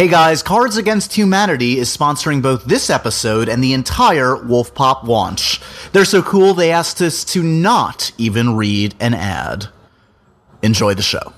Hey 0.00 0.08
guys, 0.08 0.42
Cards 0.42 0.78
Against 0.78 1.12
Humanity 1.12 1.78
is 1.78 1.94
sponsoring 1.94 2.40
both 2.40 2.64
this 2.64 2.88
episode 2.88 3.50
and 3.50 3.62
the 3.62 3.74
entire 3.74 4.34
Wolf 4.34 4.74
Pop 4.74 5.06
launch. 5.06 5.60
They're 5.92 6.06
so 6.06 6.22
cool 6.22 6.54
they 6.54 6.72
asked 6.72 7.02
us 7.02 7.22
to 7.24 7.42
not 7.42 8.10
even 8.16 8.56
read 8.56 8.94
an 8.98 9.12
ad. 9.12 9.66
Enjoy 10.62 10.94
the 10.94 11.02
show. 11.02 11.34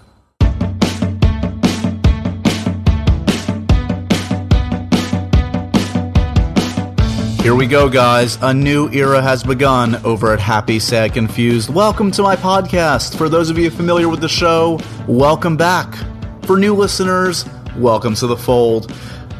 Here 7.43 7.57
we 7.57 7.67
go, 7.67 7.89
guys. 7.89 8.39
A 8.43 8.55
new 8.55 8.89
era 8.91 9.21
has 9.21 9.43
begun 9.43 9.97
over 10.05 10.33
at 10.33 10.39
Happy, 10.39 10.79
Sad, 10.79 11.15
Confused. 11.15 11.69
Welcome 11.69 12.13
to 12.13 12.23
my 12.23 12.37
podcast. 12.37 13.19
For 13.19 13.29
those 13.29 13.51
of 13.51 13.59
you 13.59 13.71
familiar 13.71 14.09
with 14.09 14.21
the 14.21 14.29
show, 14.29 14.79
welcome 15.09 15.57
back. 15.57 15.97
For 16.45 16.57
new 16.57 16.77
listeners, 16.77 17.45
welcome 17.77 18.15
to 18.15 18.27
the 18.27 18.37
fold. 18.37 18.91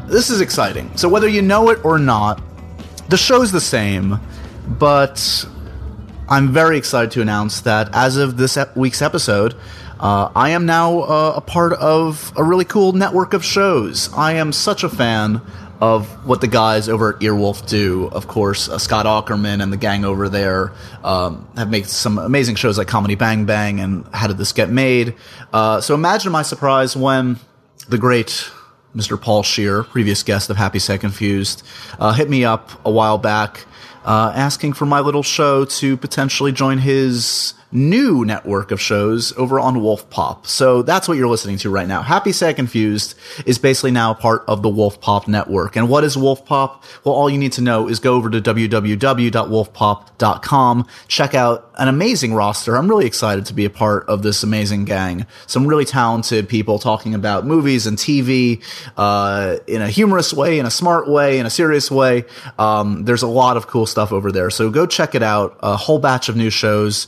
This 0.07 0.29
is 0.29 0.41
exciting. 0.41 0.95
So, 0.97 1.07
whether 1.07 1.27
you 1.27 1.41
know 1.41 1.69
it 1.69 1.83
or 1.85 1.99
not, 1.99 2.41
the 3.09 3.17
show's 3.17 3.51
the 3.51 3.61
same, 3.61 4.19
but 4.67 5.45
I'm 6.29 6.51
very 6.51 6.77
excited 6.77 7.11
to 7.11 7.21
announce 7.21 7.61
that 7.61 7.89
as 7.93 8.17
of 8.17 8.37
this 8.37 8.57
week's 8.75 9.01
episode, 9.01 9.55
uh, 9.99 10.31
I 10.35 10.49
am 10.49 10.65
now 10.65 11.01
uh, 11.01 11.33
a 11.35 11.41
part 11.41 11.73
of 11.73 12.33
a 12.35 12.43
really 12.43 12.65
cool 12.65 12.93
network 12.93 13.33
of 13.33 13.43
shows. 13.43 14.11
I 14.13 14.33
am 14.33 14.51
such 14.51 14.83
a 14.83 14.89
fan 14.89 15.41
of 15.79 16.07
what 16.25 16.41
the 16.41 16.47
guys 16.47 16.87
over 16.87 17.15
at 17.15 17.21
Earwolf 17.21 17.67
do. 17.67 18.07
Of 18.11 18.27
course, 18.27 18.69
uh, 18.69 18.77
Scott 18.77 19.05
Aukerman 19.05 19.61
and 19.61 19.71
the 19.71 19.77
gang 19.77 20.05
over 20.05 20.29
there 20.29 20.71
um, 21.03 21.47
have 21.55 21.69
made 21.69 21.87
some 21.87 22.17
amazing 22.17 22.55
shows 22.55 22.77
like 22.77 22.87
Comedy 22.87 23.15
Bang 23.15 23.45
Bang 23.45 23.79
and 23.79 24.05
How 24.13 24.27
Did 24.27 24.37
This 24.37 24.53
Get 24.53 24.69
Made. 24.69 25.15
Uh, 25.51 25.81
so 25.81 25.93
imagine 25.93 26.31
my 26.31 26.41
surprise 26.41 26.95
when 26.95 27.37
the 27.89 27.97
great 27.97 28.49
Mr. 28.95 29.19
Paul 29.19 29.43
Scheer, 29.43 29.83
previous 29.83 30.23
guest 30.23 30.49
of 30.49 30.57
Happy 30.57 30.79
Sad 30.79 30.99
Confused, 31.01 31.63
uh, 31.99 32.13
hit 32.13 32.29
me 32.29 32.45
up 32.45 32.69
a 32.85 32.91
while 32.91 33.17
back 33.17 33.65
uh, 34.05 34.31
asking 34.35 34.73
for 34.73 34.85
my 34.85 34.99
little 34.99 35.23
show 35.23 35.65
to 35.65 35.97
potentially 35.97 36.51
join 36.51 36.77
his 36.77 37.53
new 37.73 38.23
network 38.23 38.71
of 38.71 38.79
shows 38.79 39.33
over 39.37 39.59
on 39.59 39.81
Wolf 39.81 40.09
Pop. 40.09 40.47
So 40.47 40.81
that's 40.81 41.07
what 41.07 41.17
you're 41.17 41.27
listening 41.27 41.57
to 41.57 41.69
right 41.69 41.87
now. 41.87 42.01
Happy 42.01 42.31
Sad 42.31 42.55
Confused 42.55 43.15
is 43.45 43.57
basically 43.57 43.91
now 43.91 44.13
part 44.13 44.43
of 44.47 44.61
the 44.61 44.69
Wolf 44.69 45.01
Pop 45.01 45.27
network. 45.27 45.75
And 45.75 45.89
what 45.89 46.03
is 46.03 46.17
Wolf 46.17 46.45
Pop? 46.45 46.83
Well, 47.03 47.15
all 47.15 47.29
you 47.29 47.37
need 47.37 47.53
to 47.53 47.61
know 47.61 47.87
is 47.87 47.99
go 47.99 48.15
over 48.15 48.29
to 48.29 48.41
www.wolfpop.com, 48.41 50.87
check 51.07 51.33
out 51.33 51.71
an 51.77 51.87
amazing 51.87 52.33
roster. 52.33 52.75
I'm 52.75 52.87
really 52.87 53.05
excited 53.05 53.45
to 53.47 53.53
be 53.53 53.65
a 53.65 53.69
part 53.69 54.07
of 54.07 54.21
this 54.21 54.43
amazing 54.43 54.85
gang. 54.85 55.25
Some 55.47 55.65
really 55.65 55.85
talented 55.85 56.47
people 56.47 56.79
talking 56.79 57.15
about 57.15 57.45
movies 57.45 57.87
and 57.87 57.97
TV 57.97 58.63
uh, 58.97 59.57
in 59.67 59.81
a 59.81 59.89
humorous 59.89 60.33
way, 60.33 60.59
in 60.59 60.65
a 60.65 60.71
smart 60.71 61.09
way, 61.09 61.39
in 61.39 61.45
a 61.45 61.49
serious 61.49 61.89
way. 61.89 62.25
Um, 62.59 63.05
there's 63.05 63.23
a 63.23 63.27
lot 63.27 63.57
of 63.57 63.67
cool 63.67 63.85
stuff 63.85 64.11
over 64.11 64.31
there. 64.31 64.49
So 64.49 64.69
go 64.69 64.85
check 64.85 65.15
it 65.15 65.23
out. 65.23 65.57
A 65.61 65.75
whole 65.75 65.99
batch 65.99 66.29
of 66.29 66.35
new 66.35 66.49
shows 66.49 67.07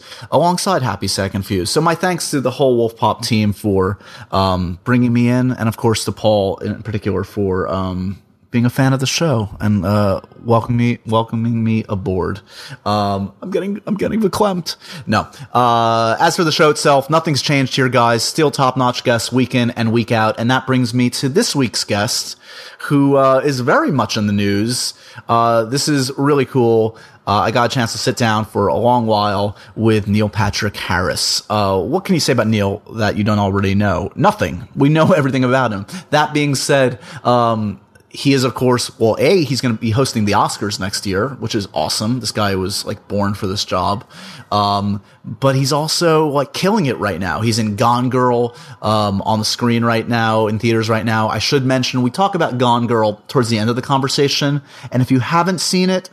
alongside 0.56 0.84
Happy 0.84 1.10
Sad 1.10 1.46
Fuse. 1.46 1.70
So 1.70 1.82
my 1.82 1.96
thanks 1.96 2.32
to 2.32 2.40
the 2.40 2.50
whole 2.50 2.78
Wolf 2.78 2.96
Pop 2.96 3.22
team 3.22 3.52
for 3.52 4.00
um, 4.32 4.80
bringing 4.86 5.12
me 5.12 5.28
in, 5.28 5.52
and 5.52 5.68
of 5.68 5.76
course 5.76 6.06
to 6.06 6.14
Paul 6.14 6.60
in 6.60 6.82
particular 6.82 7.26
for 7.26 7.68
um, 7.68 8.22
being 8.56 8.66
a 8.66 8.70
fan 8.70 8.94
of 8.94 9.02
the 9.02 9.06
show 9.06 9.50
and 9.60 9.86
uh, 9.86 10.22
welcoming 10.46 10.78
me 10.78 10.98
welcoming 11.06 11.62
me 11.62 11.84
aboard. 11.90 12.40
Um, 12.86 13.34
I'm 13.42 13.52
getting 13.52 13.82
I'm 13.86 13.96
getting 13.96 14.22
verklempt. 14.22 14.78
No. 15.06 15.30
Uh, 15.54 16.16
as 16.22 16.38
for 16.38 16.46
the 16.46 16.54
show 16.54 16.70
itself, 16.70 17.10
nothing's 17.10 17.42
changed 17.42 17.76
here, 17.76 17.90
guys. 17.90 18.24
Still 18.24 18.52
top 18.52 18.78
notch 18.78 19.04
guests 19.04 19.30
week 19.30 19.54
in 19.56 19.72
and 19.72 19.92
week 19.92 20.14
out, 20.14 20.40
and 20.40 20.50
that 20.50 20.66
brings 20.66 20.94
me 20.94 21.10
to 21.10 21.28
this 21.28 21.54
week's 21.54 21.84
guest, 21.84 22.38
who 22.84 23.18
uh, 23.18 23.42
is 23.44 23.60
very 23.60 23.92
much 23.92 24.16
in 24.16 24.26
the 24.26 24.32
news. 24.32 24.94
Uh, 25.28 25.66
this 25.66 25.90
is 25.90 26.10
really 26.18 26.46
cool. 26.46 26.98
Uh, 27.28 27.40
I 27.40 27.52
got 27.52 27.72
a 27.72 27.74
chance 27.74 27.92
to 27.92 27.98
sit 27.98 28.16
down 28.18 28.46
for 28.46 28.68
a 28.68 28.76
long 28.76 29.08
while 29.08 29.58
with 29.76 30.08
Neil 30.08 30.30
Patrick 30.30 30.78
Harris. 30.78 31.44
Uh, 31.50 31.82
what 31.82 32.06
can 32.06 32.14
you 32.14 32.22
say 32.22 32.34
about 32.34 32.48
Neil 32.48 32.84
that 32.94 33.18
you 33.18 33.24
don't 33.24 33.40
already 33.40 33.74
know? 33.74 34.12
Nothing. 34.16 34.68
We 34.76 34.90
know 34.90 35.12
everything 35.18 35.44
about 35.44 35.74
him. 35.74 35.88
That 36.12 36.34
being 36.34 36.56
said, 36.56 37.00
um, 37.26 37.82
he 38.16 38.34
is, 38.34 38.44
of 38.44 38.56
course, 38.56 38.98
well, 39.00 39.16
A, 39.20 39.44
he's 39.44 39.62
going 39.62 39.76
to 39.76 39.80
be 39.80 39.92
hosting 39.92 40.26
the 40.26 40.32
Oscars 40.32 40.80
next 40.80 41.06
year, 41.06 41.30
which 41.30 41.54
is 41.54 41.68
awesome. 41.74 42.20
This 42.20 42.32
guy 42.32 42.56
was 42.56 42.86
like 42.86 43.08
born 43.08 43.34
for 43.34 43.48
this 43.48 43.66
job. 43.66 44.04
Um, 44.52 45.04
but 45.24 45.56
he's 45.56 45.74
also 45.74 46.28
like 46.28 46.54
killing 46.54 46.86
it 46.86 46.98
right 46.98 47.20
now. 47.20 47.42
He's 47.42 47.60
in 47.60 47.76
Gone 47.76 48.10
Girl, 48.10 48.56
um, 48.82 49.22
on 49.22 49.40
the 49.40 49.46
screen 49.46 49.84
right 49.84 50.08
now, 50.08 50.48
in 50.48 50.60
theaters 50.60 50.90
right 50.90 51.06
now. 51.06 51.30
I 51.30 51.40
should 51.40 51.66
mention, 51.66 52.02
we 52.02 52.12
talk 52.12 52.36
about 52.36 52.58
Gone 52.58 52.88
Girl 52.88 53.22
towards 53.28 53.50
the 53.50 53.58
end 53.58 53.70
of 53.70 53.76
the 53.76 53.82
conversation. 53.82 54.62
And 54.92 55.02
if 55.02 55.12
you 55.12 55.20
haven't 55.20 55.60
seen 55.60 55.90
it, 55.90 56.10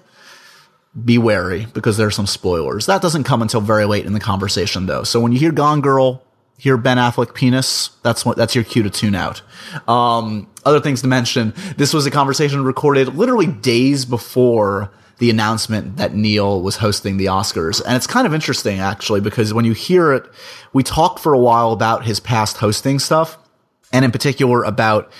be 1.05 1.17
wary 1.19 1.67
because 1.73 1.97
there 1.97 2.07
are 2.07 2.11
some 2.13 2.27
spoilers. 2.27 2.87
That 2.87 3.01
doesn't 3.01 3.25
come 3.25 3.43
until 3.43 3.61
very 3.61 3.87
late 3.87 4.05
in 4.05 4.13
the 4.13 4.21
conversation 4.21 4.87
though. 4.87 5.05
So 5.05 5.21
when 5.21 5.33
you 5.33 5.39
hear 5.39 5.53
Gone 5.53 5.81
Girl, 5.81 6.23
hear 6.59 6.77
Ben 6.77 6.97
Affleck 6.97 7.35
penis, 7.35 7.91
that's 8.03 8.25
what, 8.25 8.37
that's 8.37 8.55
your 8.55 8.65
cue 8.65 8.83
to 8.83 8.91
tune 8.91 9.15
out. 9.15 9.43
Um, 9.89 10.49
other 10.65 10.81
things 10.81 11.03
to 11.03 11.09
mention. 11.09 11.55
This 11.77 11.93
was 11.93 12.07
a 12.07 12.11
conversation 12.11 12.63
recorded 12.65 13.17
literally 13.17 13.49
days 13.49 14.05
before 14.05 14.93
the 15.19 15.31
announcement 15.31 15.97
that 15.97 16.15
Neil 16.15 16.63
was 16.63 16.77
hosting 16.77 17.17
the 17.17 17.27
Oscars. 17.27 17.83
And 17.85 17.97
it's 17.97 18.07
kind 18.07 18.27
of 18.27 18.35
interesting 18.35 18.81
actually 18.81 19.21
because 19.21 19.55
when 19.55 19.65
you 19.65 19.73
hear 19.73 20.13
it, 20.13 20.25
we 20.73 20.83
talked 20.83 21.21
for 21.21 21.33
a 21.33 21.39
while 21.39 21.73
about 21.73 22.05
his 22.05 22.21
past 22.21 22.57
hosting 22.57 22.99
stuff 22.99 23.39
and 23.93 24.05
in 24.05 24.11
particular 24.11 24.65
about 24.65 25.13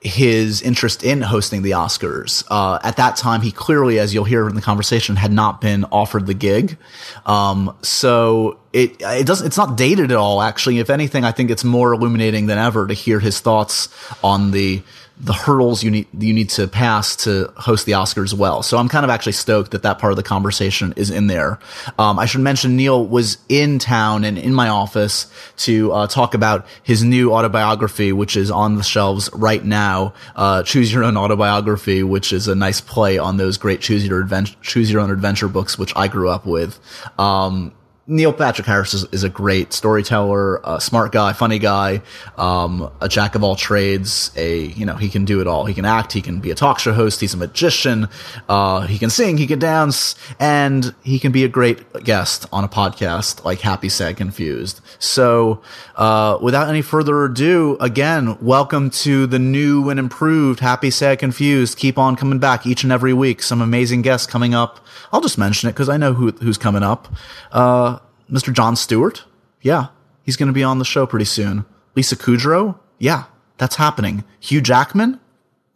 his 0.00 0.62
interest 0.62 1.02
in 1.02 1.20
hosting 1.20 1.60
the 1.60 1.72
Oscars. 1.72 2.42
Uh, 2.48 2.78
at 2.82 2.96
that 2.96 3.16
time, 3.16 3.42
he 3.42 3.52
clearly, 3.52 3.98
as 3.98 4.14
you'll 4.14 4.24
hear 4.24 4.48
in 4.48 4.54
the 4.54 4.62
conversation, 4.62 5.14
had 5.14 5.30
not 5.30 5.60
been 5.60 5.84
offered 5.92 6.26
the 6.26 6.34
gig. 6.34 6.78
Um, 7.26 7.76
so 7.82 8.58
it 8.72 8.96
it 9.00 9.26
doesn't 9.26 9.46
it's 9.46 9.58
not 9.58 9.76
dated 9.76 10.10
at 10.10 10.16
all. 10.16 10.40
Actually, 10.40 10.78
if 10.78 10.88
anything, 10.88 11.24
I 11.24 11.32
think 11.32 11.50
it's 11.50 11.64
more 11.64 11.92
illuminating 11.92 12.46
than 12.46 12.56
ever 12.56 12.86
to 12.86 12.94
hear 12.94 13.20
his 13.20 13.40
thoughts 13.40 13.88
on 14.24 14.52
the 14.52 14.82
the 15.22 15.34
hurdles 15.34 15.82
you 15.82 15.90
need 15.90 16.06
you 16.18 16.32
need 16.32 16.48
to 16.48 16.66
pass 16.66 17.14
to 17.14 17.52
host 17.56 17.84
the 17.84 17.92
Oscars 17.92 18.32
well. 18.32 18.62
So 18.62 18.78
I'm 18.78 18.88
kind 18.88 19.04
of 19.04 19.10
actually 19.10 19.32
stoked 19.32 19.72
that 19.72 19.82
that 19.82 19.98
part 19.98 20.12
of 20.12 20.16
the 20.16 20.22
conversation 20.22 20.94
is 20.96 21.10
in 21.10 21.26
there. 21.26 21.58
Um, 21.98 22.18
I 22.18 22.24
should 22.24 22.40
mention 22.40 22.76
Neil 22.76 23.04
was 23.04 23.36
in 23.48 23.78
town 23.78 24.24
and 24.24 24.38
in 24.38 24.54
my 24.54 24.68
office 24.68 25.30
to 25.58 25.92
uh, 25.92 26.06
talk 26.06 26.32
about 26.32 26.66
his 26.82 27.04
new 27.04 27.32
autobiography, 27.32 28.12
which 28.12 28.34
is 28.36 28.50
on 28.50 28.76
the 28.76 28.82
shelves 28.82 29.28
right 29.34 29.64
now. 29.64 30.14
Uh, 30.34 30.62
Choose 30.62 30.92
Your 30.92 31.04
Own 31.04 31.18
Autobiography, 31.18 32.02
which 32.02 32.32
is 32.32 32.48
a 32.48 32.54
nice 32.54 32.80
play 32.80 33.18
on 33.18 33.36
those 33.36 33.58
great 33.58 33.80
Choose 33.82 34.06
Your 34.06 34.20
Adventure 34.20 34.56
Choose 34.62 34.90
Your 34.90 35.02
Own 35.02 35.10
Adventure 35.10 35.48
books, 35.48 35.78
which 35.78 35.92
I 35.94 36.08
grew 36.08 36.30
up 36.30 36.46
with. 36.46 36.80
Um, 37.18 37.72
Neil 38.10 38.32
Patrick 38.32 38.66
Harris 38.66 38.92
is, 38.92 39.04
is, 39.12 39.22
a 39.22 39.28
great 39.28 39.72
storyteller, 39.72 40.60
a 40.64 40.80
smart 40.80 41.12
guy, 41.12 41.32
funny 41.32 41.60
guy, 41.60 42.02
um, 42.36 42.90
a 43.00 43.08
jack 43.08 43.36
of 43.36 43.44
all 43.44 43.54
trades. 43.54 44.32
A 44.36 44.64
you 44.64 44.84
know 44.84 44.96
he 44.96 45.08
can 45.08 45.24
do 45.24 45.40
it 45.40 45.46
all. 45.46 45.64
He 45.64 45.74
can 45.74 45.84
act. 45.84 46.12
He 46.12 46.20
can 46.20 46.40
be 46.40 46.50
a 46.50 46.56
talk 46.56 46.80
show 46.80 46.92
host. 46.92 47.20
He's 47.20 47.34
a 47.34 47.36
magician. 47.36 48.08
Uh, 48.48 48.80
he 48.80 48.98
can 48.98 49.10
sing. 49.10 49.38
He 49.38 49.46
can 49.46 49.60
dance, 49.60 50.16
and 50.40 50.92
he 51.04 51.20
can 51.20 51.30
be 51.30 51.44
a 51.44 51.48
great 51.48 52.02
guest 52.02 52.46
on 52.52 52.64
a 52.64 52.68
podcast 52.68 53.44
like 53.44 53.60
Happy 53.60 53.88
Sad 53.88 54.16
Confused. 54.16 54.80
So, 54.98 55.62
uh, 55.94 56.36
without 56.42 56.68
any 56.68 56.82
further 56.82 57.24
ado, 57.24 57.76
again, 57.80 58.36
welcome 58.40 58.90
to 58.90 59.28
the 59.28 59.38
new 59.38 59.88
and 59.88 60.00
improved 60.00 60.58
Happy 60.58 60.90
Sad 60.90 61.20
Confused. 61.20 61.78
Keep 61.78 61.96
on 61.96 62.16
coming 62.16 62.40
back 62.40 62.66
each 62.66 62.82
and 62.82 62.90
every 62.90 63.12
week. 63.12 63.40
Some 63.40 63.62
amazing 63.62 64.02
guests 64.02 64.26
coming 64.26 64.52
up. 64.52 64.84
I'll 65.12 65.20
just 65.20 65.38
mention 65.38 65.68
it 65.68 65.72
because 65.72 65.88
I 65.88 65.96
know 65.96 66.12
who, 66.12 66.32
who's 66.32 66.58
coming 66.58 66.82
up. 66.82 67.08
Uh, 67.52 67.99
Mr. 68.30 68.52
Jon 68.52 68.76
Stewart. 68.76 69.24
Yeah, 69.62 69.88
he's 70.22 70.36
going 70.36 70.48
to 70.48 70.52
be 70.52 70.62
on 70.62 70.78
the 70.78 70.84
show 70.84 71.06
pretty 71.06 71.24
soon. 71.24 71.64
Lisa 71.94 72.16
Kudrow. 72.16 72.78
Yeah, 72.98 73.24
that's 73.58 73.76
happening. 73.76 74.24
Hugh 74.38 74.60
Jackman. 74.60 75.20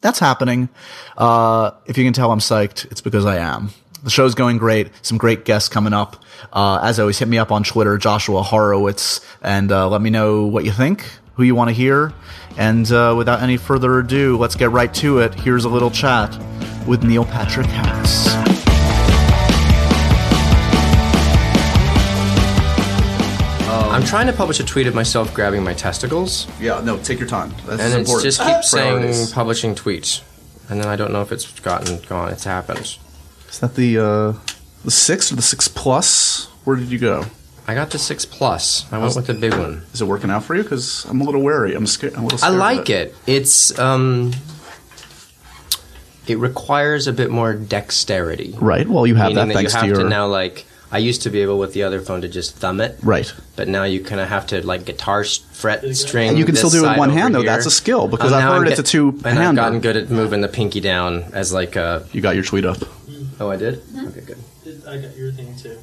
That's 0.00 0.19
happening. 0.19 0.68
Uh, 1.16 1.72
if 1.86 1.97
you 1.97 2.04
can 2.04 2.12
tell 2.12 2.30
I'm 2.30 2.39
psyched, 2.39 2.91
it's 2.91 3.01
because 3.01 3.24
I 3.24 3.39
am. 3.39 3.71
The 4.03 4.10
show's 4.10 4.34
going 4.34 4.59
great. 4.59 4.91
Some 5.01 5.16
great 5.16 5.47
guests 5.47 5.71
coming 5.71 5.95
up. 5.95 6.22
Uh, 6.53 6.78
as 6.83 7.01
always, 7.01 7.18
hit 7.18 7.27
me 7.27 7.39
up 7.39 7.51
on 7.51 7.65
Twitter, 7.65 7.97
Joshua 7.97 8.42
Horowitz, 8.42 9.21
and 9.42 9.72
uh, 9.72 9.89
let 9.89 10.03
me 10.03 10.10
know 10.10 10.45
what 10.45 10.65
you 10.65 10.72
think, 10.72 11.06
who 11.34 11.42
you 11.42 11.54
want 11.54 11.68
to 11.68 11.74
hear. 11.74 12.12
And 12.59 12.91
uh, 12.92 13.15
without 13.16 13.42
any 13.42 13.56
further 13.56 13.98
ado, 13.98 14.36
let's 14.36 14.56
get 14.56 14.71
right 14.71 14.92
to 14.95 15.21
it. 15.21 15.34
Here's 15.34 15.65
a 15.65 15.71
little 15.71 15.91
chat 15.91 16.39
with 16.86 17.03
Neil 17.03 17.24
Patrick 17.24 17.66
Harris. 17.66 18.34
I'm 23.94 24.02
trying 24.04 24.26
to 24.26 24.32
publish 24.32 24.58
a 24.58 24.64
tweet 24.64 24.88
of 24.88 24.94
myself 24.96 25.32
grabbing 25.32 25.62
my 25.62 25.72
testicles, 25.72 26.48
Yeah, 26.60 26.80
no, 26.80 26.98
take 26.98 27.20
your 27.20 27.28
time. 27.28 27.54
That's 27.64 27.80
and 27.80 27.92
it 27.94 27.98
important. 28.00 28.24
just 28.24 28.42
keeps 28.44 28.70
saying 28.70 28.98
Priorities. 28.98 29.32
publishing 29.32 29.74
tweets, 29.76 30.22
and 30.68 30.80
then 30.80 30.88
I 30.88 30.96
don't 30.96 31.12
know 31.12 31.22
if 31.22 31.30
it's 31.30 31.60
gotten 31.60 32.00
gone. 32.08 32.32
It's 32.32 32.42
happened. 32.42 32.98
Is 33.48 33.60
that 33.60 33.76
the 33.76 33.98
uh, 33.98 34.32
the 34.84 34.91
six 34.91 35.30
or 35.30 35.36
the 35.36 35.42
six 35.42 35.68
plus? 35.68 36.46
Where 36.64 36.74
did 36.74 36.91
you 36.91 36.98
go? 36.98 37.24
I 37.68 37.74
got 37.74 37.91
the 37.91 38.00
six 38.00 38.24
plus. 38.24 38.84
I 38.92 38.98
went 38.98 39.14
with 39.14 39.28
the 39.28 39.34
big 39.34 39.54
one. 39.54 39.82
Is 39.92 40.02
it 40.02 40.06
working 40.06 40.28
out 40.28 40.42
for 40.42 40.56
you? 40.56 40.64
Because 40.64 41.04
I'm 41.04 41.20
a 41.20 41.24
little 41.24 41.41
wary. 41.41 41.74
I'm 41.76 41.86
scared. 41.86 42.14
I'm 42.14 42.22
a 42.24 42.26
little 42.26 42.38
I 42.38 42.48
scared. 42.48 42.58
like 42.58 42.91
it. 42.91 43.14
It's 43.28 43.78
um, 43.78 44.32
it 46.26 46.38
requires 46.38 47.06
a 47.06 47.12
bit 47.12 47.30
more 47.30 47.54
dexterity. 47.54 48.56
Right. 48.58 48.88
Well, 48.88 49.06
you 49.06 49.14
have 49.14 49.28
Meaning 49.28 49.36
that 49.36 49.44
that 49.44 49.50
you 49.52 49.68
thanks 49.68 49.72
have 49.74 49.82
to 49.82 49.86
your 49.88 49.96
to 50.02 50.08
now 50.08 50.26
like 50.26 50.66
I 50.94 50.98
used 50.98 51.22
to 51.22 51.30
be 51.30 51.42
able 51.42 51.58
with 51.58 51.72
the 51.72 51.82
other 51.82 52.00
phone 52.00 52.20
to 52.20 52.28
just 52.28 52.54
thumb 52.56 52.80
it, 52.80 52.96
right. 53.02 53.32
but 53.56 53.66
now 53.66 53.82
you 53.82 54.02
kind 54.04 54.20
of 54.20 54.28
have 54.28 54.46
to 54.48 54.64
like 54.64 54.84
guitar 54.84 55.24
fret 55.24 55.82
string. 55.96 56.28
And 56.28 56.38
you 56.38 56.44
can 56.44 56.54
still 56.54 56.70
do 56.70 56.84
it 56.84 56.88
with 56.88 56.98
one 56.98 57.10
over 57.10 57.18
hand, 57.18 57.34
though. 57.34 57.41
here. 57.41 57.50
That's 57.50 57.66
a 57.66 57.70
skill, 57.70 58.06
because 58.06 58.30
Um, 58.32 58.38
I've 58.38 58.44
now 58.44 58.52
heard 58.52 58.66
I'm 58.68 58.72
it's 58.72 58.78
a 58.80 58.84
two-hander. 58.84 59.28
And 59.28 59.38
I've 59.41 59.54
gotten 59.56 59.80
good 59.80 59.96
at 59.96 60.08
moving 60.10 60.41
the 60.41 60.48
pinky 60.48 60.80
down 60.80 61.24
as 61.32 61.52
like 61.52 61.74
a. 61.74 62.06
You 62.12 62.20
got 62.20 62.36
your 62.36 62.44
tweet 62.44 62.64
up. 62.64 62.78
Oh, 63.41 63.50
I 63.50 63.56
did. 63.56 63.82
Okay, 64.08 64.20
good. 64.20 64.38
I 64.86 64.98
got 64.98 65.16
your 65.16 65.32
thing 65.32 65.56
too. 65.56 65.78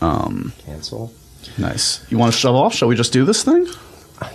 Um, 0.00 0.52
Cancel. 0.64 1.12
nice. 1.58 2.04
You 2.10 2.18
want 2.18 2.32
to 2.32 2.38
shove 2.38 2.54
off? 2.54 2.74
Shall 2.74 2.88
we 2.88 2.94
just 2.96 3.12
do 3.12 3.24
this 3.24 3.42
thing? 3.44 3.66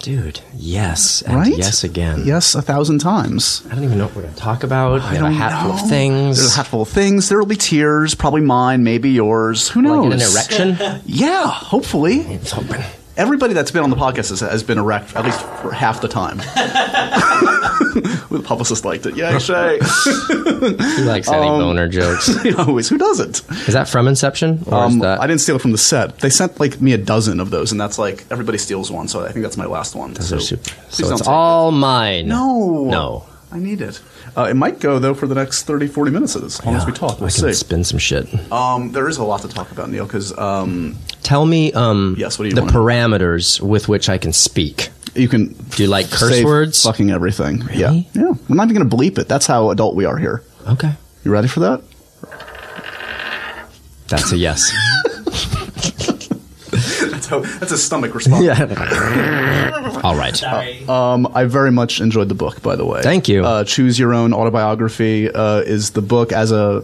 Dude, 0.01 0.39
yes, 0.55 1.21
and 1.21 1.35
Right? 1.37 1.57
yes 1.57 1.83
again. 1.83 2.23
Yes, 2.25 2.55
a 2.55 2.61
thousand 2.61 2.99
times. 2.99 3.63
I 3.69 3.75
don't 3.75 3.83
even 3.83 3.97
know 3.97 4.05
what 4.05 4.15
we're 4.15 4.21
going 4.23 4.33
to 4.33 4.39
talk 4.39 4.63
about. 4.63 5.01
I 5.01 5.31
have 5.31 5.53
a 5.53 5.59
full 5.61 5.69
know. 5.75 5.83
of 5.83 5.89
things. 5.89 6.37
There's 6.37 6.53
a 6.53 6.55
hat 6.55 6.67
full 6.67 6.81
of 6.81 6.89
things. 6.89 7.29
There 7.29 7.37
will 7.39 7.45
be 7.45 7.55
tears, 7.55 8.15
probably 8.15 8.41
mine, 8.41 8.83
maybe 8.83 9.09
yours. 9.11 9.67
Who 9.69 9.81
knows? 9.81 10.13
get 10.13 10.21
an 10.21 10.31
erection. 10.75 11.01
Yeah, 11.05 11.47
hopefully. 11.47 12.19
it's 12.21 12.53
open. 12.53 12.83
Everybody 13.17 13.53
that's 13.55 13.71
been 13.71 13.83
on 13.83 13.89
the 13.89 13.95
podcast 13.95 14.29
has, 14.29 14.39
has 14.41 14.63
been 14.63 14.77
erect 14.77 15.15
at 15.15 15.25
least 15.25 15.41
for 15.41 15.71
half 15.71 16.01
the 16.01 16.07
time. 16.07 16.37
the 18.29 18.41
publicist 18.43 18.85
liked 18.85 19.05
it. 19.05 19.15
Yay, 19.15 19.39
Shay. 19.39 19.79
He 20.97 21.01
likes 21.03 21.27
any 21.27 21.47
Um, 21.47 21.59
boner 21.59 21.87
jokes. 21.87 22.27
you 22.45 22.51
know, 22.51 22.65
always. 22.65 22.89
Who 22.89 22.97
doesn't? 22.97 23.41
Is 23.67 23.73
that 23.73 23.87
from 23.89 24.07
Inception? 24.07 24.63
Or 24.67 24.85
is 24.85 24.93
Um, 24.93 24.99
that? 24.99 25.19
I 25.19 25.27
didn't 25.27 25.41
steal 25.41 25.55
it 25.55 25.61
from 25.63 25.71
the 25.71 25.77
set. 25.77 26.19
They 26.19 26.29
sent 26.29 26.59
like 26.59 26.79
me 26.81 26.93
a 26.93 26.97
dozen 26.97 27.39
of 27.39 27.49
those, 27.49 27.71
and 27.71 27.81
that's 27.81 27.97
like 27.97 28.25
everybody 28.29 28.57
steals 28.57 28.91
one. 28.91 29.07
So 29.07 29.25
I 29.25 29.31
think 29.31 29.43
that's 29.43 29.57
my 29.57 29.65
last 29.65 29.95
one. 29.95 30.13
Those 30.13 30.29
so 30.29 30.37
are 30.37 30.39
super. 30.39 30.69
So 30.89 31.09
it's 31.11 31.21
take 31.21 31.27
all 31.27 31.71
mine. 31.71 32.27
no, 32.27 32.85
No. 32.89 33.25
I 33.51 33.59
need 33.59 33.81
it. 33.81 33.99
Uh, 34.37 34.43
it 34.49 34.53
might 34.53 34.79
go 34.79 34.99
though 34.99 35.15
for 35.15 35.25
the 35.25 35.33
next 35.33 35.63
30, 35.63 35.87
40 35.87 36.11
minutes 36.11 36.35
as 36.35 36.63
long 36.63 36.75
as 36.75 36.85
we 36.85 36.91
talk. 36.91 37.19
We'll 37.19 37.27
I 37.27 37.31
can 37.31 37.41
see. 37.41 37.53
spin 37.53 37.83
some 37.83 37.97
shit. 37.97 38.27
Um, 38.51 38.91
there 38.91 39.09
is 39.09 39.17
a 39.17 39.23
lot 39.23 39.41
to 39.41 39.47
talk 39.47 39.71
about, 39.71 39.89
Neil, 39.89 40.05
because 40.05 40.37
um, 40.37 40.95
Tell 41.23 41.45
me 41.47 41.73
um, 41.73 42.15
Yes, 42.19 42.37
what 42.37 42.43
do 42.43 42.49
you 42.49 42.55
the 42.55 42.61
wanna- 42.61 42.71
parameters 42.73 43.59
with 43.59 43.87
which 43.89 44.09
I 44.09 44.19
can 44.19 44.31
speak. 44.33 44.89
you 45.15 45.27
can. 45.27 45.53
Do 45.71 45.81
you 45.83 45.89
like 45.89 46.11
curse 46.11 46.43
words? 46.43 46.83
Fucking 46.83 47.09
everything. 47.09 47.63
Yeah, 47.73 47.87
Really? 47.87 48.07
yeah. 48.13 48.31
We're 48.47 48.55
not 48.55 48.69
even 48.69 48.75
going 48.77 48.89
to 48.89 48.95
bleep 48.95 49.17
it. 49.17 49.27
That's 49.27 49.47
how 49.47 49.71
adult 49.71 49.95
we 49.95 50.05
are 50.05 50.17
here. 50.17 50.43
Okay. 50.67 50.91
You 51.23 51.31
ready 51.31 51.47
for 51.47 51.61
that? 51.61 51.81
That's 54.07 54.31
a 54.31 54.37
yes. 54.37 54.71
That's 57.27 57.51
how. 57.51 57.59
That's 57.59 57.71
a 57.71 57.77
stomach 57.77 58.13
response. 58.15 58.43
yeah. 58.43 60.01
All 60.03 60.15
right. 60.15 60.35
Sorry. 60.35 60.83
Um, 60.87 61.27
I 61.33 61.43
very 61.45 61.71
much 61.71 61.99
enjoyed 62.01 62.29
the 62.29 62.35
book, 62.35 62.61
by 62.61 62.75
the 62.75 62.85
way. 62.85 63.01
Thank 63.01 63.27
you. 63.27 63.43
Uh, 63.45 63.63
Choose 63.63 63.97
Your 63.99 64.13
Own 64.13 64.33
Autobiography 64.33 65.29
uh, 65.29 65.59
is 65.59 65.91
the 65.91 66.01
book 66.01 66.31
as 66.31 66.51
a, 66.51 66.83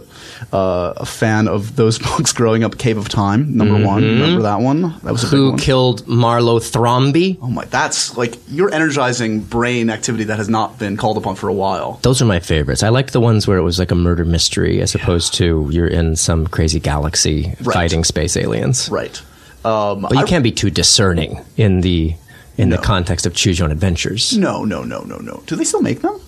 uh, 0.52 0.94
a 0.96 1.06
fan 1.06 1.48
of 1.48 1.76
those 1.76 1.98
books 2.16 2.32
growing 2.32 2.64
up. 2.64 2.78
Cave 2.78 2.98
of 2.98 3.08
Time, 3.08 3.56
number 3.56 3.84
one. 3.86 4.02
Remember 4.02 4.42
that 4.42 4.60
one? 4.60 4.82
That 5.02 5.12
was 5.12 5.24
a 5.24 5.26
big 5.26 5.34
Mm-hmm. 5.34 5.36
Who 5.36 5.50
one. 5.50 5.58
killed 5.58 6.04
Harlowe 6.06 6.58
Thromby? 6.58 7.38
Oh 7.40 7.48
my! 7.48 7.64
That's 7.66 8.16
like 8.16 8.36
you're 8.48 8.72
energizing 8.72 9.40
brain 9.40 9.90
activity 9.90 10.24
that 10.24 10.36
has 10.38 10.48
not 10.48 10.78
been 10.78 10.96
called 10.96 11.16
upon 11.16 11.34
for 11.36 11.48
a 11.48 11.52
while. 11.54 11.98
Those 12.02 12.20
are 12.22 12.24
my 12.26 12.40
favorites. 12.40 12.82
I 12.82 12.88
like 12.90 13.10
the 13.12 13.20
ones 13.20 13.46
where 13.46 13.56
it 13.58 13.62
was 13.62 13.78
like 13.78 13.90
a 13.90 13.94
murder 13.96 14.24
mystery 14.24 14.80
as 14.80 14.94
opposed 14.94 15.34
to 15.34 15.68
you're 15.70 15.86
in 15.88 16.16
some 16.16 16.46
crazy 16.46 16.78
galaxy 16.80 17.54
Right. 17.62 17.74
fighting 17.74 18.04
space 18.04 18.36
aliens. 18.36 18.88
Right. 18.90 19.20
Um, 19.64 20.02
But 20.02 20.12
you 20.14 20.18
I- 20.20 20.24
can't 20.24 20.44
be 20.44 20.52
too 20.52 20.70
discerning 20.70 21.40
in 21.56 21.80
the 21.80 22.14
in 22.56 22.68
No. 22.68 22.76
the 22.76 22.82
context 22.82 23.26
of 23.26 23.34
choose 23.34 23.58
your 23.58 23.66
own 23.66 23.72
adventures. 23.72 24.36
no, 24.36 24.64
no, 24.64 24.84
no, 24.84 25.00
no, 25.02 25.16
no. 25.18 25.42
Do 25.46 25.56
they 25.56 25.64
still 25.64 25.82
make 25.82 26.02
them? 26.02 26.20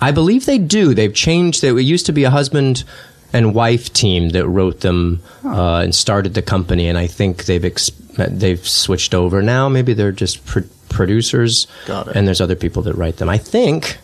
I 0.00 0.10
believe 0.10 0.44
they 0.44 0.58
do. 0.58 0.92
They've 0.92 1.14
changed. 1.14 1.64
It 1.64 1.80
used 1.80 2.04
to 2.06 2.12
be 2.12 2.24
a 2.24 2.30
husband 2.30 2.84
and 3.32 3.54
wife 3.54 3.90
team 3.92 4.28
that 4.30 4.46
wrote 4.46 4.80
them 4.80 5.20
uh, 5.44 5.76
and 5.78 5.94
started 5.94 6.34
the 6.34 6.42
company, 6.42 6.86
and 6.88 6.98
I 6.98 7.06
think 7.06 7.46
they've 7.46 7.64
ex- 7.64 7.90
they've 8.28 8.66
switched 8.68 9.14
over 9.14 9.40
now. 9.42 9.68
Maybe 9.70 9.94
they're 9.94 10.12
just 10.12 10.44
pro- 10.44 10.64
producers, 10.90 11.66
Got 11.86 12.08
it. 12.08 12.16
and 12.16 12.26
there's 12.28 12.40
other 12.42 12.54
people 12.56 12.82
that 12.82 12.94
write 12.94 13.16
them. 13.16 13.28
I 13.30 13.38
think. 13.38 13.98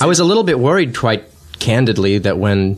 I 0.00 0.06
was 0.06 0.18
a 0.20 0.24
little 0.24 0.44
bit 0.44 0.58
worried, 0.60 0.94
quite 0.96 1.24
candidly, 1.58 2.18
that 2.18 2.38
when 2.38 2.76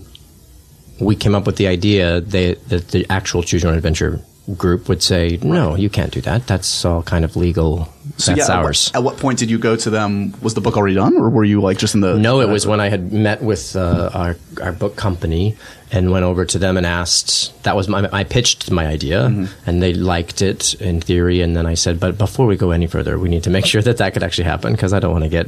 we 1.00 1.17
came 1.17 1.35
up 1.35 1.47
with 1.47 1.56
the 1.56 1.67
idea, 1.67 2.20
they, 2.20 2.55
that 2.69 2.88
the 2.88 3.06
actual 3.11 3.43
Choose 3.43 3.62
Your 3.62 3.73
Own 3.73 3.79
Adventure 3.79 4.20
group 4.56 4.88
would 4.88 5.00
say, 5.02 5.38
"No, 5.43 5.76
you 5.76 5.88
can't 5.88 6.12
do 6.12 6.20
that. 6.23 6.47
That's 6.49 6.85
all 6.85 7.02
kind 7.02 7.25
of 7.25 7.37
legal. 7.37 7.88
So, 8.17 8.32
That's 8.35 8.49
yeah, 8.49 8.55
at 8.55 8.58
what- 8.58 8.67
ours." 8.67 8.91
At 8.94 9.02
what, 9.05 9.17
point 9.19 9.38
did 9.38 9.49
you 9.50 9.58
go 9.58 9.76
to 9.76 9.91
them? 9.91 10.35
Was 10.43 10.55
the 10.55 10.61
book 10.61 10.76
already 10.76 10.97
done, 10.97 11.17
or 11.17 11.31
were 11.31 11.44
you 11.44 11.61
like 11.61 11.79
just 11.79 11.94
in 11.94 12.00
the? 12.00 12.19
No, 12.19 12.41
it 12.41 12.49
was 12.49 12.67
when 12.67 12.81
I 12.81 12.88
had 12.88 13.12
met 13.12 13.43
with 13.43 13.76
uh, 13.76 14.11
our 14.12 14.37
our 14.61 14.73
book 14.73 14.97
company 14.97 15.56
and 15.93 16.11
went 16.11 16.25
over 16.25 16.44
to 16.47 16.58
them 16.58 16.76
and 16.76 16.85
asked. 16.87 17.62
That 17.62 17.76
was 17.76 17.87
my 17.87 18.08
I 18.12 18.25
pitched 18.25 18.70
my 18.70 18.87
idea 18.87 19.29
Mm-hmm. 19.29 19.70
and 19.70 19.82
they 19.82 19.94
liked 19.94 20.43
it 20.43 20.75
in 20.81 21.00
theory. 21.00 21.43
And 21.43 21.55
then 21.56 21.67
I 21.67 21.75
said, 21.75 22.00
but 22.00 22.19
before 22.19 22.46
we 22.46 22.56
go 22.56 22.70
any 22.73 22.87
further, 22.88 23.19
we 23.19 23.29
need 23.29 23.44
to 23.44 23.50
make 23.50 23.67
sure 23.67 23.82
that 23.82 23.99
that 23.99 24.12
could 24.14 24.23
actually 24.25 24.44
happen 24.49 24.73
because 24.73 24.93
I 24.93 24.99
don't 25.00 25.12
want 25.12 25.25
to 25.25 25.31
get 25.31 25.46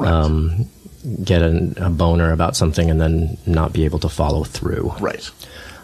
um, 0.00 0.68
get 1.24 1.42
an, 1.42 1.74
a 1.78 1.90
boner 1.90 2.32
about 2.32 2.56
something 2.56 2.90
and 2.90 3.00
then 3.00 3.38
not 3.46 3.72
be 3.72 3.84
able 3.84 3.98
to 4.00 4.08
follow 4.08 4.44
through. 4.44 4.92
Right. 5.00 5.24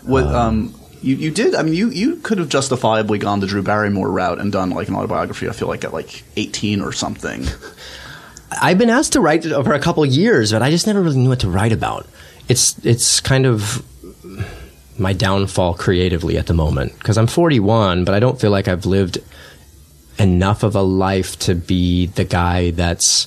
What 0.02 0.24
um, 0.24 0.74
you 1.02 1.16
you 1.16 1.30
did? 1.30 1.54
I 1.54 1.62
mean, 1.62 1.74
you 1.74 1.90
you 1.90 2.16
could 2.16 2.38
have 2.38 2.48
justifiably 2.48 3.18
gone 3.18 3.40
the 3.40 3.46
Drew 3.46 3.62
Barrymore 3.62 4.10
route 4.10 4.40
and 4.40 4.52
done 4.52 4.70
like 4.70 4.88
an 4.88 4.96
autobiography. 4.96 5.48
I 5.48 5.52
feel 5.52 5.68
like 5.68 5.84
at 5.84 5.92
like 5.92 6.24
eighteen 6.36 6.80
or 6.80 6.92
something. 6.92 7.44
I've 8.60 8.78
been 8.78 8.90
asked 8.90 9.14
to 9.14 9.20
write 9.20 9.44
it 9.44 9.52
over 9.52 9.72
a 9.72 9.80
couple 9.80 10.04
years, 10.06 10.52
but 10.52 10.62
I 10.62 10.70
just 10.70 10.86
never 10.86 11.02
really 11.02 11.18
knew 11.18 11.28
what 11.28 11.40
to 11.40 11.50
write 11.50 11.72
about. 11.72 12.06
It's 12.48 12.78
it's 12.84 13.20
kind 13.20 13.46
of 13.46 13.84
my 14.98 15.12
downfall 15.12 15.74
creatively 15.74 16.38
at 16.38 16.46
the 16.46 16.54
moment 16.54 16.96
because 16.98 17.18
I'm 17.18 17.26
41, 17.26 18.04
but 18.04 18.14
I 18.14 18.20
don't 18.20 18.40
feel 18.40 18.50
like 18.50 18.68
I've 18.68 18.86
lived 18.86 19.18
enough 20.18 20.62
of 20.62 20.76
a 20.76 20.82
life 20.82 21.38
to 21.40 21.54
be 21.54 22.06
the 22.06 22.24
guy 22.24 22.70
that's 22.70 23.26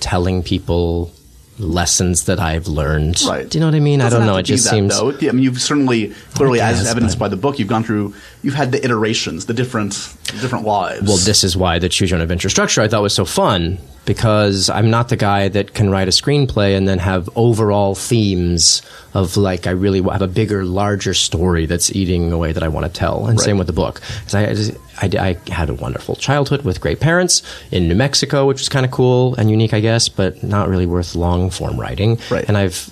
telling 0.00 0.42
people 0.42 1.10
lessons 1.58 2.24
that 2.24 2.38
I've 2.38 2.66
learned. 2.66 3.22
Right. 3.22 3.48
Do 3.48 3.56
you 3.56 3.60
know 3.60 3.68
what 3.68 3.74
I 3.74 3.80
mean? 3.80 4.00
I 4.00 4.10
don't 4.10 4.26
know. 4.26 4.36
It 4.36 4.44
just 4.44 4.64
that, 4.64 4.70
seems 4.70 4.98
Though. 4.98 5.10
I 5.10 5.32
mean, 5.32 5.42
you've 5.42 5.60
certainly 5.60 6.12
clearly, 6.34 6.60
as 6.60 6.86
evidenced 6.86 7.18
but- 7.18 7.26
by 7.26 7.28
the 7.28 7.36
book, 7.36 7.58
you've 7.58 7.68
gone 7.68 7.82
through. 7.84 8.14
You've 8.42 8.54
had 8.54 8.72
the 8.72 8.84
iterations, 8.84 9.46
the 9.46 9.54
different 9.54 9.92
different 10.40 10.64
lives. 10.64 11.06
Well, 11.06 11.16
this 11.18 11.44
is 11.44 11.56
why 11.56 11.78
the 11.78 11.88
choose 11.88 12.10
your 12.10 12.18
own 12.18 12.22
adventure 12.22 12.48
structure 12.48 12.82
I 12.82 12.88
thought 12.88 13.02
was 13.02 13.14
so 13.14 13.24
fun 13.24 13.78
because 14.06 14.70
I'm 14.70 14.88
not 14.88 15.08
the 15.08 15.16
guy 15.16 15.48
that 15.48 15.74
can 15.74 15.90
write 15.90 16.08
a 16.08 16.12
screenplay 16.12 16.76
and 16.76 16.88
then 16.88 16.98
have 17.00 17.28
overall 17.36 17.94
themes 17.94 18.80
of 19.12 19.36
like 19.36 19.66
I 19.66 19.70
really 19.72 20.00
have 20.00 20.22
a 20.22 20.28
bigger, 20.28 20.64
larger 20.64 21.12
story 21.12 21.66
that's 21.66 21.94
eating 21.94 22.32
away 22.32 22.52
that 22.52 22.62
I 22.62 22.68
want 22.68 22.86
to 22.86 22.92
tell. 22.92 23.26
And 23.26 23.40
same 23.40 23.58
with 23.58 23.66
the 23.66 23.72
book 23.72 24.00
I, 24.32 24.46
I, 24.46 24.54
just- 24.54 24.72
I, 25.02 25.36
I 25.46 25.50
had 25.50 25.68
a 25.68 25.74
wonderful 25.74 26.16
childhood 26.16 26.62
with 26.62 26.80
great 26.80 27.00
parents 27.00 27.42
in 27.70 27.88
New 27.88 27.94
Mexico, 27.96 28.46
which 28.46 28.60
was 28.60 28.68
kind 28.68 28.86
of 28.86 28.92
cool 28.92 29.34
and 29.34 29.50
unique, 29.50 29.74
I 29.74 29.80
guess, 29.80 30.08
but 30.08 30.42
not 30.42 30.68
really 30.68 30.86
worth 30.86 31.14
long 31.14 31.50
form 31.50 31.78
writing. 31.78 32.18
Right. 32.30 32.44
And 32.48 32.56
I've 32.56 32.88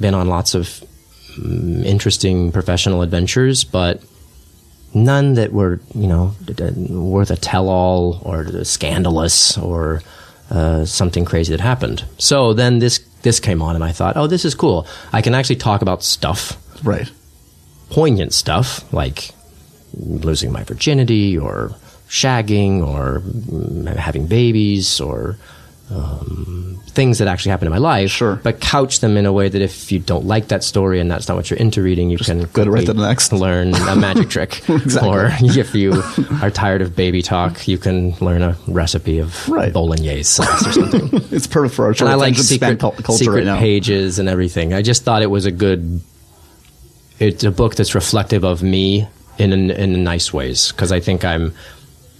been 0.00 0.14
on 0.14 0.28
lots 0.28 0.54
of 0.54 0.82
mm, 1.38 1.84
interesting 1.84 2.52
professional 2.52 3.02
adventures, 3.02 3.64
but 3.64 4.00
none 4.94 5.34
that 5.34 5.52
were 5.52 5.80
you 5.94 6.06
know 6.06 6.34
worth 6.88 7.30
a 7.30 7.36
tell-all 7.36 8.20
or 8.22 8.64
scandalous 8.64 9.58
or 9.58 10.00
uh, 10.50 10.84
something 10.84 11.24
crazy 11.24 11.52
that 11.52 11.60
happened. 11.60 12.04
So 12.18 12.52
then 12.52 12.78
this 12.78 13.00
this 13.22 13.40
came 13.40 13.60
on, 13.60 13.74
and 13.74 13.82
I 13.82 13.92
thought, 13.92 14.16
oh, 14.16 14.26
this 14.26 14.44
is 14.44 14.54
cool. 14.54 14.86
I 15.12 15.20
can 15.22 15.34
actually 15.34 15.56
talk 15.56 15.82
about 15.82 16.02
stuff, 16.02 16.56
right. 16.84 17.10
poignant 17.90 18.32
stuff 18.32 18.92
like 18.92 19.30
losing 19.98 20.52
my 20.52 20.62
virginity 20.62 21.36
or 21.36 21.74
shagging 22.08 22.86
or 22.86 23.22
having 23.98 24.26
babies 24.26 25.00
or 25.00 25.38
um, 25.90 26.75
things 26.96 27.18
that 27.18 27.28
actually 27.28 27.50
happened 27.50 27.66
in 27.68 27.72
my 27.72 27.78
life, 27.78 28.10
Sure. 28.10 28.40
but 28.42 28.58
couch 28.58 29.00
them 29.00 29.16
in 29.16 29.26
a 29.26 29.32
way 29.32 29.48
that 29.48 29.60
if 29.62 29.92
you 29.92 29.98
don't 30.00 30.24
like 30.26 30.48
that 30.48 30.64
story 30.64 30.98
and 30.98 31.08
that's 31.10 31.28
not 31.28 31.36
what 31.36 31.50
you're 31.50 31.58
into 31.58 31.82
reading, 31.82 32.10
you 32.10 32.18
can 32.18 32.44
go 32.54 32.64
to 32.64 32.70
right 32.70 32.86
to 32.86 32.92
the 32.94 33.06
next. 33.06 33.32
learn 33.32 33.74
a 33.74 33.94
magic 34.06 34.28
trick. 34.30 34.68
Exactly. 34.68 35.08
Or 35.08 35.28
if 35.40 35.74
you 35.74 36.02
are 36.42 36.50
tired 36.50 36.80
of 36.82 36.96
baby 36.96 37.22
talk, 37.22 37.68
you 37.68 37.76
can 37.78 38.12
learn 38.20 38.42
a 38.42 38.56
recipe 38.66 39.18
of 39.18 39.48
Right. 39.48 39.72
bolognese 39.72 40.22
sauce 40.24 40.66
or 40.66 40.72
something. 40.90 41.10
It's 41.30 41.46
perfect 41.46 41.74
for 41.76 41.84
our 41.84 41.90
and 41.90 41.98
short 41.98 42.10
I 42.10 42.14
like 42.14 42.34
secret, 42.36 42.80
culture 42.80 43.12
secret 43.12 43.34
right 43.36 43.44
now. 43.44 43.58
pages 43.58 44.18
and 44.18 44.28
everything. 44.28 44.72
I 44.74 44.82
just 44.82 45.04
thought 45.04 45.22
it 45.22 45.30
was 45.30 45.44
a 45.46 45.52
good. 45.52 46.00
It's 47.18 47.44
a 47.44 47.50
book 47.50 47.74
that's 47.76 47.94
reflective 47.94 48.44
of 48.44 48.62
me 48.62 49.06
in 49.38 49.52
in, 49.52 49.70
in 49.70 50.02
nice 50.04 50.32
ways 50.32 50.72
because 50.72 50.92
I 50.92 51.00
think 51.00 51.24
I'm 51.24 51.54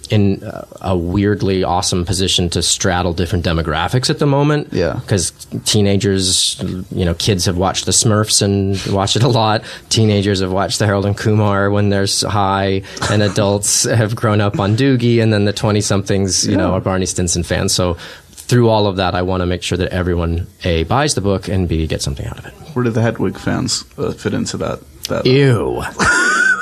in 0.09 0.41
a- 0.43 0.65
a 0.81 0.97
weirdly 0.97 1.63
awesome 1.63 2.05
position 2.05 2.49
to 2.51 2.61
straddle 2.61 3.13
different 3.13 3.45
demographics 3.45 4.09
at 4.09 4.19
the 4.19 4.25
moment. 4.25 4.69
Yeah. 4.71 4.93
because 5.01 5.31
teenagers, 5.65 6.61
you 6.91 7.05
know, 7.05 7.13
kids 7.13 7.45
have 7.45 7.57
watched 7.57 7.85
the 7.85 7.91
Smurfs 7.91 8.41
and 8.41 8.79
watched 8.93 9.15
it 9.15 9.23
a 9.23 9.27
lot. 9.27 9.63
Teenagers 9.89 10.39
have 10.41 10.51
watched 10.51 10.79
the 10.79 10.85
Harold 10.85 11.05
and 11.05 11.17
Kumar 11.17 11.69
when 11.71 11.89
they're 11.89 12.07
high, 12.27 12.83
and 13.11 13.21
adults 13.31 13.83
have 13.83 14.15
grown 14.15 14.41
up 14.41 14.59
on 14.59 14.75
Doogie, 14.75 15.21
and 15.21 15.31
then 15.33 15.45
the 15.45 15.53
twenty 15.53 15.81
somethings, 15.81 16.47
you 16.47 16.55
know, 16.57 16.73
are 16.73 16.81
Barney 16.81 17.05
Stinson 17.05 17.43
fans. 17.43 17.73
So 17.73 17.97
through 18.31 18.69
all 18.69 18.87
of 18.87 18.95
that, 18.95 19.13
I 19.13 19.21
want 19.23 19.41
to 19.41 19.45
make 19.45 19.61
sure 19.63 19.77
that 19.77 19.89
everyone 19.89 20.47
a 20.63 20.83
buys 20.83 21.15
the 21.15 21.21
book 21.21 21.47
and 21.49 21.67
b 21.67 21.85
gets 21.87 22.03
something 22.05 22.25
out 22.25 22.37
of 22.39 22.45
it. 22.45 22.53
Where 22.73 22.83
do 22.83 22.91
the 22.91 23.01
Hedwig 23.01 23.37
fans 23.37 23.83
uh, 23.97 24.11
fit 24.13 24.33
into 24.33 24.57
that? 24.57 24.79
that 25.09 25.25
Ew. 25.25 25.83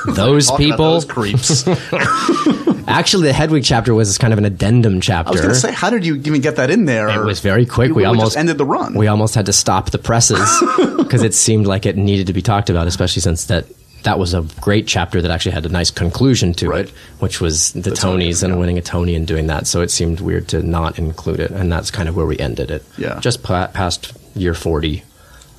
those 0.15 0.49
people. 0.51 0.77
those 0.93 1.05
creeps. 1.05 1.63
Actually, 2.87 3.27
the 3.27 3.33
Hedwig 3.33 3.63
chapter 3.63 3.93
was 3.93 4.17
kind 4.17 4.31
of 4.33 4.39
an 4.39 4.45
addendum 4.45 5.01
chapter. 5.01 5.29
I 5.29 5.31
was 5.31 5.41
going 5.41 5.53
to 5.53 5.59
say, 5.59 5.71
how 5.71 5.89
did 5.89 6.05
you 6.05 6.15
even 6.15 6.41
get 6.41 6.57
that 6.57 6.69
in 6.69 6.85
there? 6.85 7.09
It 7.09 7.23
was 7.25 7.39
very 7.39 7.65
quick. 7.65 7.89
You 7.89 7.95
We 7.95 8.03
really 8.03 8.17
almost 8.17 8.37
ended 8.37 8.57
the 8.57 8.65
run. 8.65 8.93
We 8.93 9.07
almost 9.07 9.35
had 9.35 9.47
to 9.47 9.53
stop 9.53 9.89
the 9.91 9.97
presses 9.97 10.39
because 10.97 11.23
it 11.23 11.33
seemed 11.33 11.65
like 11.67 11.85
it 11.85 11.97
needed 11.97 12.27
to 12.27 12.33
be 12.33 12.41
talked 12.41 12.69
about, 12.69 12.87
especially 12.87 13.21
since 13.21 13.45
that 13.45 13.65
that 14.03 14.19
was 14.19 14.35
a 14.35 14.43
great 14.61 14.85
chapter 14.85 15.19
that 15.19 15.31
actually 15.31 15.53
had 15.53 15.65
a 15.65 15.69
nice 15.69 15.89
conclusion 15.89 16.53
to 16.53 16.69
Right. 16.69 16.85
it, 16.85 16.91
which 17.19 17.41
was 17.41 17.73
the, 17.73 17.89
Tony, 17.89 18.29
Tonys 18.29 18.43
and 18.43 18.53
yeah. 18.53 18.59
winning 18.59 18.77
a 18.77 18.81
Tony 18.81 19.15
and 19.15 19.25
doing 19.25 19.47
that. 19.47 19.65
So 19.65 19.81
it 19.81 19.89
seemed 19.89 20.19
weird 20.21 20.47
to 20.49 20.61
not 20.61 20.99
include 20.99 21.39
it, 21.39 21.49
and 21.49 21.71
that's 21.71 21.89
kind 21.89 22.07
of 22.07 22.15
where 22.15 22.27
we 22.27 22.37
ended 22.37 22.69
it. 22.69 22.83
Yeah. 22.99 23.19
just 23.19 23.41
pa- 23.41 23.67
past 23.73 24.13
year 24.35 24.53
forty. 24.53 25.03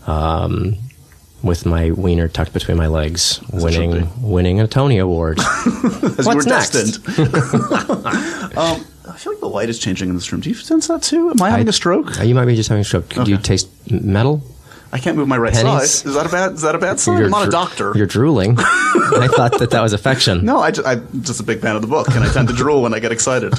Um, 0.06 0.76
with 1.46 1.64
my 1.66 1.90
wiener 1.92 2.28
tucked 2.28 2.52
between 2.52 2.76
my 2.76 2.86
legs, 2.86 3.40
it 3.40 3.46
should 3.52 3.62
winning 3.62 4.10
winning 4.22 4.60
a 4.60 4.66
Tony 4.66 4.98
Award. 4.98 5.38
As 6.18 6.26
What's 6.26 6.46
next? 6.46 6.74
um, 7.18 8.84
I 9.08 9.16
feel 9.18 9.32
like 9.32 9.40
the 9.40 9.48
light 9.48 9.68
is 9.68 9.78
changing 9.78 10.08
in 10.08 10.14
this 10.14 10.30
room. 10.32 10.40
Do 10.40 10.50
you 10.50 10.54
sense 10.54 10.88
that 10.88 11.02
too? 11.02 11.30
Am 11.30 11.40
I 11.40 11.50
having 11.50 11.68
a 11.68 11.72
stroke? 11.72 12.18
Uh, 12.20 12.24
you 12.24 12.34
might 12.34 12.44
be 12.46 12.56
just 12.56 12.68
having 12.68 12.82
a 12.82 12.84
stroke. 12.84 13.08
Do 13.08 13.30
you 13.30 13.38
taste 13.38 13.68
metal? 13.90 14.42
I 14.92 14.98
can't 14.98 15.16
move 15.16 15.28
my 15.28 15.36
right 15.36 15.52
Pennies? 15.52 15.90
side. 16.00 16.08
Is 16.08 16.14
that 16.14 16.26
a 16.26 16.28
bad? 16.28 16.52
Is 16.52 16.62
that 16.62 16.74
a 16.74 16.78
bad 16.78 17.00
sign? 17.00 17.24
I'm 17.24 17.30
not 17.30 17.48
a 17.48 17.50
doctor. 17.50 17.92
You're 17.96 18.06
drooling. 18.06 18.56
I 18.58 19.28
thought 19.30 19.58
that 19.58 19.70
that 19.70 19.82
was 19.82 19.92
affection. 19.92 20.44
No, 20.44 20.60
I 20.60 20.70
ju- 20.70 20.84
I'm 20.84 21.22
just 21.22 21.40
a 21.40 21.42
big 21.42 21.60
fan 21.60 21.76
of 21.76 21.82
the 21.82 21.88
book, 21.88 22.08
and 22.08 22.24
I 22.24 22.32
tend 22.32 22.48
to 22.48 22.54
drool 22.54 22.82
when 22.82 22.94
I 22.94 22.98
get 23.00 23.12
excited. 23.12 23.52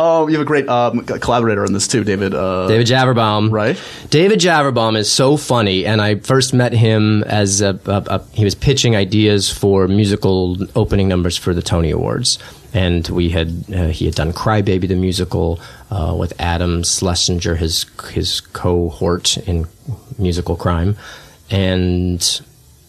Oh, 0.00 0.28
you 0.28 0.34
have 0.34 0.42
a 0.42 0.46
great 0.46 0.68
um, 0.68 1.04
collaborator 1.04 1.64
on 1.64 1.72
this 1.72 1.88
too, 1.88 2.04
David. 2.04 2.32
Uh, 2.32 2.68
David 2.68 2.86
Javerbaum. 2.86 3.50
Right. 3.50 3.78
David 4.08 4.38
Javerbaum 4.38 4.96
is 4.96 5.10
so 5.10 5.36
funny, 5.36 5.84
and 5.84 6.00
I 6.00 6.14
first 6.20 6.54
met 6.54 6.72
him 6.72 7.24
as 7.24 7.60
a, 7.60 7.78
a, 7.86 8.04
a- 8.06 8.24
he 8.32 8.44
was 8.44 8.54
pitching 8.54 8.94
ideas 8.96 9.50
for 9.50 9.88
musical 9.88 10.56
opening 10.76 11.08
numbers 11.08 11.36
for 11.36 11.52
the 11.52 11.62
Tony 11.62 11.90
Awards, 11.90 12.38
and 12.72 13.06
we 13.08 13.28
had 13.30 13.64
uh, 13.74 13.88
he 13.88 14.04
had 14.06 14.14
done 14.14 14.32
Crybaby 14.32 14.86
the 14.88 14.94
musical 14.94 15.60
uh, 15.90 16.14
with 16.18 16.32
Adam 16.40 16.84
Schlesinger, 16.84 17.56
his 17.56 17.84
his 18.12 18.40
cohort 18.40 19.36
in 19.48 19.66
musical 20.18 20.54
crime, 20.56 20.96
and 21.50 22.22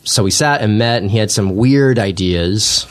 so 0.03 0.23
we 0.23 0.31
sat 0.31 0.61
and 0.61 0.77
met, 0.77 1.01
and 1.01 1.09
he 1.09 1.17
had 1.17 1.31
some 1.31 1.55
weird 1.55 1.97
ideas. 1.97 2.85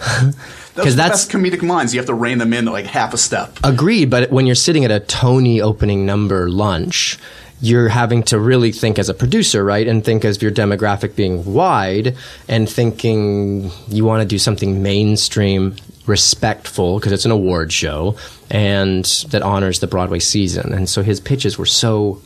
Those 0.78 0.84
'cause 0.84 0.92
are 0.94 0.96
the 0.96 1.02
that's- 1.02 1.24
best 1.26 1.30
comedic 1.32 1.62
minds. 1.62 1.92
You 1.92 1.98
have 2.00 2.06
to 2.06 2.14
rein 2.14 2.38
them 2.38 2.52
in 2.52 2.64
like 2.66 2.86
half 2.86 3.12
a 3.12 3.18
step. 3.18 3.58
Agreed, 3.64 4.10
but 4.10 4.30
when 4.30 4.46
you're 4.46 4.54
sitting 4.54 4.84
at 4.84 4.90
a 4.90 5.00
Tony 5.00 5.60
opening 5.60 6.06
number 6.06 6.48
lunch, 6.48 7.18
you're 7.60 7.88
having 7.88 8.22
to 8.22 8.38
really 8.38 8.70
think 8.70 8.96
as 9.00 9.08
a 9.08 9.14
producer, 9.14 9.64
right? 9.64 9.88
And 9.88 10.04
think 10.04 10.24
as 10.24 10.40
your 10.40 10.52
demographic 10.52 11.16
being 11.16 11.44
wide 11.52 12.14
and 12.48 12.68
thinking 12.68 13.72
you 13.88 14.04
want 14.04 14.22
to 14.22 14.26
do 14.26 14.38
something 14.38 14.80
mainstream, 14.80 15.74
respectful, 16.06 16.98
because 17.00 17.10
it's 17.10 17.24
an 17.24 17.32
award 17.32 17.72
show, 17.72 18.14
and 18.50 19.04
that 19.30 19.42
honors 19.42 19.80
the 19.80 19.88
Broadway 19.88 20.20
season. 20.20 20.72
And 20.72 20.88
so 20.88 21.02
his 21.02 21.18
pitches 21.18 21.58
were 21.58 21.66
so 21.66 22.22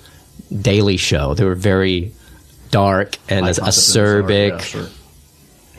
daily 0.61 0.99
show. 0.99 1.33
They 1.35 1.45
were 1.45 1.55
very 1.55 2.13
dark 2.71 3.17
and 3.29 3.47
acerbic. 3.47 4.49
yeah, 4.51 4.59
sure. 4.59 4.87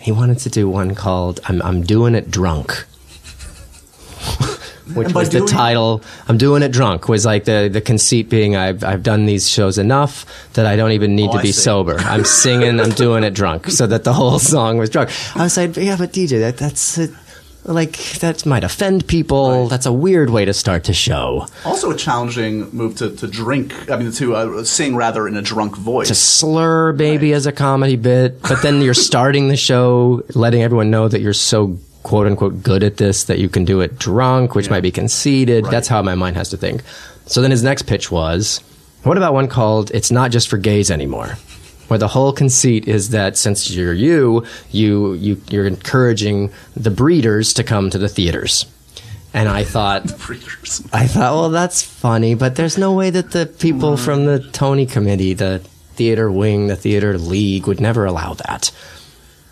He 0.04 0.12
wanted 0.12 0.38
to 0.40 0.50
do 0.50 0.70
one 0.70 0.96
called 0.96 1.40
I'm, 1.46 1.62
I'm 1.62 1.82
Doing 1.82 2.14
It 2.14 2.30
Drunk. 2.30 2.72
Which 4.96 5.14
was 5.14 5.30
the 5.30 5.46
title. 5.46 6.02
I'm 6.28 6.38
doing 6.38 6.62
it 6.62 6.74
drunk. 6.74 7.08
Was 7.08 7.26
like 7.26 7.46
the 7.46 7.70
the 7.72 7.80
conceit 7.80 8.28
being 8.30 8.58
I've 8.58 8.84
I've 8.84 9.02
done 9.02 9.26
these 9.26 9.50
shows 9.50 9.78
enough 9.78 10.26
that 10.54 10.66
I 10.66 10.76
don't 10.76 10.92
even 10.92 11.16
need 11.16 11.30
Oh, 11.30 11.38
to 11.38 11.42
be 11.42 11.54
sober. 11.54 11.96
I'm 12.00 12.26
singing. 12.26 12.82
I'm 12.82 12.90
doing 13.06 13.24
it 13.24 13.34
drunk. 13.34 13.68
So 13.72 13.88
that 13.88 14.04
the 14.04 14.12
whole 14.12 14.40
song 14.40 14.78
was 14.78 14.90
drunk. 14.90 15.10
I 15.38 15.44
was 15.44 15.56
like, 15.56 15.78
yeah, 15.78 15.96
but 15.98 16.12
DJ, 16.12 16.42
that 16.42 16.58
that's 16.58 16.98
uh, 17.00 17.08
like 17.66 17.98
that 18.20 18.46
might 18.46 18.64
offend 18.64 19.08
people. 19.08 19.68
That's 19.68 19.86
a 19.86 19.94
weird 19.94 20.30
way 20.30 20.46
to 20.46 20.54
start 20.54 20.84
the 20.84 20.94
show. 20.94 21.48
Also, 21.66 21.92
a 21.92 21.96
challenging 21.96 22.70
move 22.72 22.96
to, 22.98 23.16
to 23.16 23.28
drink. 23.28 23.90
I 23.90 23.96
mean, 23.98 24.12
to 24.14 24.36
uh, 24.36 24.64
sing 24.64 24.96
rather 24.96 25.28
in 25.28 25.36
a 25.38 25.42
drunk 25.42 25.78
voice. 25.78 26.08
to 26.10 26.16
slur 26.16 26.92
baby 26.94 27.34
as 27.34 27.46
a 27.46 27.52
comedy 27.52 27.96
bit, 27.96 28.42
but 28.42 28.62
then 28.62 28.82
you're 28.82 28.94
starting 29.12 29.48
the 29.48 29.58
show 29.58 30.24
letting 30.36 30.62
everyone 30.64 30.92
know 30.92 31.08
that 31.08 31.22
you're 31.22 31.34
so 31.34 31.78
quote 32.04 32.28
unquote 32.28 32.62
good 32.62 32.84
at 32.84 32.98
this 32.98 33.24
that 33.26 33.40
you 33.40 33.48
can 33.48 33.64
do 33.64 33.80
it 33.80 33.98
drunk, 33.98 34.56
which 34.56 34.66
Yeah. 34.66 34.72
might 34.74 34.82
be 34.82 34.92
conceited. 34.92 35.64
Right. 35.64 35.72
That's 35.72 35.88
how 35.88 36.02
my 36.02 36.16
mind 36.16 36.36
has 36.36 36.50
to 36.50 36.58
think. 36.58 36.82
So 37.28 37.42
then 37.42 37.52
his 37.52 37.64
next 37.64 37.84
pitch 37.84 38.12
was, 38.12 38.60
what 39.04 39.16
about 39.18 39.34
one 39.34 39.48
called 39.48 39.90
It's 39.92 40.12
Not 40.12 40.32
Just 40.32 40.50
for 40.50 40.58
Gays 40.58 40.92
Anymore? 40.92 41.38
Where 41.94 42.00
the 42.00 42.08
whole 42.08 42.34
conceit 42.34 42.88
is 42.88 43.10
that 43.12 43.38
since 43.38 43.70
you're 43.70 43.94
you, 43.94 44.48
you, 44.72 45.14
you 45.14 45.40
you're 45.52 45.68
encouraging 45.68 46.50
the 46.76 46.90
breeders 46.90 47.54
to 47.54 47.64
come 47.64 47.92
to 47.92 48.00
the 48.00 48.10
theaters. 48.10 48.66
And 49.32 49.48
I 49.48 49.64
thought, 49.64 50.06
I 50.92 51.06
thought, 51.06 51.34
well, 51.36 51.50
that's 51.52 51.84
funny, 51.84 52.34
but 52.34 52.56
there's 52.56 52.80
no 52.80 52.94
way 52.94 53.12
that 53.12 53.30
the 53.30 53.46
people 53.46 53.96
from 53.96 54.26
the 54.26 54.40
Tony 54.40 54.88
committee, 54.88 55.36
the 55.36 55.60
theater 55.94 56.32
wing, 56.32 56.66
the 56.66 56.76
theater 56.76 57.16
league 57.20 57.68
would 57.68 57.80
never 57.80 58.06
allow 58.06 58.34
that. 58.34 58.72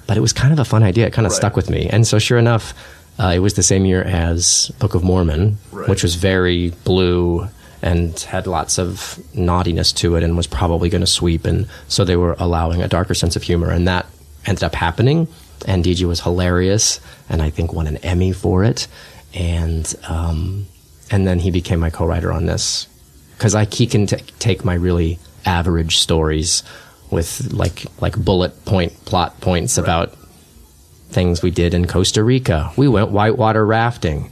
But 0.08 0.18
it 0.18 0.22
was 0.22 0.34
kind 0.34 0.52
of 0.52 0.58
a 0.58 0.66
fun 0.66 0.82
idea. 0.82 1.06
It 1.06 1.14
kind 1.14 1.28
of 1.28 1.34
Right. 1.34 1.38
stuck 1.38 1.56
with 1.56 1.70
me. 1.70 1.90
And 1.92 2.08
so, 2.08 2.18
sure 2.18 2.40
enough, 2.40 2.74
uh, 3.20 3.34
it 3.36 3.40
was 3.40 3.54
the 3.54 3.62
same 3.62 3.86
year 3.86 4.02
as 4.02 4.72
Book 4.80 4.96
of 4.96 5.04
Mormon, 5.04 5.60
Right. 5.72 5.88
which 5.88 6.02
was 6.02 6.16
very 6.16 6.72
blue 6.86 7.48
and 7.82 8.20
had 8.20 8.48
lots 8.48 8.78
of 8.78 9.20
naughtiness 9.36 9.92
to 9.94 10.16
it 10.16 10.24
and 10.24 10.38
was 10.38 10.48
probably 10.48 10.90
going 10.90 11.02
to 11.02 11.08
sweep. 11.08 11.46
And 11.46 11.68
so 11.88 12.06
they 12.06 12.16
were 12.16 12.36
allowing 12.38 12.82
a 12.82 12.88
darker 12.88 13.14
sense 13.14 13.36
of 13.36 13.44
humor. 13.44 13.72
And 13.72 13.88
that 13.88 14.06
ended 14.46 14.64
up 14.64 14.76
happening. 14.76 15.28
And 15.66 15.84
DJ 15.84 16.08
was 16.08 16.22
hilarious. 16.22 17.00
And 17.30 17.42
I 17.42 17.50
think 17.50 17.74
won 17.74 17.88
an 17.88 17.98
Emmy 17.98 18.34
for 18.34 18.64
it. 18.64 18.88
And, 19.34 19.94
um, 20.08 20.68
and 21.10 21.26
then 21.26 21.40
he 21.40 21.52
became 21.52 21.80
my 21.80 21.90
co-writer 21.90 22.32
on 22.32 22.46
this 22.46 22.88
because 23.42 23.56
I 23.56 23.66
he 23.66 23.88
can 23.88 24.06
t- 24.06 24.18
take 24.38 24.64
my 24.64 24.76
really 24.76 25.18
average 25.48 25.98
stories 25.98 26.62
with 27.10 27.52
like 27.52 27.86
like 28.00 28.16
bullet 28.16 28.66
point 28.66 28.94
plot 29.06 29.42
points 29.42 29.80
about 29.80 30.16
things 31.10 31.42
we 31.42 31.50
did 31.50 31.74
in 31.74 31.88
Costa 31.88 32.24
Rica. 32.24 32.72
We 32.78 32.88
went 32.88 33.10
whitewater 33.10 33.66
rafting. 33.66 34.32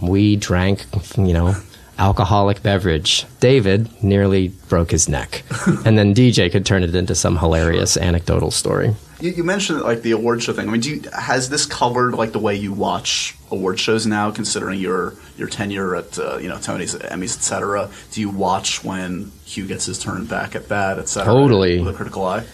We 0.00 0.36
drank, 0.36 0.86
you 1.16 1.34
know, 1.34 1.54
alcoholic 1.98 2.62
beverage. 2.62 3.26
David 3.40 3.88
nearly 4.02 4.48
broke 4.68 4.90
his 4.90 5.08
neck, 5.08 5.42
and 5.84 5.98
then 5.98 6.14
DJ 6.14 6.50
could 6.50 6.64
turn 6.64 6.82
it 6.82 6.94
into 6.94 7.14
some 7.14 7.36
hilarious 7.36 7.96
anecdotal 7.96 8.50
story. 8.50 8.94
You, 9.20 9.32
you 9.32 9.44
mentioned 9.44 9.80
like 9.80 10.02
the 10.02 10.12
award 10.12 10.42
show 10.42 10.52
thing. 10.52 10.68
I 10.68 10.72
mean, 10.72 10.80
do 10.80 10.90
you, 10.90 11.02
has 11.12 11.48
this 11.48 11.66
colored 11.66 12.14
like 12.14 12.32
the 12.32 12.38
way 12.38 12.54
you 12.54 12.72
watch 12.72 13.36
award 13.50 13.80
shows 13.80 14.06
now, 14.06 14.30
considering 14.30 14.78
your 14.78 15.14
your 15.36 15.48
tenure 15.48 15.96
at 15.96 16.18
uh, 16.18 16.38
you 16.38 16.48
know 16.48 16.58
Tony's, 16.58 16.94
Emmys, 16.94 17.36
etc. 17.36 17.90
Do 18.12 18.20
you 18.20 18.30
watch 18.30 18.84
when 18.84 19.32
Hugh 19.44 19.66
gets 19.66 19.86
his 19.86 19.98
turn 19.98 20.26
back 20.26 20.54
at 20.54 20.68
bat, 20.68 20.98
etc. 20.98 21.32
Totally. 21.32 21.80
with 21.80 21.94
a 21.94 21.96
critical 21.96 22.24
eye. 22.24 22.44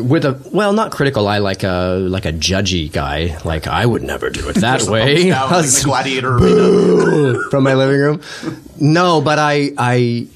With 0.00 0.24
a 0.24 0.40
well, 0.52 0.72
not 0.72 0.92
critical 0.92 1.28
eye 1.28 1.38
like 1.38 1.62
a 1.62 1.98
like 2.00 2.24
a 2.24 2.32
judgy 2.32 2.90
guy. 2.90 3.38
Like 3.44 3.66
I 3.66 3.84
would 3.86 4.02
never 4.02 4.30
do 4.30 4.48
it 4.48 4.56
that 4.56 4.82
way. 4.84 5.28
down, 5.30 5.50
like 5.50 5.66
the 5.66 5.82
gladiator 5.84 6.38
from 7.50 7.64
my 7.64 7.74
living 7.74 8.00
room. 8.00 8.22
No, 8.80 9.20
but 9.20 9.38
I 9.38 9.70
I 9.78 10.26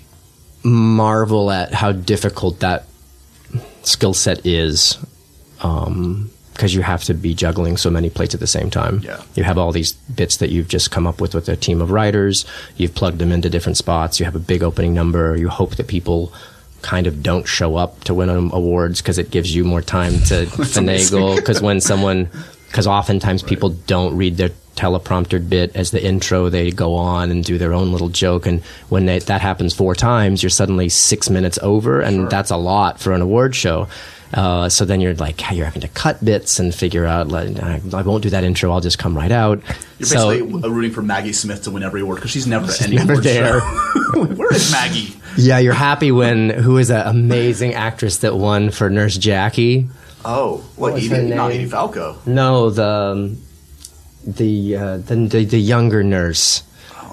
marvel 0.63 1.51
at 1.51 1.73
how 1.75 1.93
difficult 1.93 2.61
that 2.61 2.87
skill 3.83 4.15
set 4.15 4.47
is, 4.47 4.99
um, 5.61 6.31
because 6.53 6.75
you 6.75 6.81
have 6.83 7.05
to 7.05 7.15
be 7.15 7.35
juggling 7.35 7.77
so 7.77 7.91
many 7.91 8.09
plates 8.09 8.35
at 8.35 8.41
the 8.41 8.47
same 8.47 8.71
time. 8.71 9.01
Yeah. 9.01 9.21
you 9.35 9.45
have 9.45 9.59
all 9.59 9.73
these 9.73 9.93
bits 9.93 10.39
that 10.39 10.51
you've 10.51 10.69
just 10.69 10.91
come 10.91 11.07
up 11.07 11.21
with 11.21 11.35
with 11.35 11.49
a 11.49 11.57
team 11.57 11.81
of 11.83 11.91
writers. 11.91 12.47
You've 12.77 12.95
plugged 12.95 13.19
them 13.19 13.33
into 13.33 13.51
different 13.51 13.77
spots. 13.77 14.19
You 14.19 14.25
have 14.25 14.37
a 14.37 14.41
big 14.41 14.63
opening 14.63 14.95
number. 14.95 15.37
You 15.37 15.49
hope 15.49 15.77
that 15.77 15.87
people. 15.89 16.33
Kind 16.85 17.07
of 17.07 17.23
don't 17.23 17.49
show 17.49 17.77
up 17.77 18.05
to 18.05 18.13
win 18.13 18.29
awards 18.29 19.01
because 19.01 19.17
it 19.17 19.31
gives 19.31 19.55
you 19.55 19.65
more 19.65 19.81
time 19.81 20.13
to 20.13 20.45
finagle. 20.47 21.35
Because 21.37 21.63
when 21.63 21.81
someone, 21.81 22.29
because 22.67 22.87
oftentimes 22.87 23.43
people 23.43 23.71
don't 23.71 24.15
read 24.17 24.37
their 24.37 24.51
teleprompter 24.77 25.49
bit 25.49 25.75
as 25.75 25.93
the 25.93 26.05
intro. 26.05 26.51
They 26.51 26.71
go 26.71 26.95
on 26.95 27.31
and 27.31 27.43
do 27.43 27.57
their 27.59 27.73
own 27.73 27.93
little 27.93 28.11
joke, 28.11 28.47
and 28.47 28.63
when 28.91 29.07
they, 29.07 29.19
that 29.21 29.41
happens 29.41 29.73
four 29.73 29.95
times, 29.95 30.43
you're 30.43 30.51
suddenly 30.51 30.89
six 30.89 31.31
minutes 31.31 31.59
over, 31.63 32.01
and 32.01 32.29
that's 32.29 32.51
a 32.51 32.57
lot 32.57 33.01
for 33.01 33.13
an 33.13 33.23
award 33.23 33.55
show. 33.55 33.89
Uh, 34.33 34.69
so 34.69 34.85
then 34.85 35.01
you're 35.01 35.15
like, 35.15 35.41
you're 35.53 35.65
having 35.65 35.83
to 35.83 35.89
cut 35.89 36.23
bits 36.25 36.59
and 36.59 36.75
figure 36.75 37.07
out, 37.07 37.29
like, 37.29 37.57
I, 37.63 37.81
I 37.93 38.03
won't 38.03 38.25
do 38.25 38.31
that 38.31 38.43
intro. 38.43 38.73
I'll 38.73 38.81
just 38.81 38.99
come 38.99 39.17
right 39.17 39.31
out. 39.31 39.63
You're 39.99 40.09
so 40.09 40.29
basically 40.31 40.71
rooting 40.71 40.91
for 40.91 41.03
Maggie 41.03 41.33
Smith 41.33 41.63
to 41.65 41.71
win 41.71 41.85
every 41.85 42.01
award 42.01 42.17
because 42.17 42.33
she's 42.33 42.47
never 42.47 42.67
at 42.67 42.83
any 42.83 42.97
never 42.97 43.13
award 43.13 43.25
there. 43.25 43.61
Where 44.37 44.55
is 44.55 44.71
Maggie? 44.73 45.15
yeah, 45.37 45.59
you're 45.59 45.73
happy 45.75 46.13
when 46.13 46.51
who 46.51 46.79
is 46.79 46.91
an 46.91 47.07
amazing 47.07 47.75
actress 47.75 48.19
that 48.19 48.37
won 48.37 48.71
for 48.71 48.89
Nurse 48.91 49.17
Jackie. 49.19 49.89
Oh, 50.25 50.59
what? 50.77 50.95
was 50.95 51.11
Edie, 51.13 51.35
not? 51.35 51.51
Edie 51.53 51.67
Falco. 51.67 52.17
No, 52.27 52.71
the 52.71 52.87
um, 52.87 53.43
the, 54.27 54.77
uh, 54.77 54.97
the 54.99 55.17
the 55.17 55.45
the 55.45 55.59
younger 55.61 56.03
nurse. 56.03 56.63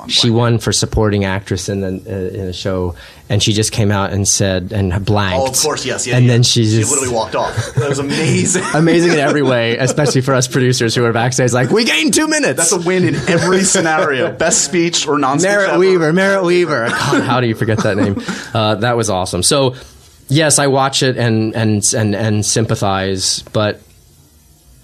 She 0.08 0.30
won 0.30 0.58
for 0.60 0.72
supporting 0.72 1.26
actress 1.26 1.70
in 1.70 1.82
the 1.82 1.88
uh, 1.88 2.40
in 2.40 2.48
a 2.48 2.54
show, 2.54 2.96
and 3.30 3.42
she 3.42 3.54
just 3.54 3.72
came 3.72 3.92
out 3.92 4.12
and 4.12 4.28
said 4.28 4.72
and 4.74 5.06
blanked. 5.06 5.40
Oh, 5.40 5.48
of 5.48 5.58
course, 5.58 5.86
yes, 5.86 6.08
yeah. 6.08 6.18
and 6.18 6.26
yeah. 6.26 6.32
then 6.32 6.44
she 6.44 6.66
she 6.66 6.84
literally 6.84 7.14
walked 7.14 7.36
off. 7.36 7.56
That 7.76 7.90
was 7.90 8.00
amazing. 8.00 8.64
amazing 8.74 9.14
in 9.14 9.20
every 9.20 9.42
way, 9.54 9.78
especially 9.78 10.22
for 10.22 10.34
us 10.34 10.48
producers 10.48 10.96
who 10.96 11.06
are 11.06 11.14
backstage. 11.14 11.54
Like 11.54 11.70
we 11.70 11.86
gained 11.86 12.14
two 12.14 12.28
minutes. 12.28 12.58
That's 12.58 12.72
a 12.72 12.88
win 12.88 13.04
in 13.04 13.16
every 13.16 13.64
scenario. 13.64 14.32
Best 14.38 14.64
speech 14.64 15.08
or 15.08 15.18
non-speech. 15.18 15.50
Merritt 15.50 15.70
ever. 15.70 15.80
Wever, 15.80 16.14
Merritt 16.14 16.44
Wever. 16.44 16.90
God, 16.90 17.24
how 17.24 17.42
do 17.42 17.48
you 17.48 17.56
forget 17.56 17.80
that 17.80 17.98
name? 17.98 18.22
Uh, 18.54 18.76
that 18.76 18.98
was 18.98 19.10
awesome. 19.10 19.44
So, 19.44 19.76
yes, 20.28 20.60
I 20.60 20.68
watch 20.68 21.04
it 21.04 21.18
and 21.18 21.56
and 21.56 21.84
and 21.94 22.16
and 22.16 22.46
sympathize, 22.46 23.44
but 23.54 23.82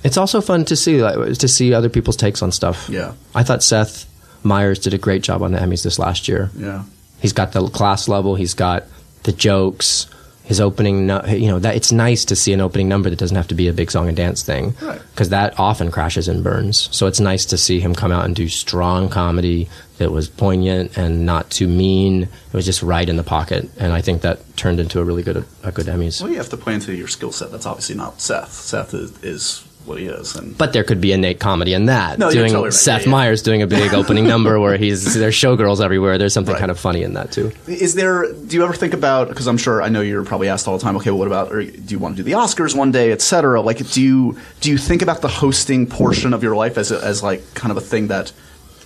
it's 0.04 0.18
also 0.18 0.42
fun 0.42 0.66
to 0.66 0.76
see 0.76 1.02
like, 1.02 1.38
to 1.38 1.48
see 1.48 1.74
other 1.74 1.90
people's 1.90 2.18
takes 2.18 2.42
on 2.42 2.52
stuff. 2.52 2.88
Yeah. 2.90 3.14
I 3.36 3.44
thought 3.44 3.64
Seth 3.64 4.06
Meyers 4.44 4.80
did 4.80 4.94
a 4.94 4.98
great 4.98 5.24
job 5.24 5.42
on 5.42 5.52
the 5.52 5.60
Emmys 5.60 5.84
this 5.84 6.00
last 6.00 6.28
year. 6.28 6.50
Yeah. 6.56 6.84
He's 7.20 7.34
got 7.34 7.52
the 7.52 7.68
class 7.70 8.08
level. 8.08 8.36
He's 8.36 8.54
got 8.54 8.84
the 9.24 9.32
jokes. 9.32 10.08
His 10.44 10.62
opening, 10.62 11.10
you 11.28 11.50
know, 11.50 11.60
that 11.60 11.76
it's 11.76 11.92
nice 11.92 12.24
to 12.24 12.36
see 12.36 12.54
an 12.54 12.62
opening 12.62 12.88
number 12.88 13.10
that 13.10 13.20
doesn't 13.20 13.36
have 13.36 13.50
to 13.50 13.56
be 13.56 13.68
a 13.68 13.74
big 13.74 13.92
song 13.92 14.08
and 14.08 14.16
dance 14.16 14.44
thing, 14.44 14.76
Right. 14.82 15.02
Because 15.12 15.28
that 15.30 15.60
often 15.60 15.92
crashes 15.92 16.30
and 16.30 16.42
burns. 16.42 16.88
So 16.96 17.06
it's 17.06 17.20
nice 17.20 17.44
to 17.48 17.58
see 17.58 17.82
him 17.82 17.94
come 17.94 18.14
out 18.14 18.24
and 18.24 18.34
do 18.34 18.48
strong 18.48 19.10
comedy 19.10 19.68
that 19.98 20.10
was 20.10 20.30
poignant 20.30 20.98
and 20.98 21.26
not 21.26 21.50
too 21.50 21.68
mean. 21.68 22.24
It 22.24 22.54
was 22.54 22.64
just 22.64 22.82
right 22.82 23.10
in 23.10 23.18
the 23.18 23.24
pocket, 23.24 23.70
and 23.78 23.92
I 23.92 24.00
think 24.00 24.22
that 24.22 24.40
turned 24.56 24.80
into 24.80 25.02
a 25.02 25.04
really 25.04 25.22
good 25.24 25.44
a 25.66 25.72
good 25.74 25.88
Emmys. 25.88 26.22
Well, 26.22 26.32
you 26.32 26.38
have 26.38 26.48
to 26.52 26.58
play 26.58 26.76
into 26.76 26.96
your 26.96 27.10
skill 27.10 27.34
set. 27.34 27.52
That's 27.52 27.66
obviously 27.66 27.96
not 27.96 28.22
Seth. 28.22 28.54
Seth 28.54 28.94
is, 28.94 29.22
is 29.24 29.67
what 29.88 30.00
he 30.00 30.06
is, 30.08 30.36
and 30.36 30.58
But 30.58 30.74
there 30.74 30.84
could 30.84 31.00
be 31.02 31.12
innate 31.12 31.40
comedy 31.40 31.74
in 31.74 31.86
that. 31.88 32.20
No, 32.20 32.26
you're 32.28 32.34
doing 32.44 32.52
totally 32.52 32.66
right. 32.68 32.74
Seth 32.74 33.02
Yeah, 33.02 33.06
yeah. 33.08 33.12
Meyers 33.12 33.42
doing 33.42 33.62
a 33.62 33.68
big 33.68 33.94
opening 33.94 34.28
number 34.34 34.60
where 34.60 34.78
he's 34.78 35.14
there's 35.16 35.36
showgirls 35.36 35.82
everywhere. 35.84 36.18
There's 36.18 36.34
something 36.34 36.54
Right. 36.54 36.60
kind 36.60 36.72
of 36.72 36.80
funny 36.80 37.04
in 37.04 37.14
that 37.14 37.32
too. 37.32 37.52
Is 37.68 37.96
there? 37.96 38.32
Do 38.34 38.56
you 38.56 38.64
ever 38.64 38.74
think 38.74 38.94
about? 38.94 39.30
Because 39.30 39.48
I'm 39.48 39.58
sure 39.58 39.82
I 39.82 39.90
know 39.90 40.02
you're 40.02 40.24
probably 40.26 40.50
asked 40.50 40.68
all 40.68 40.78
the 40.78 40.84
time. 40.84 40.96
Okay, 40.98 41.10
well, 41.12 41.20
what 41.20 41.28
about? 41.28 41.52
Or 41.52 41.64
do 41.64 41.72
you 41.88 42.00
want 42.00 42.18
to 42.18 42.24
do 42.24 42.30
the 42.30 42.36
Oscars 42.38 42.76
one 42.76 42.92
day, 42.92 43.12
etc.? 43.12 43.62
Like, 43.62 43.78
do 43.92 44.02
you 44.02 44.38
do 44.62 44.70
you 44.70 44.78
think 44.78 45.02
about 45.02 45.22
the 45.22 45.28
hosting 45.30 45.88
portion 45.88 46.34
of 46.34 46.44
your 46.44 46.56
life 46.56 46.78
as 46.78 46.92
a, 46.92 47.00
as 47.04 47.24
like 47.24 47.42
kind 47.54 47.72
of 47.72 47.78
a 47.78 47.82
thing 47.82 48.08
that 48.08 48.32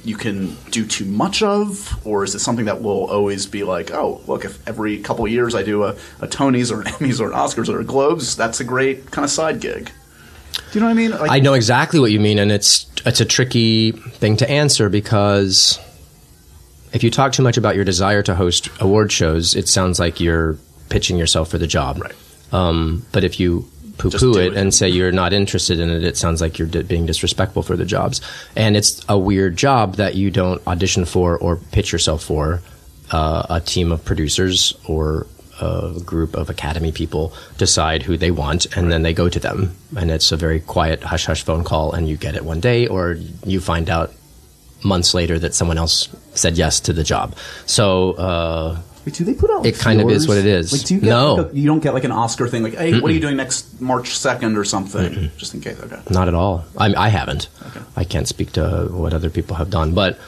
you 0.04 0.16
can 0.18 0.58
do 0.72 0.84
too 0.84 1.06
much 1.06 1.44
of, 1.44 1.96
or 2.08 2.24
is 2.24 2.34
it 2.34 2.40
something 2.40 2.66
that 2.66 2.82
will 2.82 3.06
always 3.12 3.46
be 3.46 3.64
like, 3.64 3.92
oh, 3.92 4.20
look, 4.26 4.44
if 4.44 4.68
every 4.68 4.98
couple 4.98 5.24
of 5.26 5.32
years 5.32 5.54
I 5.54 5.62
do 5.62 5.84
a, 5.84 5.90
a 6.20 6.28
Tonys 6.28 6.72
or 6.72 6.82
an 6.82 6.88
Emmys 6.88 7.20
or 7.22 7.28
an 7.28 7.34
Oscars 7.34 7.70
or 7.70 7.80
a 7.80 7.84
Globes, 7.84 8.36
that's 8.36 8.60
a 8.60 8.64
great 8.64 9.12
kind 9.12 9.24
of 9.24 9.30
side 9.30 9.60
gig. 9.60 9.92
Do 10.54 10.62
you 10.74 10.80
know 10.82 10.88
what 10.88 10.92
I 10.92 10.96
mean? 10.96 11.12
Like, 11.12 11.32
I 11.32 11.40
know 11.40 11.54
exactly 11.54 12.00
what 12.00 12.12
you 12.12 12.20
mean, 12.20 12.40
and 12.40 12.52
it's 12.52 12.86
it's 13.06 13.20
a 13.22 13.26
tricky 13.26 13.92
thing 13.92 14.38
to 14.38 14.50
answer 14.50 14.90
because 14.90 15.80
if 16.94 17.04
you 17.04 17.12
talk 17.12 17.34
too 17.34 17.44
much 17.44 17.58
about 17.58 17.76
your 17.76 17.86
desire 17.86 18.22
to 18.24 18.36
host 18.36 18.70
award 18.80 19.12
shows, 19.12 19.56
it 19.56 19.68
sounds 19.68 20.00
like 20.00 20.20
you're 20.20 20.58
pitching 20.90 21.18
yourself 21.18 21.50
for 21.50 21.58
the 21.58 21.68
job. 21.68 22.02
Right. 22.02 22.14
Um, 22.52 23.06
but 23.12 23.24
if 23.24 23.40
you 23.40 23.70
poo-poo 23.98 24.38
it 24.38 24.54
it. 24.54 24.58
and 24.58 24.74
say 24.74 24.90
you're 24.90 25.12
not 25.12 25.32
interested 25.34 25.80
in 25.80 25.90
it, 25.90 26.04
it 26.04 26.18
sounds 26.18 26.42
like 26.42 26.60
you're 26.60 26.68
being 26.68 27.06
disrespectful 27.06 27.64
for 27.64 27.78
the 27.78 27.86
jobs. 27.86 28.22
And 28.56 28.76
it's 28.76 29.06
a 29.08 29.18
weird 29.18 29.56
job 29.58 29.96
that 29.96 30.16
you 30.16 30.32
don't 30.32 30.66
audition 30.68 31.06
for 31.06 31.38
or 31.38 31.58
pitch 31.58 31.92
yourself 31.92 32.24
for. 32.24 32.62
Uh, 33.12 33.46
a 33.50 33.60
team 33.60 33.92
of 33.92 34.06
producers 34.06 34.74
or 34.88 35.28
a 35.62 36.00
group 36.04 36.36
of 36.36 36.50
academy 36.50 36.92
people 36.92 37.34
decide 37.58 38.04
who 38.04 38.18
they 38.18 38.32
want, 38.32 38.66
and 38.76 38.92
then 38.92 39.04
they 39.04 39.14
go 39.14 39.30
to 39.30 39.40
them. 39.40 39.72
And 39.96 40.10
it's 40.12 40.32
a 40.32 40.38
very 40.38 40.60
quiet, 40.60 41.04
hush 41.04 41.26
hush 41.26 41.44
phone 41.44 41.64
call, 41.64 41.94
and 41.94 42.10
you 42.10 42.18
get 42.18 42.36
it 42.36 42.44
one 42.44 42.60
day, 42.60 42.88
or 42.88 43.18
you 43.46 43.60
find 43.62 43.90
out 43.90 44.12
months 44.84 45.14
later 45.14 45.38
that 45.40 45.54
someone 45.54 45.78
else 45.78 46.10
said 46.34 46.58
yes 46.58 46.80
to 46.82 46.94
the 46.94 47.04
job. 47.04 47.36
So, 47.66 48.14
uh, 48.14 48.78
Wait, 49.06 49.16
do 49.16 49.24
they 49.24 49.34
put 49.34 49.50
out? 49.50 49.66
It 49.66 49.78
kind 49.80 50.00
of 50.02 50.10
is 50.12 50.28
what 50.28 50.38
it 50.38 50.46
is. 50.46 50.72
Like, 50.72 50.84
do 50.84 50.94
you 50.96 51.00
get 51.02 51.10
No. 51.10 51.36
like 51.36 51.52
a- 51.54 51.58
you 51.58 51.66
don't 51.66 51.80
get 51.82 51.94
like 51.94 52.04
an 52.04 52.12
Oscar 52.12 52.48
thing, 52.48 52.62
like, 52.64 52.76
hey, 52.76 53.00
what 53.00 53.10
are 53.10 53.14
you 53.14 53.20
doing 53.20 53.36
next 53.38 53.82
March 53.82 54.16
second 54.18 54.58
or 54.58 54.64
something, 54.64 55.32
just 55.38 55.54
in 55.56 55.62
case. 55.62 55.78
Okay. 55.84 56.00
Not 56.12 56.28
at 56.28 56.34
all. 56.36 56.66
I, 56.78 56.94
I 56.96 57.10
haven't. 57.10 57.48
Okay. 57.68 57.80
I 57.96 58.04
can't 58.04 58.28
speak 58.28 58.52
to 58.54 58.88
what 58.92 59.14
other 59.14 59.30
people 59.32 59.56
have 59.56 59.70
done, 59.72 59.94
but 59.94 60.20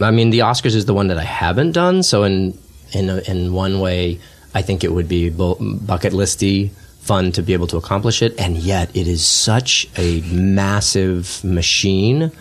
I 0.00 0.10
mean, 0.10 0.28
the 0.28 0.40
Oscars 0.40 0.74
is 0.74 0.84
the 0.84 0.92
one 0.92 1.08
that 1.08 1.16
I 1.18 1.24
haven't 1.24 1.72
done. 1.72 2.02
So 2.02 2.24
in 2.24 2.58
in 2.92 3.08
in 3.08 3.52
one 3.54 3.80
way, 3.80 4.20
I 4.56 4.62
think 4.62 4.84
it 4.84 4.92
would 4.92 5.08
be 5.08 5.28
bu- 5.28 5.60
bucket 5.92 6.12
listy, 6.12 6.70
fun 7.00 7.32
to 7.32 7.42
be 7.42 7.52
able 7.52 7.66
to 7.68 7.76
accomplish 7.76 8.22
it, 8.22 8.32
and 8.40 8.56
yet 8.56 8.88
it 8.96 9.06
is 9.06 9.24
such 9.24 9.86
a 9.98 10.22
massive 10.22 11.44
machine 11.44 12.32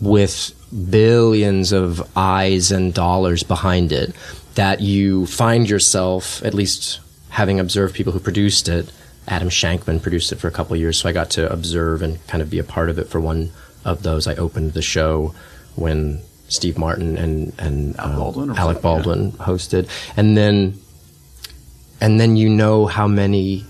with 0.00 0.52
billions 0.90 1.72
of 1.72 2.06
eyes 2.16 2.70
and 2.70 2.92
dollars 2.92 3.42
behind 3.42 3.92
it 3.92 4.14
that 4.56 4.80
you 4.80 5.24
find 5.26 5.70
yourself 5.70 6.44
at 6.44 6.52
least 6.52 7.00
having 7.30 7.58
observed 7.60 7.94
people 7.94 8.12
who 8.12 8.18
produced 8.18 8.68
it 8.68 8.92
adam 9.28 9.48
shankman 9.48 10.02
produced 10.02 10.32
it 10.32 10.36
for 10.36 10.48
a 10.48 10.50
couple 10.50 10.74
of 10.74 10.80
years 10.80 10.98
so 10.98 11.08
i 11.08 11.12
got 11.12 11.30
to 11.30 11.50
observe 11.50 12.02
and 12.02 12.24
kind 12.26 12.42
of 12.42 12.50
be 12.50 12.58
a 12.58 12.64
part 12.64 12.90
of 12.90 12.98
it 12.98 13.08
for 13.08 13.20
one 13.20 13.50
of 13.86 14.02
those. 14.02 14.26
I 14.26 14.34
opened 14.34 14.72
the 14.72 14.82
show 14.82 15.34
when 15.76 16.20
steve 16.48 16.76
martin 16.76 17.16
and, 17.16 17.52
and 17.58 17.96
Alec 17.96 18.14
uh, 18.14 18.18
Baldwin 18.18 18.50
alec 18.58 18.82
baldwin 18.82 19.32
hosted. 19.32 19.88
And 20.16 20.36
then 20.36 20.78
and 22.00 22.20
then 22.20 22.36
you 22.36 22.48
know 22.48 22.86
how 22.86 23.06
many 23.06 23.64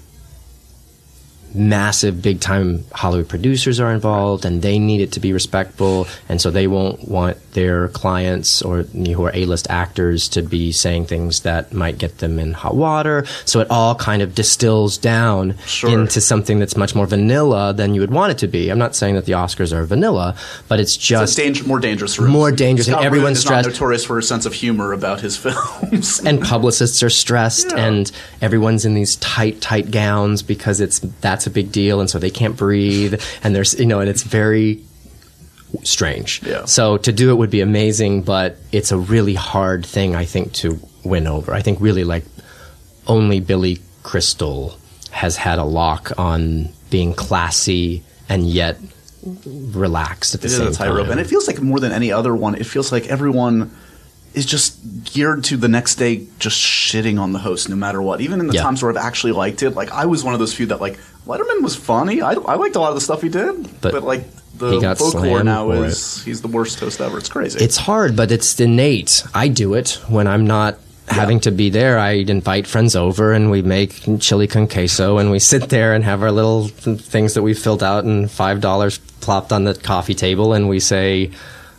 massive 1.55 2.21
big 2.23 2.41
time 2.41 2.85
Hollywood 2.93 3.29
producers 3.29 3.81
are 3.81 3.93
involved 3.93 4.45
and 4.45 4.61
they 4.63 4.79
need 4.79 5.01
it 5.01 5.13
to 5.13 5.21
be 5.21 5.33
respectful 5.33 6.07
and 6.29 6.41
so 6.41 6.51
they 6.51 6.67
won't 6.67 7.09
want 7.09 7.37
their 7.53 7.89
clients 7.89 8.61
or 8.63 8.83
who 8.83 9.25
are 9.25 9.31
A-list 9.35 9.67
actors 9.71 10.29
to 10.31 10.43
be 10.43 10.71
saying 10.73 11.07
things 11.07 11.41
that 11.41 11.73
might 11.73 11.97
get 11.99 12.19
them 12.19 12.39
in 12.39 12.53
hot 12.53 12.75
water 12.77 13.25
so 13.47 13.61
it 13.61 13.71
all 13.71 13.95
kind 13.95 14.21
of 14.23 14.35
distills 14.35 14.99
down 14.99 15.55
Sure. 15.67 15.91
into 15.91 16.21
something 16.21 16.59
that's 16.59 16.77
much 16.77 16.95
more 16.95 17.07
vanilla 17.07 17.73
than 17.73 17.95
you 17.95 18.01
would 18.03 18.11
want 18.11 18.33
it 18.33 18.39
to 18.39 18.47
be 18.49 18.69
I'm 18.69 18.79
not 18.79 18.95
saying 18.95 19.15
that 19.15 19.25
the 19.25 19.33
Oscars 19.33 19.73
are 19.73 19.85
vanilla 19.85 20.35
but 20.69 20.79
it's 20.81 20.95
It's 20.97 21.05
just 21.07 21.37
danger, 21.37 21.65
more 21.65 21.81
dangerous. 21.81 22.19
More 22.21 22.53
dangerous, 22.53 22.89
and 22.89 22.97
everyone's 22.97 23.41
stressed. 23.41 23.69
notorious 23.69 24.05
for 24.05 24.19
a 24.19 24.23
sense 24.23 24.45
of 24.47 24.53
humor 24.53 24.93
about 24.93 25.21
his 25.21 25.37
films. 25.45 26.21
and 26.21 26.41
publicists 26.43 27.03
are 27.03 27.11
stressed 27.11 27.69
Yeah. 27.71 27.87
and 27.87 28.13
everyone's 28.43 28.85
in 28.85 28.95
these 28.95 29.17
tight 29.17 29.61
tight 29.61 29.91
gowns 29.91 30.43
because 30.43 30.81
it's 30.81 30.99
that's 31.37 31.47
a 31.47 31.51
big 31.51 31.71
deal 31.71 32.01
and 32.01 32.09
so 32.09 32.19
they 32.19 32.31
can't 32.31 32.57
breathe 32.57 33.21
and 33.45 33.55
there's 33.55 33.79
you 33.79 33.85
know 33.85 34.01
and 34.01 34.09
it's 34.09 34.23
very 34.23 34.81
strange 35.83 36.41
Yeah. 36.43 36.65
so 36.65 36.97
to 36.97 37.13
do 37.13 37.31
it 37.31 37.35
would 37.35 37.51
be 37.51 37.61
amazing 37.61 38.23
but 38.23 38.57
it's 38.73 38.91
a 38.91 38.97
really 38.97 39.35
hard 39.35 39.85
thing 39.85 40.15
i 40.17 40.25
think 40.25 40.53
to 40.55 40.81
win 41.05 41.27
over 41.27 41.53
i 41.53 41.61
think 41.61 41.79
really 41.81 42.05
like 42.05 42.25
only 43.07 43.41
billy 43.41 43.79
crystal 44.03 44.79
has 45.11 45.37
had 45.37 45.59
a 45.59 45.65
lock 45.65 46.13
on 46.19 46.71
being 46.91 47.13
classy 47.13 48.03
and 48.29 48.49
yet 48.49 48.79
relaxed 49.75 50.35
at 50.35 50.41
the 50.41 50.47
It 50.47 50.51
same 50.51 50.73
time 50.73 51.11
and 51.11 51.21
it 51.21 51.27
feels 51.27 51.47
like 51.47 51.61
more 51.61 51.81
than 51.81 51.93
any 51.93 52.13
other 52.13 52.35
one. 52.35 52.55
It 52.55 52.65
feels 52.67 52.93
like 52.93 53.07
everyone 53.09 53.71
is 54.35 54.47
just 54.47 54.76
geared 55.05 55.45
to 55.45 55.57
the 55.57 55.69
next 55.69 55.97
day, 55.97 56.27
just 56.39 56.57
shitting 56.61 57.19
on 57.21 57.33
the 57.33 57.39
host, 57.39 57.69
no 57.69 57.77
matter 57.77 58.01
what. 58.03 58.21
Even 58.21 58.41
in 58.41 58.47
the 58.47 58.55
Yeah. 58.55 58.63
times 58.63 58.83
where 58.83 58.91
I've 58.91 58.97
actually 58.97 59.33
liked 59.33 59.63
it, 59.63 59.71
like 59.71 59.91
I 59.93 60.07
was 60.07 60.23
one 60.25 60.35
of 60.35 60.41
those 60.41 60.55
few 60.55 60.67
that 60.67 60.81
like 60.81 60.99
Letterman 61.27 61.63
was 61.63 61.75
funny. 61.77 62.23
I, 62.23 62.33
I 62.33 62.55
liked 62.55 62.77
a 62.77 62.81
lot 62.81 62.91
of 62.91 62.95
the 62.95 63.01
stuff 63.01 63.23
he 63.23 63.29
did, 63.29 63.81
but, 63.81 63.93
But 63.93 64.03
like 64.05 64.25
the 64.57 64.95
folklore 64.97 65.43
now 65.45 65.71
is 65.73 66.23
he's 66.25 66.41
the 66.41 66.49
worst 66.49 66.81
host 66.81 67.01
ever. 67.01 67.19
It's 67.19 67.29
crazy. 67.29 67.63
It's 67.63 67.77
hard, 67.77 68.17
but 68.17 68.31
it's 68.31 68.59
innate. 68.61 69.25
I 69.35 69.49
do 69.49 69.75
it 69.75 70.01
when 70.09 70.27
I'm 70.27 70.47
not 70.47 70.79
having 71.09 71.41
to 71.41 71.51
be 71.51 71.69
there. 71.71 71.99
I 71.99 72.13
invite 72.13 72.67
friends 72.67 72.97
over 72.97 73.33
and 73.33 73.51
we 73.51 73.63
make 73.63 74.03
chili 74.21 74.47
con 74.47 74.67
queso 74.67 75.19
and 75.19 75.31
we 75.31 75.39
sit 75.39 75.69
there 75.69 75.95
and 75.95 76.03
have 76.05 76.23
our 76.23 76.33
little 76.33 76.69
th- 76.69 77.01
things 77.01 77.35
that 77.35 77.43
we 77.43 77.55
filled 77.55 77.83
out 77.83 78.05
and 78.05 78.31
five 78.31 78.61
dollars 78.61 78.99
plopped 79.21 79.53
on 79.53 79.65
the 79.65 79.75
coffee 79.75 80.15
table 80.15 80.53
and 80.53 80.69
we 80.69 80.81
say, 80.81 81.31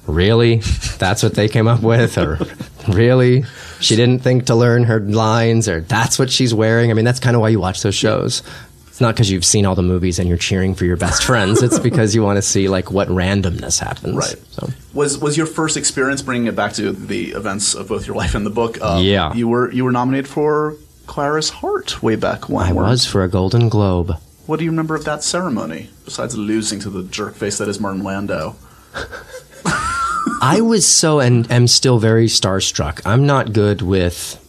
"Really? 0.08 0.58
That's 0.98 1.22
what 1.24 1.36
they 1.36 1.48
came 1.48 1.68
up 1.68 1.82
with?" 1.82 2.18
Or 2.18 2.40
"Really? 2.88 3.44
She 3.80 3.96
didn't 3.96 4.20
think 4.20 4.46
to 4.48 4.56
learn 4.56 4.84
her 4.86 5.00
lines?" 5.00 5.68
Or 5.68 5.82
"That's 5.82 6.18
what 6.18 6.32
she's 6.32 6.54
wearing?" 6.54 6.90
I 6.92 6.94
mean, 6.94 7.06
that's 7.06 7.20
kind 7.20 7.36
of 7.36 7.42
why 7.42 7.50
you 7.50 7.60
watch 7.60 7.82
those 7.84 7.96
shows. 7.96 8.42
It's 8.88 9.00
not 9.02 9.14
because 9.14 9.30
you've 9.30 9.46
seen 9.46 9.68
all 9.68 9.76
the 9.76 9.84
movies 9.84 10.18
and 10.18 10.28
you're 10.28 10.40
cheering 10.40 10.74
for 10.74 10.86
your 10.86 10.98
best 10.98 11.24
friends. 11.24 11.62
It's 11.62 11.78
because 11.78 12.16
you 12.16 12.24
want 12.24 12.38
to 12.38 12.42
see 12.42 12.68
like 12.68 12.90
what 12.90 13.08
randomness 13.10 13.78
happens. 13.80 14.16
Right. 14.16 14.36
So. 14.50 14.70
Was 14.96 15.20
was 15.20 15.38
your 15.38 15.46
first 15.46 15.78
experience 15.78 16.24
bringing 16.24 16.48
it 16.48 16.56
back 16.56 16.74
to 16.74 16.92
the 16.94 17.32
events 17.34 17.76
of 17.76 17.90
both 17.90 18.08
your 18.08 18.16
life 18.16 18.34
and 18.34 18.44
the 18.44 18.50
book? 18.50 18.80
Uh, 18.82 19.00
Yeah. 19.04 19.34
you 19.36 19.48
were 19.48 19.72
you 19.72 19.84
were 19.86 19.92
nominated 19.92 20.28
for 20.28 20.78
Clara's 21.06 21.50
Heart 21.52 22.02
way 22.02 22.16
back 22.16 22.50
when. 22.50 22.66
I 22.66 22.72
weren't 22.74 22.90
was 22.90 23.06
for 23.06 23.24
a 23.24 23.28
Golden 23.30 23.70
Globe. 23.70 24.18
What 24.48 24.58
do 24.58 24.66
you 24.66 24.72
remember 24.72 24.96
of 24.96 25.06
that 25.06 25.24
ceremony 25.24 25.92
besides 26.04 26.36
losing 26.36 26.80
to 26.80 26.90
the 26.90 27.04
jerk 27.04 27.36
face 27.36 27.60
that 27.60 27.68
is 27.68 27.80
Martin 27.80 28.02
Landau? 28.04 28.56
I 30.42 30.62
was 30.62 30.88
so 30.88 31.20
and 31.20 31.50
am 31.52 31.68
still 31.68 32.00
very 32.00 32.28
starstruck. 32.28 33.02
I'm 33.06 33.26
not 33.26 33.54
good 33.54 33.82
with 33.82 34.44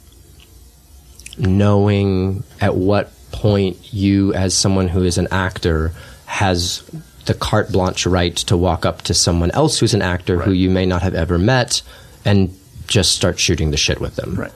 knowing 1.39 2.43
at 2.61 2.75
what 2.75 3.13
point 3.31 3.93
you, 3.93 4.35
as 4.35 4.55
someone 4.55 4.89
who 4.89 5.05
is 5.05 5.19
an 5.19 5.29
actor, 5.31 5.93
has 6.27 6.83
the 7.27 7.35
carte 7.35 7.71
blanche 7.71 8.07
right 8.07 8.35
to 8.37 8.57
walk 8.57 8.87
up 8.87 9.03
to 9.03 9.15
someone 9.15 9.51
else 9.53 9.79
who's 9.79 9.95
an 9.95 10.03
actor 10.03 10.41
who 10.41 10.53
you 10.53 10.71
may 10.71 10.87
not 10.87 11.03
have 11.03 11.15
ever 11.15 11.39
met 11.39 11.83
and 12.25 12.55
just 12.87 13.13
start 13.13 13.39
shooting 13.39 13.71
the 13.71 13.77
shit 13.77 14.01
with 14.01 14.17
them. 14.17 14.35
Right. 14.35 14.53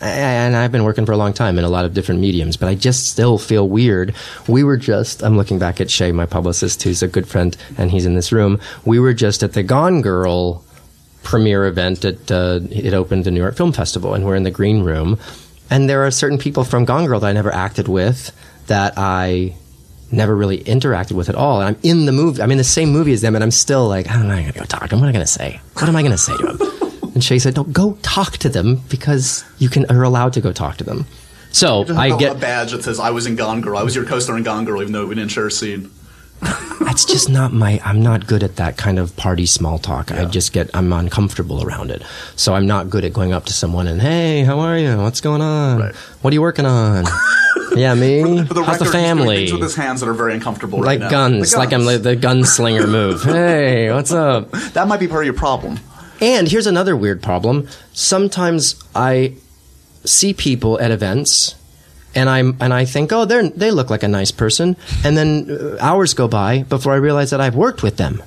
And 0.00 0.54
I've 0.54 0.72
been 0.72 0.84
working 0.84 1.06
for 1.06 1.12
a 1.12 1.16
long 1.16 1.32
time 1.32 1.58
in 1.58 1.64
a 1.64 1.68
lot 1.68 1.84
of 1.84 1.94
different 1.94 2.20
mediums, 2.20 2.56
but 2.56 2.68
I 2.68 2.74
just 2.74 3.10
still 3.10 3.38
feel 3.38 3.68
weird. 3.68 4.14
We 4.46 4.62
were 4.62 4.76
just, 4.76 5.22
I'm 5.22 5.36
looking 5.36 5.58
back 5.58 5.80
at 5.80 5.90
Shay, 5.90 6.12
my 6.12 6.26
publicist, 6.26 6.82
who's 6.82 7.02
a 7.02 7.08
good 7.08 7.26
friend, 7.26 7.56
and 7.78 7.90
he's 7.90 8.06
in 8.06 8.14
this 8.14 8.30
room. 8.30 8.60
We 8.84 8.98
were 8.98 9.14
just 9.14 9.42
at 9.42 9.54
the 9.54 9.62
Gone 9.62 10.02
Girl 10.02 10.64
premiere 11.22 11.66
event 11.66 12.04
at, 12.04 12.30
uh, 12.30 12.60
it 12.70 12.94
opened 12.94 13.24
the 13.24 13.30
New 13.30 13.40
York 13.40 13.56
Film 13.56 13.72
Festival, 13.72 14.14
and 14.14 14.24
we're 14.24 14.36
in 14.36 14.44
the 14.44 14.50
green 14.50 14.82
room. 14.82 15.18
And 15.70 15.88
there 15.88 16.06
are 16.06 16.10
certain 16.10 16.38
people 16.38 16.62
from 16.62 16.84
Gone 16.84 17.06
Girl 17.06 17.18
that 17.20 17.28
I 17.28 17.32
never 17.32 17.52
acted 17.52 17.88
with 17.88 18.30
that 18.68 18.94
I 18.96 19.56
never 20.12 20.36
really 20.36 20.62
interacted 20.62 21.12
with 21.12 21.28
at 21.28 21.34
all. 21.34 21.60
And 21.60 21.68
I'm 21.68 21.82
in 21.82 22.06
the 22.06 22.12
movie, 22.12 22.40
I'm 22.42 22.52
in 22.52 22.58
the 22.58 22.64
same 22.64 22.90
movie 22.90 23.12
as 23.12 23.22
them, 23.22 23.34
and 23.34 23.42
I'm 23.42 23.50
still 23.50 23.88
like, 23.88 24.06
how 24.06 24.20
am 24.20 24.30
I 24.30 24.42
going 24.42 24.52
to 24.52 24.58
go 24.58 24.64
talk? 24.64 24.82
What 24.82 24.92
am 24.92 25.02
I 25.02 25.12
going 25.12 25.24
to 25.24 25.26
say? 25.26 25.60
What 25.74 25.88
am 25.88 25.96
I 25.96 26.02
going 26.02 26.12
to 26.12 26.18
say 26.18 26.36
to 26.36 26.52
them? 26.52 26.75
And 27.16 27.24
Shay 27.24 27.38
said, 27.38 27.56
"No, 27.56 27.64
go 27.64 27.96
talk 28.02 28.36
to 28.44 28.50
them 28.50 28.82
because 28.90 29.42
you 29.56 29.70
can 29.70 29.86
are 29.86 30.02
allowed 30.02 30.34
to 30.34 30.42
go 30.42 30.52
talk 30.52 30.76
to 30.76 30.84
them." 30.84 31.06
So 31.50 31.86
I 31.96 32.14
get 32.18 32.36
a 32.36 32.38
badge 32.38 32.72
that 32.72 32.84
says 32.84 33.00
I 33.00 33.08
was 33.08 33.24
in 33.24 33.36
Gone 33.36 33.62
Girl. 33.62 33.78
I 33.78 33.82
was 33.82 33.96
your 33.96 34.04
co-star 34.04 34.36
in 34.36 34.42
Gone 34.42 34.66
Girl, 34.66 34.82
even 34.82 34.92
though 34.92 35.06
we 35.06 35.14
didn't 35.14 35.30
share 35.30 35.46
a 35.46 35.50
scene. 35.50 35.90
that's 36.80 37.06
just 37.06 37.30
not 37.30 37.54
my. 37.54 37.80
I'm 37.82 38.02
not 38.02 38.26
good 38.26 38.42
at 38.42 38.56
that 38.56 38.76
kind 38.76 38.98
of 38.98 39.16
party 39.16 39.46
small 39.46 39.78
talk. 39.78 40.12
I 40.12 40.26
just 40.26 40.52
get 40.52 40.68
I'm 40.74 40.92
uncomfortable 40.92 41.62
around 41.64 41.90
it. 41.90 42.02
So 42.36 42.52
I'm 42.52 42.66
not 42.66 42.90
good 42.90 43.02
at 43.06 43.14
going 43.14 43.32
up 43.32 43.46
to 43.46 43.54
someone 43.54 43.86
and 43.86 44.02
hey, 44.02 44.44
how 44.44 44.60
are 44.60 44.76
you? 44.76 44.98
What's 44.98 45.22
going 45.22 45.40
on? 45.40 45.80
Right. 45.80 45.94
What 46.20 46.32
are 46.32 46.34
you 46.34 46.42
working 46.42 46.66
on? 46.66 47.06
yeah, 47.74 47.94
me. 47.94 48.44
For 48.44 48.52
the 48.52 48.62
How's 48.62 48.78
the 48.78 48.84
family? 48.84 49.36
things 49.36 49.52
with 49.54 49.62
his 49.62 49.74
hands 49.74 50.00
that 50.00 50.08
are 50.10 50.12
very 50.12 50.34
uncomfortable 50.34 50.80
Like 50.80 51.00
right 51.00 51.00
now. 51.00 51.08
guns, 51.08 51.56
like 51.56 51.72
I'm 51.72 51.84
guns. 51.86 52.02
the, 52.02 52.10
the 52.10 52.16
gunslinger 52.18 52.86
move. 52.86 53.22
Hey, 53.36 53.90
what's 53.90 54.12
up? 54.12 54.50
That 54.74 54.86
might 54.86 55.00
be 55.00 55.08
part 55.08 55.22
of 55.22 55.26
your 55.26 55.32
problem. 55.34 55.78
And 56.20 56.48
here's 56.48 56.66
another 56.66 56.96
weird 56.96 57.22
problem. 57.22 57.68
Sometimes 57.92 58.82
I 58.94 59.34
see 60.04 60.32
people 60.32 60.80
at 60.80 60.90
events 60.90 61.54
and 62.14 62.30
I'm 62.30 62.56
and 62.60 62.72
I 62.72 62.86
think, 62.86 63.12
"Oh, 63.12 63.26
they 63.26 63.50
they 63.50 63.70
look 63.70 63.90
like 63.90 64.02
a 64.02 64.08
nice 64.08 64.32
person." 64.32 64.76
And 65.04 65.16
then 65.16 65.50
uh, 65.50 65.76
hours 65.80 66.14
go 66.14 66.26
by 66.26 66.62
before 66.62 66.94
I 66.94 66.96
realize 66.96 67.30
that 67.30 67.40
I've 67.40 67.54
worked 67.54 67.82
with 67.82 67.98
them. 67.98 68.22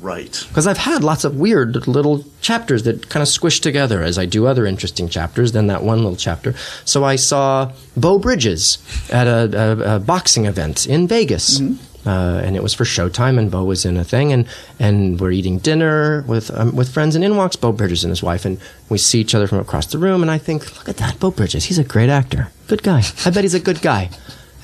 Right. 0.00 0.44
Because 0.48 0.66
I've 0.66 0.78
had 0.78 1.04
lots 1.04 1.22
of 1.24 1.36
weird 1.36 1.86
little 1.86 2.24
chapters 2.40 2.82
that 2.84 3.08
kind 3.08 3.22
of 3.22 3.28
squish 3.28 3.60
together 3.60 4.02
as 4.02 4.18
I 4.18 4.26
do 4.26 4.46
other 4.46 4.66
interesting 4.66 5.08
chapters 5.08 5.52
than 5.52 5.68
that 5.68 5.84
one 5.84 5.98
little 5.98 6.16
chapter. 6.16 6.54
So 6.84 7.04
I 7.04 7.14
saw 7.14 7.70
Beau 7.96 8.18
Bridges 8.18 8.78
at 9.12 9.28
a, 9.28 9.50
a, 9.56 9.96
a 9.96 9.98
boxing 10.00 10.46
event 10.46 10.86
in 10.86 11.06
Vegas. 11.06 11.60
Uh, 12.04 12.40
and 12.44 12.56
it 12.56 12.62
was 12.62 12.74
for 12.74 12.84
Showtime, 12.84 13.38
and 13.38 13.50
Beau 13.50 13.64
was 13.64 13.84
in 13.84 13.96
a 13.96 14.02
thing, 14.02 14.32
and, 14.32 14.46
and 14.80 15.20
we're 15.20 15.30
eating 15.30 15.58
dinner 15.58 16.24
with 16.26 16.50
um, 16.50 16.74
with 16.74 16.92
friends, 16.92 17.14
and 17.14 17.24
in 17.24 17.36
walks 17.36 17.54
Beau 17.54 17.70
Bridges 17.70 18.02
and 18.02 18.10
his 18.10 18.22
wife, 18.22 18.44
and 18.44 18.58
we 18.88 18.98
see 18.98 19.20
each 19.20 19.34
other 19.34 19.46
from 19.46 19.58
across 19.58 19.86
the 19.86 19.98
room, 19.98 20.20
and 20.20 20.30
I 20.30 20.38
think, 20.38 20.76
look 20.76 20.88
at 20.88 20.96
that, 20.96 21.20
Beau 21.20 21.30
Bridges, 21.30 21.66
he's 21.66 21.78
a 21.78 21.84
great 21.84 22.08
actor, 22.10 22.48
good 22.66 22.82
guy. 22.82 23.02
I 23.24 23.30
bet 23.30 23.44
he's 23.44 23.54
a 23.54 23.60
good 23.60 23.80
guy. 23.82 24.10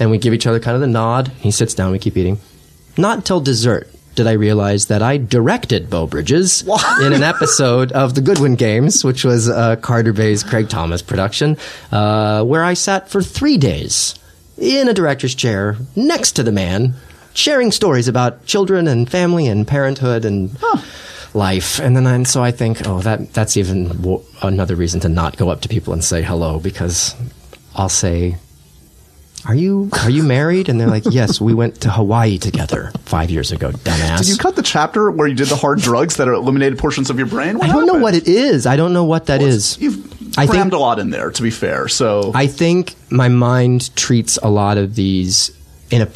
And 0.00 0.10
we 0.10 0.18
give 0.18 0.32
each 0.32 0.46
other 0.46 0.60
kind 0.60 0.74
of 0.76 0.80
the 0.80 0.86
nod. 0.86 1.28
He 1.40 1.50
sits 1.50 1.74
down, 1.74 1.90
we 1.90 1.98
keep 1.98 2.16
eating. 2.16 2.38
Not 2.96 3.18
until 3.18 3.40
dessert 3.40 3.88
did 4.14 4.26
I 4.26 4.32
realize 4.32 4.86
that 4.86 5.00
I 5.00 5.16
directed 5.16 5.88
Beau 5.90 6.06
Bridges 6.08 6.62
in 7.00 7.12
an 7.12 7.22
episode 7.22 7.92
of 7.92 8.16
The 8.16 8.20
Goodwin 8.20 8.56
Games, 8.56 9.04
which 9.04 9.24
was 9.24 9.48
uh, 9.48 9.76
Carter 9.76 10.12
Bays' 10.12 10.42
Craig 10.42 10.68
Thomas 10.68 11.02
production, 11.02 11.56
uh, 11.92 12.42
where 12.44 12.64
I 12.64 12.74
sat 12.74 13.08
for 13.08 13.22
three 13.22 13.56
days 13.56 14.16
in 14.56 14.88
a 14.88 14.92
director's 14.92 15.36
chair 15.36 15.76
next 15.94 16.32
to 16.32 16.42
the 16.42 16.50
man, 16.50 16.94
sharing 17.38 17.70
stories 17.72 18.08
about 18.08 18.44
children 18.46 18.88
and 18.88 19.08
family 19.08 19.46
and 19.46 19.66
parenthood 19.66 20.24
and 20.24 20.50
life. 21.34 21.78
And 21.78 21.94
then 21.96 22.06
I, 22.06 22.22
so 22.24 22.42
I 22.42 22.50
think, 22.50 22.86
oh, 22.86 23.00
that 23.02 23.32
that's 23.32 23.56
even 23.56 23.88
w- 23.88 24.22
another 24.42 24.74
reason 24.74 25.00
to 25.00 25.08
not 25.08 25.36
go 25.36 25.48
up 25.48 25.60
to 25.62 25.68
people 25.68 25.92
and 25.92 26.02
say 26.02 26.22
hello 26.22 26.58
because 26.58 27.14
I'll 27.76 27.88
say, 27.88 28.36
are 29.46 29.54
you 29.54 29.88
are 30.02 30.10
you 30.10 30.24
married? 30.24 30.68
And 30.68 30.80
they're 30.80 30.88
like, 30.88 31.04
yes, 31.10 31.40
we 31.40 31.54
went 31.54 31.80
to 31.82 31.90
Hawaii 31.90 32.38
together 32.38 32.90
five 33.04 33.30
years 33.30 33.52
ago, 33.52 33.70
dumbass. 33.70 34.18
Did 34.18 34.28
you 34.28 34.36
cut 34.36 34.56
the 34.56 34.62
chapter 34.62 35.10
where 35.10 35.28
you 35.28 35.34
did 35.36 35.46
the 35.48 35.56
hard 35.56 35.78
drugs 35.80 36.16
that 36.16 36.26
eliminated 36.28 36.78
portions 36.78 37.08
of 37.08 37.18
your 37.18 37.28
brain? 37.28 37.58
What 37.58 37.68
I 37.70 37.72
don't 37.72 37.86
know 37.86 37.94
what 38.02 38.14
it 38.14 38.26
is. 38.26 38.66
I 38.66 38.74
don't 38.76 38.92
know 38.92 39.04
what 39.04 39.26
that 39.26 39.40
Well, 39.40 39.48
is. 39.48 39.78
You've 39.80 40.06
I 40.36 40.46
crammed 40.46 40.72
think- 40.72 40.72
a 40.74 40.78
lot 40.78 40.98
in 40.98 41.10
there, 41.10 41.30
to 41.30 41.42
be 41.42 41.50
fair. 41.50 41.86
So 41.88 42.32
I 42.34 42.48
think 42.48 42.94
my 43.10 43.28
mind 43.28 43.94
treats 43.94 44.38
a 44.42 44.48
lot 44.50 44.76
of 44.76 44.96
these 44.96 45.52
in 45.90 46.02
a 46.02 46.06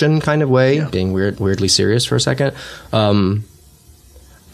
kind 0.00 0.42
of 0.42 0.48
way, 0.48 0.76
Yeah. 0.76 0.88
being 0.88 1.12
weird, 1.12 1.38
weirdly 1.40 1.68
serious 1.68 2.04
for 2.04 2.16
a 2.16 2.20
second. 2.20 2.52
Um, 2.92 3.44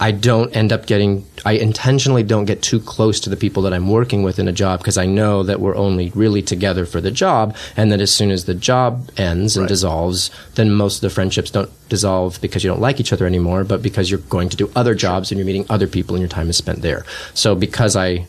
I 0.01 0.13
don't 0.13 0.55
end 0.57 0.73
up 0.73 0.87
getting. 0.87 1.25
I 1.45 1.53
intentionally 1.55 2.23
don't 2.23 2.45
get 2.45 2.63
too 2.63 2.79
close 2.79 3.19
to 3.21 3.31
the 3.31 3.37
people 3.37 3.65
that 3.65 3.73
I'm 3.75 3.89
working 3.91 4.23
with 4.23 4.39
in 4.39 4.47
a 4.47 4.53
job 4.53 4.79
because 4.79 4.97
I 4.97 5.07
know 5.07 5.43
that 5.43 5.59
we're 5.59 5.75
only 5.75 6.13
really 6.15 6.41
together 6.41 6.87
for 6.87 7.01
the 7.01 7.11
job, 7.11 7.57
and 7.77 7.91
that 7.91 8.01
as 8.01 8.13
soon 8.13 8.31
as 8.31 8.45
the 8.45 8.55
job 8.55 9.09
ends 9.17 9.57
and 9.57 9.65
Right. 9.65 9.69
dissolves, 9.69 10.31
then 10.55 10.71
most 10.73 10.97
of 10.97 11.01
the 11.01 11.11
friendships 11.11 11.51
don't 11.51 11.69
dissolve 11.89 12.39
because 12.41 12.63
you 12.63 12.71
don't 12.71 12.81
like 12.81 13.01
each 13.01 13.13
other 13.13 13.27
anymore, 13.27 13.65
but 13.65 13.83
because 13.83 14.09
you're 14.09 14.21
going 14.31 14.49
to 14.51 14.57
do 14.57 14.71
other 14.77 14.95
jobs 14.95 15.33
and 15.33 15.39
you're 15.39 15.47
meeting 15.47 15.67
other 15.69 15.89
people 15.89 16.15
and 16.15 16.21
your 16.23 16.29
time 16.29 16.49
is 16.49 16.57
spent 16.57 16.81
there. 16.83 17.05
So 17.35 17.57
because 17.57 17.97
I 17.97 18.27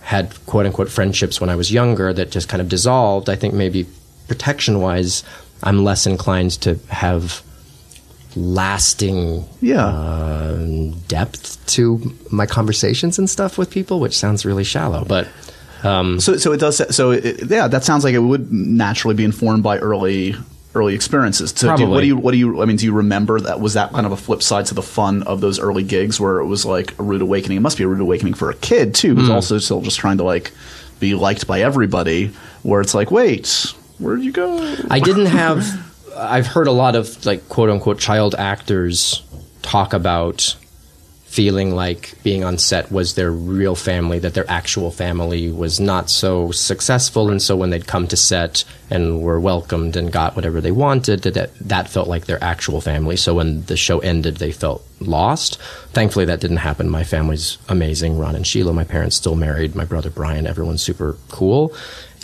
had 0.00 0.34
quote 0.46 0.66
unquote 0.66 0.88
friendships 0.90 1.40
when 1.40 1.48
I 1.50 1.54
was 1.54 1.70
younger 1.70 2.12
that 2.12 2.32
just 2.32 2.48
kind 2.48 2.60
of 2.60 2.68
dissolved, 2.68 3.28
I 3.28 3.36
think 3.36 3.54
maybe 3.54 3.86
protection 4.26 4.80
wise, 4.80 5.22
I'm 5.62 5.84
less 5.84 6.06
inclined 6.06 6.52
to 6.62 6.78
have 6.88 7.42
lasting 8.36 9.44
Yeah. 9.60 9.86
um, 9.86 10.92
depth 11.08 11.64
to 11.74 12.14
my 12.30 12.46
conversations 12.46 13.18
and 13.18 13.28
stuff 13.28 13.58
with 13.58 13.70
people, 13.70 14.00
which 14.00 14.16
sounds 14.16 14.44
really 14.44 14.64
shallow. 14.64 15.04
But 15.04 15.28
um, 15.82 16.20
So, 16.20 16.36
so 16.36 16.52
it 16.52 16.58
does. 16.60 16.94
So, 16.94 17.10
it, 17.12 17.50
yeah, 17.50 17.68
that 17.68 17.84
sounds 17.84 18.04
like 18.04 18.14
it 18.14 18.18
would 18.20 18.52
naturally 18.52 19.14
be 19.14 19.24
informed 19.24 19.62
by 19.62 19.78
early, 19.78 20.34
early 20.74 20.94
experiences. 20.94 21.52
So, 21.56 21.76
do, 21.76 21.86
what 21.88 22.00
do 22.00 22.06
you, 22.06 22.16
what 22.16 22.32
do 22.32 22.38
you? 22.38 22.62
I 22.62 22.64
mean, 22.66 22.76
do 22.76 22.84
you 22.86 22.92
remember 22.92 23.40
that? 23.40 23.60
Was 23.60 23.74
that 23.74 23.90
kind 23.92 24.06
of 24.06 24.12
a 24.12 24.16
flip 24.16 24.42
side 24.42 24.66
to 24.66 24.74
the 24.74 24.82
fun 24.82 25.22
of 25.24 25.40
those 25.40 25.58
early 25.58 25.82
gigs, 25.84 26.20
where 26.20 26.38
it 26.38 26.46
was 26.46 26.64
like 26.64 26.98
a 26.98 27.02
rude 27.02 27.22
awakening? 27.22 27.56
It 27.58 27.60
must 27.60 27.78
be 27.78 27.84
a 27.84 27.88
rude 27.88 28.00
awakening 28.00 28.34
for 28.34 28.50
a 28.50 28.54
kid 28.54 28.94
too, 28.94 29.14
who's 29.16 29.30
also 29.30 29.58
still 29.58 29.80
just 29.80 29.98
trying 29.98 30.18
to 30.18 30.24
like 30.24 30.52
be 31.00 31.14
liked 31.14 31.46
by 31.46 31.62
everybody. 31.62 32.32
Where 32.62 32.80
it's 32.80 32.94
like, 32.94 33.10
wait, 33.12 33.72
where'd 33.98 34.22
you 34.22 34.32
go? 34.32 34.76
I 34.90 35.00
didn't 35.00 35.26
have. 35.26 35.64
I've 36.16 36.46
heard 36.46 36.66
a 36.66 36.72
lot 36.72 36.96
of 36.96 37.24
like 37.24 37.48
quote 37.48 37.70
unquote 37.70 37.98
child 37.98 38.34
actors 38.36 39.22
talk 39.62 39.92
about 39.92 40.56
feeling 41.28 41.74
like 41.74 42.14
being 42.22 42.42
on 42.42 42.56
set 42.56 42.90
was 42.90 43.14
their 43.14 43.30
real 43.30 43.74
family, 43.74 44.18
that 44.18 44.32
their 44.32 44.50
actual 44.50 44.90
family 44.90 45.50
was 45.52 45.78
not 45.78 46.08
so 46.08 46.50
successful, 46.50 47.30
and 47.30 47.40
so 47.40 47.54
when 47.54 47.68
they'd 47.68 47.86
come 47.86 48.08
to 48.08 48.16
set 48.16 48.64
and 48.90 49.20
were 49.20 49.38
welcomed 49.38 49.94
and 49.94 50.10
got 50.10 50.34
whatever 50.34 50.60
they 50.60 50.72
wanted, 50.72 51.22
that 51.22 51.50
that, 51.60 51.88
felt 51.90 52.08
like 52.08 52.24
their 52.24 52.42
actual 52.42 52.80
family. 52.80 53.14
So 53.14 53.34
when 53.34 53.62
the 53.66 53.76
show 53.76 53.98
ended, 53.98 54.38
they 54.38 54.52
felt 54.52 54.82
lost. 55.00 55.60
Thankfully, 55.92 56.24
that 56.24 56.40
didn't 56.40 56.56
happen. 56.58 56.88
My 56.88 57.04
family's 57.04 57.58
amazing. 57.68 58.18
Ron 58.18 58.34
and 58.34 58.46
Sheila, 58.46 58.72
my 58.72 58.84
parents 58.84 59.16
still 59.16 59.36
married. 59.36 59.74
My 59.74 59.84
brother 59.84 60.10
Brian, 60.10 60.46
everyone's 60.46 60.82
super 60.82 61.18
cool. 61.28 61.74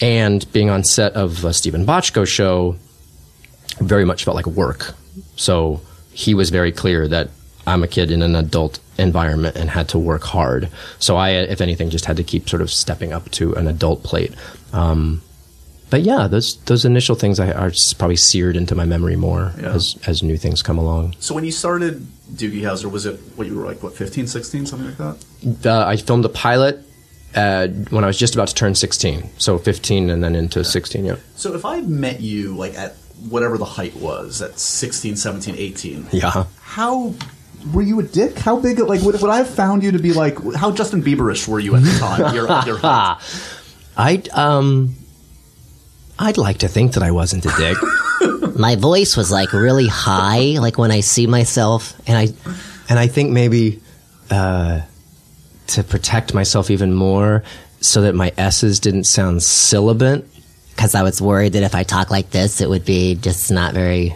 And 0.00 0.50
being 0.52 0.70
on 0.70 0.84
set 0.84 1.12
of 1.14 1.44
a 1.44 1.52
Steven 1.52 1.86
Bochco 1.86 2.26
show 2.26 2.76
very 3.80 4.04
much 4.04 4.24
felt 4.24 4.34
like 4.36 4.46
work. 4.46 4.94
So 5.36 5.80
he 6.12 6.34
was 6.34 6.50
very 6.50 6.72
clear 6.72 7.06
that 7.08 7.30
I'm 7.66 7.82
a 7.82 7.88
kid 7.88 8.10
in 8.10 8.22
an 8.22 8.36
adult 8.36 8.78
environment 8.98 9.56
and 9.56 9.70
had 9.70 9.88
to 9.90 9.98
work 9.98 10.22
hard. 10.22 10.68
So 10.98 11.16
I, 11.16 11.30
if 11.30 11.60
anything, 11.60 11.90
just 11.90 12.04
had 12.04 12.16
to 12.18 12.24
keep 12.24 12.48
sort 12.48 12.62
of 12.62 12.70
stepping 12.70 13.12
up 13.12 13.30
to 13.32 13.54
an 13.54 13.66
adult 13.66 14.02
plate. 14.02 14.32
Um, 14.72 15.22
but 15.90 16.02
yeah, 16.02 16.26
those 16.26 16.56
those 16.64 16.84
initial 16.84 17.14
things 17.14 17.38
I, 17.38 17.52
are 17.52 17.70
probably 17.98 18.16
seared 18.16 18.56
into 18.56 18.74
my 18.74 18.84
memory 18.84 19.16
more 19.16 19.52
Yeah. 19.60 19.72
as 19.74 19.96
as 20.06 20.22
new 20.22 20.36
things 20.36 20.60
come 20.62 20.76
along. 20.78 21.14
So 21.20 21.34
when 21.34 21.44
you 21.44 21.52
started 21.52 22.04
Doogie 22.34 22.62
Howser, 22.62 22.90
was 22.90 23.06
it 23.06 23.20
what 23.36 23.46
you 23.46 23.56
were 23.56 23.64
like? 23.64 23.82
What 23.82 23.94
15, 23.94 24.26
16, 24.26 24.66
something 24.66 24.88
like 24.88 24.98
that? 24.98 25.70
Uh, 25.70 25.86
I 25.86 25.96
filmed 25.96 26.24
a 26.24 26.28
pilot 26.28 26.80
uh, 27.34 27.68
when 27.90 28.04
I 28.04 28.06
was 28.06 28.18
just 28.18 28.34
about 28.34 28.48
to 28.48 28.54
turn 28.54 28.74
16, 28.74 29.30
so 29.38 29.58
15 29.58 30.10
and 30.10 30.22
then 30.22 30.34
into 30.34 30.64
16. 30.64 31.04
Yeah, 31.04 31.16
So 31.36 31.54
if 31.54 31.64
I 31.64 31.80
met 31.80 32.20
you 32.20 32.56
like 32.56 32.74
at 32.74 32.94
whatever 33.28 33.58
the 33.58 33.64
height 33.64 33.94
was 33.96 34.42
at 34.42 34.58
16, 34.58 35.16
17, 35.16 35.54
18, 35.56 36.08
yeah. 36.12 36.44
how 36.62 37.14
were 37.72 37.82
you 37.82 38.00
a 38.00 38.02
dick? 38.02 38.38
How 38.38 38.58
big? 38.58 38.78
Like, 38.78 39.00
would, 39.02 39.20
would 39.20 39.30
I 39.30 39.38
have 39.38 39.48
found 39.48 39.82
you 39.82 39.92
to 39.92 39.98
be 39.98 40.12
like? 40.12 40.36
How 40.54 40.70
Justin 40.70 41.02
Bieberish 41.02 41.48
were 41.48 41.60
you 41.60 41.74
at 41.76 41.82
the 41.82 41.98
time? 41.98 42.34
your, 42.34 42.46
your 42.66 42.78
height? 42.78 43.18
I'd 43.96 44.28
um, 44.30 44.96
I'd 46.18 46.38
like 46.38 46.58
to 46.58 46.68
think 46.68 46.94
that 46.94 47.02
I 47.02 47.10
wasn't 47.10 47.46
a 47.46 47.52
dick. 47.56 47.78
My 48.58 48.76
voice 48.76 49.16
was 49.16 49.30
like 49.30 49.52
really 49.52 49.88
high, 49.88 50.58
like 50.58 50.78
when 50.78 50.90
I 50.90 51.00
see 51.00 51.26
myself, 51.26 51.94
and 52.06 52.16
I 52.16 52.28
and 52.88 52.98
I 52.98 53.06
think 53.06 53.30
maybe 53.30 53.80
uh, 54.30 54.82
to 55.68 55.82
protect 55.82 56.34
myself 56.34 56.70
even 56.70 56.92
more, 56.92 57.42
so 57.80 58.02
that 58.02 58.14
my 58.14 58.32
s's 58.38 58.80
didn't 58.80 59.04
sound 59.04 59.42
sibilant. 59.42 60.24
because 60.70 60.94
I 60.94 61.02
was 61.02 61.20
worried 61.22 61.52
that 61.54 61.62
if 61.62 61.74
I 61.74 61.82
talk 61.84 62.10
like 62.10 62.30
this, 62.30 62.60
it 62.60 62.68
would 62.68 62.84
be 62.84 63.14
just 63.14 63.50
not 63.50 63.74
very, 63.74 64.14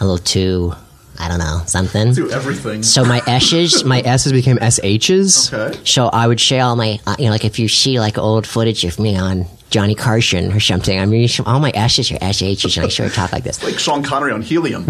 a 0.00 0.04
little 0.04 0.18
too 0.18 0.74
I 1.20 1.26
don't 1.26 1.40
know 1.40 1.62
something. 1.66 2.12
Do 2.12 2.30
everything. 2.30 2.84
So 2.84 3.04
my 3.04 3.20
S's, 3.26 3.82
my 3.84 4.00
S's 4.00 4.30
became 4.32 4.56
SHs. 4.58 5.52
Okay. 5.52 5.76
So 5.84 6.06
I 6.06 6.28
would 6.28 6.38
share 6.38 6.62
all 6.62 6.76
my, 6.76 7.00
uh, 7.08 7.16
you 7.18 7.24
know, 7.24 7.32
like 7.32 7.44
if 7.44 7.58
you 7.58 7.66
see 7.66 7.98
like 7.98 8.16
old 8.18 8.46
footage 8.46 8.84
of 8.84 9.00
me 9.00 9.16
on 9.16 9.46
Johnny 9.70 9.96
Carson 9.96 10.52
or 10.52 10.60
something, 10.60 10.96
I 10.96 11.04
mean, 11.06 11.28
all 11.44 11.58
my 11.58 11.72
S's 11.74 12.12
are 12.12 12.18
SHs, 12.18 12.76
and 12.76 12.86
I 12.86 12.88
sort 12.88 13.08
of 13.08 13.14
talk 13.16 13.32
like 13.32 13.42
this. 13.42 13.64
Like 13.64 13.80
Sean 13.80 14.04
Connery 14.04 14.30
on 14.30 14.42
Helium. 14.42 14.84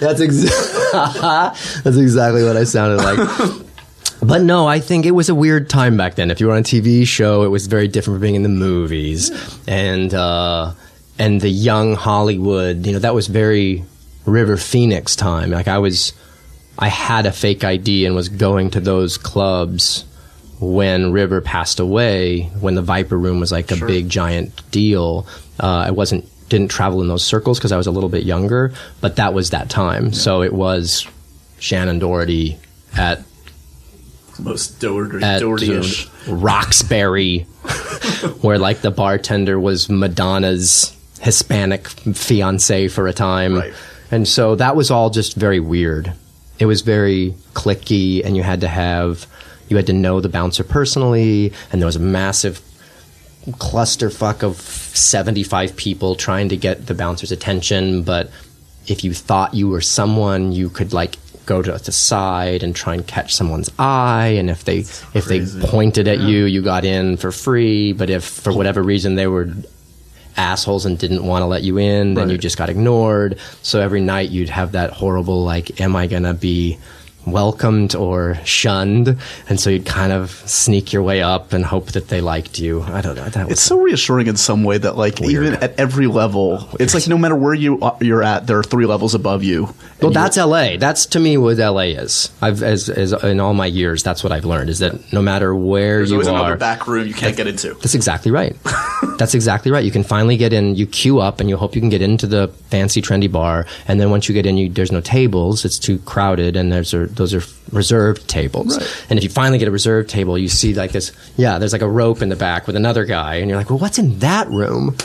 That's 0.00 0.20
ex- 0.20 0.92
That's 1.82 1.96
exactly 1.96 2.44
what 2.44 2.58
I 2.58 2.64
sounded 2.64 3.02
like. 3.02 3.18
But 4.26 4.42
no, 4.42 4.66
I 4.66 4.80
think 4.80 5.04
it 5.04 5.10
was 5.10 5.28
a 5.28 5.34
weird 5.34 5.68
time 5.68 5.98
back 5.98 6.14
then. 6.14 6.30
If 6.30 6.40
you 6.40 6.46
were 6.46 6.54
on 6.54 6.60
a 6.60 6.62
TV 6.62 7.06
show, 7.06 7.42
it 7.42 7.48
was 7.48 7.66
very 7.66 7.88
different 7.88 8.16
from 8.16 8.22
being 8.22 8.36
in 8.36 8.42
the 8.42 8.48
movies, 8.48 9.30
and 9.66 10.14
uh, 10.14 10.72
and 11.18 11.40
the 11.40 11.50
young 11.50 11.94
Hollywood. 11.94 12.86
You 12.86 12.94
know, 12.94 12.98
that 13.00 13.14
was 13.14 13.26
very 13.26 13.84
River 14.24 14.56
Phoenix 14.56 15.14
time. 15.14 15.50
Like 15.50 15.68
I 15.68 15.78
was, 15.78 16.14
I 16.78 16.88
had 16.88 17.26
a 17.26 17.32
fake 17.32 17.64
ID 17.64 18.06
and 18.06 18.14
was 18.14 18.30
going 18.30 18.70
to 18.70 18.80
those 18.80 19.18
clubs 19.18 20.06
when 20.58 21.12
River 21.12 21.42
passed 21.42 21.78
away. 21.78 22.44
When 22.60 22.76
the 22.76 22.82
Viper 22.82 23.18
Room 23.18 23.40
was 23.40 23.52
like 23.52 23.70
a 23.72 23.76
big 23.76 24.08
giant 24.08 24.70
deal. 24.70 25.26
Uh, 25.60 25.84
I 25.88 25.90
wasn't 25.90 26.26
didn't 26.48 26.70
travel 26.70 27.02
in 27.02 27.08
those 27.08 27.24
circles 27.24 27.58
because 27.58 27.72
I 27.72 27.76
was 27.76 27.86
a 27.86 27.90
little 27.90 28.08
bit 28.08 28.24
younger, 28.24 28.72
but 29.02 29.16
that 29.16 29.34
was 29.34 29.50
that 29.50 29.68
time. 29.68 30.14
So 30.14 30.42
it 30.42 30.52
was 30.52 31.06
Shannen 31.58 32.00
Doherty 32.00 32.58
at 32.96 33.22
Most 34.38 34.80
Doherty, 34.80 35.22
at 35.24 35.40
Doherty-ish. 35.40 36.08
Roxbury, 36.28 37.40
where 38.40 38.58
like 38.58 38.80
the 38.80 38.90
bartender 38.90 39.58
was 39.60 39.88
Madonna's 39.88 40.96
Hispanic 41.20 41.88
fiance 41.88 42.88
for 42.88 43.06
a 43.08 43.12
time, 43.12 43.54
Right. 43.56 43.72
and 44.10 44.26
so 44.28 44.54
that 44.56 44.76
was 44.76 44.90
all 44.90 45.10
just 45.10 45.34
very 45.36 45.60
weird. 45.60 46.12
It 46.58 46.66
was 46.66 46.82
very 46.82 47.34
clicky, 47.54 48.24
and 48.24 48.36
you 48.36 48.42
had 48.42 48.60
to 48.62 48.68
have 48.68 49.26
you 49.68 49.76
had 49.76 49.86
to 49.86 49.92
know 49.94 50.20
the 50.20 50.28
bouncer 50.28 50.62
personally, 50.64 51.52
and 51.72 51.80
there 51.80 51.86
was 51.86 51.96
a 51.96 52.00
massive 52.00 52.60
clusterfuck 53.50 54.42
of 54.42 54.56
75 54.56 55.76
people 55.76 56.14
trying 56.16 56.48
to 56.48 56.56
get 56.56 56.86
the 56.86 56.94
bouncer's 56.94 57.30
attention 57.30 58.02
but 58.02 58.30
if 58.86 59.04
you 59.04 59.12
thought 59.12 59.52
you 59.52 59.68
were 59.68 59.82
someone 59.82 60.50
you 60.52 60.70
could 60.70 60.94
like 60.94 61.16
go 61.46 61.62
to 61.62 61.72
the 61.72 61.92
side 61.92 62.62
and 62.62 62.74
try 62.74 62.94
and 62.94 63.06
catch 63.06 63.34
someone's 63.34 63.70
eye 63.78 64.34
and 64.38 64.50
if 64.50 64.64
they 64.64 64.78
if 64.78 65.26
they 65.26 65.44
pointed 65.66 66.08
at 66.08 66.20
you 66.20 66.44
you 66.44 66.62
got 66.62 66.84
in 66.84 67.16
for 67.16 67.30
free 67.30 67.92
but 67.92 68.10
if 68.10 68.24
for 68.24 68.52
whatever 68.52 68.82
reason 68.82 69.14
they 69.14 69.26
were 69.26 69.48
assholes 70.36 70.84
and 70.84 70.98
didn't 70.98 71.24
want 71.24 71.42
to 71.42 71.46
let 71.46 71.62
you 71.62 71.78
in 71.78 72.14
then 72.14 72.28
you 72.28 72.36
just 72.36 72.58
got 72.58 72.68
ignored. 72.68 73.38
So 73.62 73.80
every 73.80 74.00
night 74.00 74.30
you'd 74.30 74.48
have 74.48 74.72
that 74.72 74.90
horrible 74.90 75.44
like 75.44 75.80
am 75.80 75.94
i 75.94 76.06
going 76.06 76.24
to 76.24 76.34
be 76.34 76.78
welcomed 77.26 77.94
or 77.94 78.36
shunned 78.44 79.16
and 79.48 79.58
so 79.60 79.70
you'd 79.70 79.86
kind 79.86 80.12
of 80.12 80.30
sneak 80.46 80.92
your 80.92 81.02
way 81.02 81.22
up 81.22 81.52
and 81.52 81.64
hope 81.64 81.92
that 81.92 82.08
they 82.08 82.20
liked 82.20 82.58
you 82.58 82.82
i 82.82 83.00
don't 83.00 83.14
know 83.16 83.28
that 83.30 83.46
was 83.46 83.52
It's 83.52 83.62
so 83.62 83.78
reassuring 83.78 84.26
in 84.26 84.36
some 84.36 84.64
way 84.64 84.78
that, 84.78 84.96
like, 84.96 85.20
even 85.22 85.54
at 85.54 85.78
every 85.78 86.06
level, 86.06 86.68
it's 86.78 86.94
like 86.94 87.06
no 87.08 87.16
matter 87.18 87.34
where 87.36 87.54
you 87.54 87.80
are, 87.80 87.96
you're 88.00 88.22
at, 88.22 88.46
there 88.46 88.58
are 88.58 88.62
three 88.62 88.86
levels 88.86 89.14
above 89.14 89.42
you. 89.44 89.74
Well, 90.02 90.10
that's 90.10 90.36
LA. 90.36 90.76
That's 90.76 91.06
to 91.06 91.20
me 91.20 91.36
what 91.38 91.56
LA 91.56 91.94
is. 91.96 92.30
I've 92.42 92.62
as, 92.62 92.88
as 92.90 93.12
in 93.12 93.40
all 93.40 93.54
my 93.54 93.66
years, 93.66 94.02
that's 94.02 94.22
what 94.22 94.32
I've 94.32 94.44
learned 94.44 94.68
is 94.70 94.80
that 94.80 95.12
no 95.12 95.22
matter 95.22 95.54
where 95.54 95.98
There's 95.98 96.10
you 96.10 96.16
always 96.16 96.28
are, 96.28 96.38
another 96.38 96.56
back 96.56 96.86
room 96.86 97.06
you 97.06 97.14
can't 97.14 97.36
get 97.36 97.46
into. 97.46 97.74
that's 97.74 97.94
exactly 97.94 98.30
right. 98.30 98.54
that's 99.18 99.34
exactly 99.34 99.70
right. 99.70 99.84
You 99.84 99.90
can 99.90 100.02
finally 100.04 100.36
get 100.36 100.52
in. 100.52 100.74
You 100.74 100.86
queue 100.86 101.20
up, 101.20 101.40
and 101.40 101.48
you 101.48 101.56
hope 101.56 101.74
you 101.74 101.80
can 101.80 101.90
get 101.90 102.02
into 102.02 102.26
the 102.26 102.48
fancy, 102.70 103.00
trendy 103.00 103.30
bar. 103.30 103.66
And 103.88 103.98
then 104.00 104.10
once 104.10 104.28
you 104.28 104.34
get 104.34 104.46
in, 104.46 104.56
you, 104.56 104.68
there's 104.68 104.92
no 104.92 105.00
tables. 105.00 105.64
It's 105.64 105.78
too 105.78 105.98
crowded, 106.00 106.56
and 106.56 106.70
there's 106.72 106.92
a, 106.92 107.06
those 107.16 107.34
are 107.34 107.42
reserved 107.72 108.28
tables. 108.28 108.76
Right. 108.78 109.06
And 109.10 109.18
if 109.18 109.22
you 109.22 109.30
finally 109.30 109.58
get 109.58 109.68
a 109.68 109.72
reserved 109.72 110.10
table, 110.10 110.38
you 110.38 110.48
see 110.48 110.74
like 110.74 110.92
this. 110.92 111.12
Yeah, 111.36 111.58
there's 111.58 111.72
like 111.72 111.82
a 111.82 111.88
rope 111.88 112.22
in 112.22 112.28
the 112.28 112.36
back 112.36 112.66
with 112.66 112.76
another 112.76 113.04
guy, 113.04 113.36
and 113.36 113.48
you're 113.48 113.58
like, 113.58 113.70
well, 113.70 113.78
what's 113.78 113.98
in 113.98 114.18
that 114.20 114.48
room? 114.48 114.96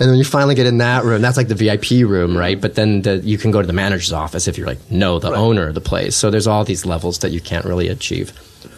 And 0.00 0.08
then 0.08 0.16
you 0.16 0.24
finally 0.24 0.54
get 0.54 0.66
in 0.66 0.78
that 0.78 1.04
room. 1.04 1.22
That's 1.22 1.36
like 1.36 1.48
the 1.48 1.56
VIP 1.56 2.08
room, 2.08 2.36
right? 2.36 2.56
Mm-hmm. 2.56 2.60
But 2.60 2.76
then 2.76 3.02
the, 3.02 3.18
you 3.18 3.36
can 3.36 3.50
go 3.50 3.60
to 3.60 3.66
the 3.66 3.72
manager's 3.72 4.12
office 4.12 4.46
if 4.46 4.56
you're 4.56 4.66
like, 4.66 4.78
no, 4.90 5.18
the 5.18 5.32
owner 5.32 5.68
of 5.68 5.74
the 5.74 5.80
place. 5.80 6.14
So 6.14 6.30
there's 6.30 6.46
all 6.46 6.64
these 6.64 6.86
levels 6.86 7.18
that 7.18 7.32
you 7.32 7.40
can't 7.40 7.64
really 7.64 7.88
achieve. 7.88 8.32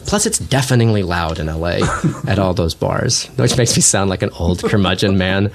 Plus, 0.07 0.25
it's 0.25 0.39
deafeningly 0.39 1.03
loud 1.03 1.39
in 1.39 1.47
LA 1.47 1.81
at 2.27 2.39
all 2.39 2.55
those 2.55 2.75
bars, 2.75 3.27
which 3.37 3.57
makes 3.59 3.77
me 3.77 3.83
sound 3.83 4.09
like 4.09 4.23
an 4.23 4.31
old 4.31 4.63
curmudgeon 4.63 5.19
man. 5.19 5.51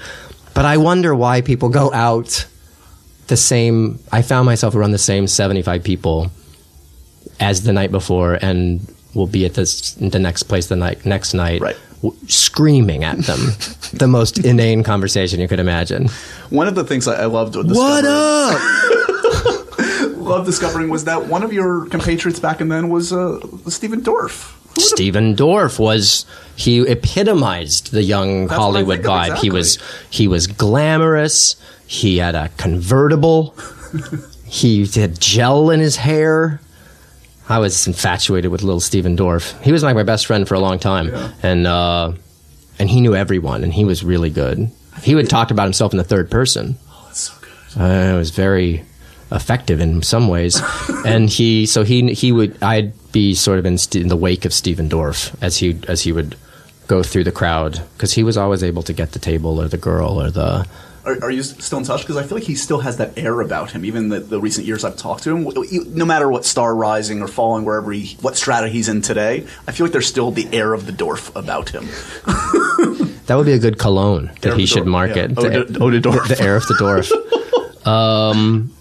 But 0.54 0.66
I 0.66 0.76
wonder 0.76 1.14
why 1.14 1.40
people 1.40 1.68
go 1.68 1.92
out 1.92 2.46
the 3.26 3.36
same. 3.36 3.98
I 4.12 4.22
found 4.22 4.46
myself 4.46 4.76
around 4.76 4.92
the 4.92 4.98
same 4.98 5.26
75 5.26 5.82
people 5.82 6.30
as 7.40 7.62
the 7.62 7.72
night 7.72 7.90
before 7.90 8.34
and 8.42 8.80
will 9.14 9.26
be 9.26 9.44
at 9.44 9.54
this, 9.54 9.92
the 9.92 10.18
next 10.18 10.44
place 10.44 10.66
the 10.68 10.76
night, 10.76 11.04
next 11.06 11.34
night. 11.34 11.60
Right. 11.60 11.76
w- 12.02 12.16
Screaming 12.28 13.04
at 13.04 13.18
them, 13.20 13.38
the 13.92 14.06
most 14.08 14.38
inane 14.38 14.82
conversation 14.82 15.40
you 15.40 15.48
could 15.48 15.60
imagine. 15.60 16.08
One 16.50 16.68
of 16.68 16.74
the 16.74 16.84
things 16.84 17.08
I, 17.08 17.22
I 17.22 17.26
loved 17.26 17.56
What 17.56 18.04
up? 18.04 18.60
love 20.16 20.44
discovering 20.44 20.88
was 20.88 21.04
that 21.04 21.26
one 21.28 21.42
of 21.42 21.52
your 21.52 21.86
compatriots 21.86 22.40
back 22.40 22.60
in 22.60 22.68
then 22.68 22.88
was 22.88 23.12
uh, 23.12 23.38
Stephen 23.68 24.02
Dorff. 24.02 24.54
Stephen 24.78 25.34
Dorff 25.34 25.78
was 25.78 26.26
he 26.56 26.80
epitomized 26.80 27.92
the 27.92 28.02
young 28.02 28.46
That's 28.48 28.58
Hollywood 28.58 29.00
vibe. 29.02 29.38
He 29.38 29.50
was 29.50 29.78
he 30.10 30.28
was 30.28 30.46
glamorous. 30.46 31.56
He 31.86 32.18
had 32.18 32.34
a 32.34 32.50
convertible. 32.58 33.54
he 34.44 34.84
had 34.86 35.18
gel 35.20 35.70
in 35.70 35.80
his 35.80 35.96
hair. 35.96 36.60
I 37.48 37.58
was 37.58 37.86
infatuated 37.86 38.50
with 38.50 38.62
little 38.62 38.80
Stephen 38.80 39.16
Dorff. 39.16 39.60
He 39.62 39.72
was 39.72 39.82
like 39.82 39.94
my 39.94 40.02
best 40.02 40.26
friend 40.26 40.46
for 40.48 40.54
a 40.54 40.60
long 40.60 40.78
time, 40.78 41.12
and 41.42 41.66
uh, 41.66 42.12
and 42.78 42.90
he 42.90 43.00
knew 43.00 43.14
everyone, 43.14 43.62
and 43.62 43.72
he 43.72 43.84
was 43.84 44.02
really 44.04 44.30
good. 44.30 44.70
He 45.02 45.14
would 45.14 45.30
talk 45.30 45.50
about 45.50 45.64
himself 45.64 45.92
in 45.92 45.98
the 45.98 46.04
third 46.04 46.30
person. 46.30 46.76
Oh, 46.88 47.04
that's 47.06 47.20
so 47.20 47.34
good. 47.40 47.80
Uh, 47.80 48.14
it 48.14 48.18
was 48.18 48.30
very 48.30 48.84
effective 49.30 49.80
in 49.80 50.02
some 50.02 50.28
ways, 50.28 50.60
and 51.06 51.28
he 51.30 51.66
so 51.66 51.84
he 51.84 52.12
he 52.14 52.32
would 52.32 52.60
I'd 52.62 52.92
be 53.12 53.34
sort 53.34 53.58
of 53.58 53.66
in, 53.66 53.78
st- 53.78 54.02
in 54.02 54.08
the 54.08 54.16
wake 54.16 54.44
of 54.44 54.52
Stephen 54.52 54.88
Dorff 54.88 55.34
as 55.40 55.58
he 55.58 55.78
as 55.86 56.02
he 56.02 56.12
would 56.12 56.36
go 56.88 57.02
through 57.02 57.24
the 57.24 57.32
crowd 57.32 57.80
because 57.94 58.12
he 58.12 58.22
was 58.22 58.36
always 58.36 58.62
able 58.62 58.82
to 58.82 58.92
get 58.92 59.12
the 59.12 59.18
table 59.18 59.60
or 59.60 59.68
the 59.68 59.76
girl 59.76 60.20
or 60.20 60.30
the 60.30 60.66
Are, 61.06 61.16
are 61.22 61.30
you 61.30 61.44
still 61.44 61.78
in 61.78 61.84
touch? 61.84 62.02
Because 62.02 62.16
I 62.16 62.24
feel 62.24 62.36
like 62.36 62.46
he 62.46 62.56
still 62.56 62.80
has 62.80 62.96
that 62.96 63.16
air 63.16 63.40
about 63.40 63.70
him. 63.70 63.84
Even 63.84 64.08
the, 64.08 64.18
the 64.18 64.40
recent 64.40 64.66
years 64.66 64.84
I've 64.84 64.96
talked 64.96 65.22
to 65.22 65.36
him, 65.36 65.48
no 65.94 66.04
matter 66.04 66.28
what 66.28 66.44
star 66.44 66.74
rising 66.74 67.22
or 67.22 67.28
falling, 67.28 67.64
wherever 67.64 67.92
he, 67.92 68.16
what 68.20 68.36
strata 68.36 68.68
he's 68.68 68.88
in 68.88 69.02
today, 69.02 69.46
I 69.68 69.72
feel 69.72 69.86
like 69.86 69.92
there's 69.92 70.08
still 70.08 70.32
the 70.32 70.48
air 70.52 70.74
of 70.74 70.84
the 70.84 70.92
Dorf 70.92 71.34
about 71.36 71.68
him. 71.68 71.86
that 73.26 73.36
would 73.36 73.46
be 73.46 73.52
a 73.52 73.58
good 73.60 73.78
cologne 73.78 74.32
that 74.40 74.58
he 74.58 74.66
should 74.66 74.78
Dorf, 74.80 74.88
market 74.88 75.30
yeah. 75.30 75.48
the, 75.48 75.58
Ode- 75.58 75.80
Ode 75.80 76.02
Dorf. 76.02 76.28
the 76.28 76.40
air 76.42 76.56
of 76.56 76.66
the 76.66 76.74
Dorff. 76.74 77.86
um, 77.86 78.72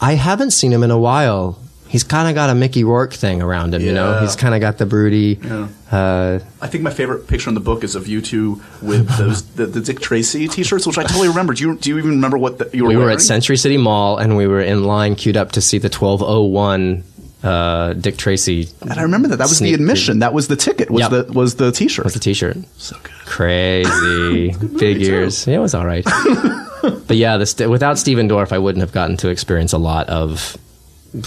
I 0.00 0.14
haven't 0.14 0.50
seen 0.50 0.72
him 0.72 0.82
in 0.82 0.90
a 0.90 0.98
while. 0.98 1.61
He's 1.92 2.02
kind 2.04 2.26
of 2.28 2.34
got 2.34 2.48
a 2.50 2.54
Mickey 2.54 2.84
Rourke 2.84 3.12
thing 3.12 3.42
around 3.42 3.74
him, 3.74 3.82
you 3.82 3.92
know. 3.92 4.18
He's 4.20 4.34
kind 4.34 4.54
of 4.54 4.60
got 4.62 4.78
the 4.78 4.86
broody. 4.86 5.38
Yeah. 5.42 5.68
Uh, 5.90 6.38
I 6.62 6.66
think 6.66 6.82
my 6.82 6.90
favorite 6.90 7.28
picture 7.28 7.50
in 7.50 7.54
the 7.54 7.60
book 7.60 7.84
is 7.84 7.94
of 7.94 8.08
you 8.08 8.22
two 8.22 8.62
with 8.80 9.06
those 9.18 9.42
the, 9.52 9.66
the 9.66 9.80
Dick 9.82 10.00
Tracy 10.00 10.48
T-shirts, 10.48 10.86
which 10.86 10.96
I 10.96 11.02
totally 11.04 11.28
remember. 11.28 11.52
Do 11.52 11.64
you 11.64 11.76
do 11.76 11.90
you 11.90 11.98
even 11.98 12.12
remember 12.12 12.38
what 12.38 12.56
the, 12.58 12.70
you 12.72 12.84
were 12.84 12.88
we 12.88 12.96
were 12.96 13.02
wearing? 13.02 13.16
at 13.16 13.20
Century 13.20 13.58
City 13.58 13.76
Mall 13.76 14.16
and 14.16 14.36
we 14.38 14.46
were 14.46 14.62
in 14.62 14.84
line 14.84 15.14
queued 15.16 15.36
up 15.36 15.52
to 15.52 15.60
see 15.60 15.76
the 15.76 15.88
1201 15.90 17.04
uh, 17.44 17.92
Dick 17.92 18.16
Tracy 18.16 18.68
and 18.80 18.92
I 18.92 19.02
remember 19.02 19.28
that 19.28 19.36
that 19.36 19.48
was 19.50 19.58
the 19.58 19.74
admission. 19.74 20.20
That 20.20 20.32
was 20.32 20.48
the 20.48 20.56
ticket. 20.56 20.90
Was 20.90 21.00
Yep. 21.02 21.10
the 21.26 21.32
was 21.34 21.56
the 21.56 21.72
T-shirt? 21.72 22.04
Was 22.04 22.14
the 22.14 22.20
t-shirt. 22.20 22.56
so 22.78 22.96
good. 23.02 23.12
Crazy 23.26 24.52
figures. 24.78 25.46
Yeah, 25.46 25.56
it 25.56 25.58
was 25.60 25.74
all 25.74 25.84
right. 25.84 26.04
but 26.82 27.16
yeah, 27.16 27.36
the 27.36 27.44
st- 27.46 27.68
without 27.70 27.98
Stephen 27.98 28.28
Dorff, 28.28 28.52
I 28.52 28.58
wouldn't 28.58 28.80
have 28.80 28.92
gotten 28.92 29.16
to 29.18 29.28
experience 29.28 29.72
a 29.72 29.78
lot 29.78 30.08
of 30.08 30.56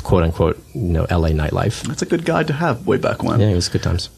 quote 0.04 0.24
unquote, 0.24 0.62
you 0.74 0.82
know, 0.82 1.06
LA 1.10 1.30
nightlife. 1.30 1.84
That's 1.84 2.02
a 2.02 2.06
good 2.06 2.26
guide 2.26 2.48
to 2.48 2.54
have 2.54 2.88
way 2.88 2.98
back 2.98 3.24
when. 3.24 3.40
Yeah, 3.40 3.50
it 3.50 3.56
was 3.56 3.70
good 3.70 3.84
times. 3.84 4.10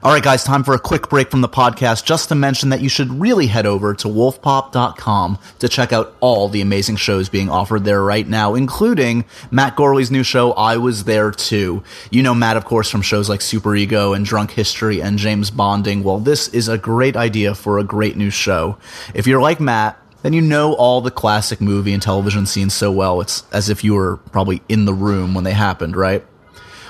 All 0.00 0.14
right, 0.14 0.22
guys, 0.22 0.42
time 0.42 0.64
for 0.64 0.74
a 0.74 0.78
quick 0.78 1.10
break 1.10 1.30
from 1.30 1.42
the 1.42 1.48
podcast 1.48 2.04
just 2.04 2.28
to 2.28 2.34
mention 2.34 2.70
that 2.70 2.80
you 2.80 2.88
should 2.88 3.10
really 3.20 3.48
head 3.48 3.66
over 3.66 3.92
to 3.94 4.08
wolfpop.com 4.08 5.38
to 5.58 5.68
check 5.68 5.92
out 5.92 6.16
all 6.20 6.48
the 6.48 6.62
amazing 6.62 6.96
shows 6.96 7.28
being 7.28 7.50
offered 7.50 7.84
there 7.84 8.02
right 8.02 8.26
now, 8.26 8.54
including 8.54 9.24
Matt 9.50 9.76
Gorley's 9.76 10.10
new 10.10 10.22
show, 10.22 10.52
I 10.52 10.78
Was 10.78 11.04
There 11.04 11.30
Too. 11.30 11.82
You 12.10 12.22
know 12.22 12.32
Matt, 12.32 12.56
of 12.56 12.64
course, 12.64 12.88
from 12.88 13.02
shows 13.02 13.28
like 13.28 13.42
Super 13.42 13.74
Ego 13.76 14.14
and 14.14 14.24
Drunk 14.24 14.52
History 14.52 15.02
and 15.02 15.18
James 15.18 15.50
Bonding. 15.50 16.02
Well, 16.04 16.20
this 16.20 16.48
is 16.54 16.68
a 16.68 16.78
great 16.78 17.16
idea 17.16 17.54
for 17.54 17.78
a 17.78 17.84
great 17.84 18.16
new 18.16 18.30
show. 18.30 18.78
If 19.14 19.26
you're 19.26 19.42
like 19.42 19.60
Matt, 19.60 20.00
then 20.22 20.32
you 20.32 20.40
know 20.40 20.74
all 20.74 21.00
the 21.00 21.10
classic 21.10 21.60
movie 21.60 21.92
and 21.92 22.02
television 22.02 22.46
scenes 22.46 22.74
so 22.74 22.90
well, 22.90 23.20
it's 23.20 23.44
as 23.52 23.68
if 23.68 23.84
you 23.84 23.94
were 23.94 24.16
probably 24.32 24.62
in 24.68 24.84
the 24.84 24.94
room 24.94 25.34
when 25.34 25.44
they 25.44 25.52
happened, 25.52 25.96
right? 25.96 26.24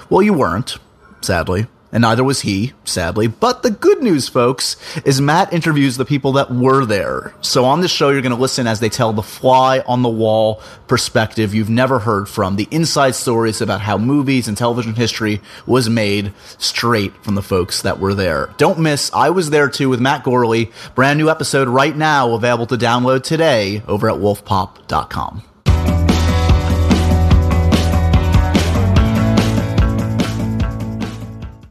Well, 0.09 0.23
you 0.23 0.33
weren't, 0.33 0.79
sadly. 1.21 1.67
And 1.93 2.03
neither 2.03 2.25
was 2.25 2.43
he, 2.43 2.73
sadly. 2.85 3.27
But 3.27 3.63
the 3.63 3.71
good 3.71 4.03
news, 4.03 4.29
folks, 4.29 4.77
is 5.05 5.21
Matt 5.21 5.53
interviews 5.53 5.97
the 5.97 6.05
people 6.05 6.33
that 6.33 6.51
were 6.51 6.85
there. 6.85 7.35
So 7.41 7.65
on 7.65 7.81
this 7.81 7.91
show, 7.91 8.11
you're 8.11 8.23
going 8.23 8.35
to 8.35 8.41
listen 8.41 8.67
as 8.67 8.81
they 8.81 8.89
tell 8.89 9.13
the 9.13 9.23
fly 9.23 9.81
on 9.81 10.03
the 10.03 10.09
wall 10.09 10.61
perspective 10.87 11.55
you've 11.55 11.71
never 11.71 12.01
heard 12.01 12.29
from, 12.29 12.57
the 12.57 12.69
inside 12.71 13.15
stories 13.15 13.61
about 13.61 13.81
how 13.81 13.99
movies 13.99 14.49
and 14.49 14.57
television 14.57 14.95
history 14.95 15.41
was 15.67 15.89
made 15.89 16.33
straight 16.59 17.13
from 17.25 17.35
the 17.35 17.43
folks 17.43 17.83
that 17.83 17.99
were 17.99 18.15
there. 18.15 18.51
Don't 18.59 18.79
miss 18.79 19.11
I 19.13 19.31
Was 19.31 19.51
There 19.51 19.69
Too 19.69 19.89
with 19.89 20.01
Matt 20.01 20.25
Gorley. 20.25 20.71
Brand 20.95 21.19
new 21.19 21.31
episode 21.31 21.69
right 21.69 21.97
now 21.97 22.33
available 22.33 22.67
to 22.67 22.77
download 22.77 23.23
today 23.23 23.83
over 23.87 24.11
at 24.11 24.17
wolfpop.com. 24.17 25.43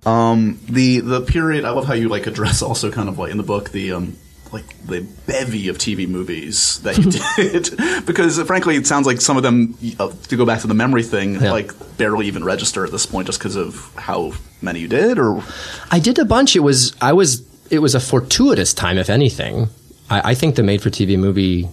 Um, 0.08 0.60
the 0.70 1.00
the 1.02 1.22
period 1.22 1.66
I 1.66 1.72
love 1.72 1.86
how 1.86 1.94
you 1.94 2.08
like 2.10 2.28
address 2.28 2.62
also 2.62 2.92
kind 2.92 3.10
of 3.10 3.18
like 3.20 3.32
in 3.32 3.38
the 3.38 3.44
book 3.44 3.72
the 3.72 3.92
um 3.94 4.16
like 4.54 4.64
the 4.86 5.02
bevy 5.26 5.68
of 5.68 5.78
TV 5.78 6.08
movies 6.08 6.80
that 6.84 6.98
you 6.98 7.12
did 7.36 8.06
because 8.06 8.40
uh, 8.40 8.46
frankly 8.46 8.78
it 8.78 8.88
sounds 8.88 9.06
like 9.06 9.20
some 9.20 9.36
of 9.36 9.44
them 9.44 9.78
uh, 10.00 10.10
to 10.30 10.38
go 10.38 10.46
back 10.46 10.62
to 10.62 10.68
the 10.68 10.74
memory 10.74 11.04
thing 11.04 11.36
Yeah. 11.36 11.52
like 11.52 11.74
barely 11.98 12.28
even 12.28 12.44
register 12.46 12.86
at 12.86 12.92
this 12.92 13.06
point 13.06 13.26
just 13.28 13.40
because 13.40 13.58
of 13.58 13.94
how 13.98 14.32
many 14.62 14.80
you 14.80 14.88
did 14.88 15.20
or 15.20 15.44
I 15.92 16.00
did 16.00 16.18
a 16.20 16.26
bunch. 16.26 16.56
It 16.56 16.62
was 16.62 16.96
I 17.02 17.12
was 17.14 17.44
it 17.70 17.80
was 17.80 17.94
a 17.96 18.00
fortuitous 18.00 18.74
time, 18.74 18.98
if 18.98 19.10
anything. 19.10 19.68
I, 20.10 20.32
I 20.32 20.34
think 20.36 20.56
the 20.56 20.64
made-for-TV 20.64 21.20
movie 21.20 21.68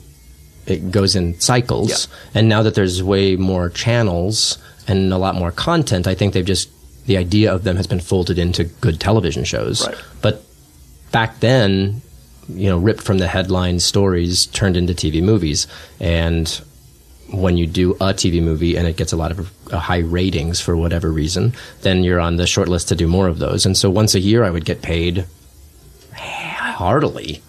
it 0.66 0.90
goes 0.90 1.14
in 1.14 1.38
cycles, 1.38 1.90
Yeah. 1.90 2.40
and 2.40 2.48
now 2.48 2.62
that 2.64 2.74
there's 2.74 3.00
way 3.00 3.36
more 3.36 3.68
channels 3.70 4.58
and 4.88 5.12
a 5.12 5.18
lot 5.18 5.36
more 5.36 5.52
content, 5.52 6.08
I 6.08 6.14
think 6.16 6.32
they've 6.34 6.44
just 6.44 6.68
the 7.06 7.16
idea 7.16 7.52
of 7.52 7.64
them 7.64 7.76
has 7.76 7.86
been 7.86 8.00
folded 8.00 8.38
into 8.38 8.64
good 8.64 9.00
television 9.00 9.44
shows. 9.44 9.86
Right. 9.86 9.96
But 10.22 10.42
back 11.12 11.40
then, 11.40 12.02
you 12.48 12.68
know, 12.68 12.78
ripped 12.78 13.02
from 13.02 13.18
the 13.18 13.26
headline 13.26 13.80
stories 13.80 14.46
turned 14.46 14.76
into 14.76 14.94
TV 14.94 15.22
movies, 15.22 15.66
and 16.00 16.48
when 17.30 17.56
you 17.56 17.66
do 17.66 17.92
a 17.94 18.12
TV 18.12 18.42
movie 18.42 18.76
and 18.76 18.86
it 18.86 18.96
gets 18.96 19.12
a 19.12 19.16
lot 19.16 19.30
of 19.30 19.50
uh, 19.72 19.78
high 19.78 19.98
ratings 19.98 20.60
for 20.60 20.76
whatever 20.76 21.10
reason, 21.10 21.52
then 21.82 22.04
you're 22.04 22.20
on 22.20 22.36
the 22.36 22.46
short 22.46 22.68
list 22.68 22.88
to 22.88 22.96
do 22.96 23.06
more 23.06 23.28
of 23.28 23.38
those. 23.38 23.64
And 23.66 23.76
so 23.76 23.90
once 23.90 24.14
a 24.14 24.20
year, 24.20 24.44
I 24.44 24.50
would 24.50 24.64
get 24.64 24.82
paid 24.82 25.26
heartily 26.12 27.42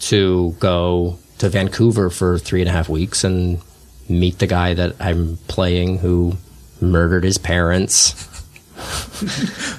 to 0.00 0.54
go 0.58 1.18
to 1.38 1.48
Vancouver 1.48 2.10
for 2.10 2.38
three 2.38 2.60
and 2.60 2.68
a 2.68 2.72
half 2.72 2.88
weeks 2.88 3.24
and 3.24 3.60
meet 4.08 4.38
the 4.38 4.46
guy 4.46 4.74
that 4.74 4.94
I'm 5.00 5.38
playing 5.48 5.98
who 5.98 6.36
murdered 6.80 7.24
his 7.24 7.38
parents. 7.38 8.28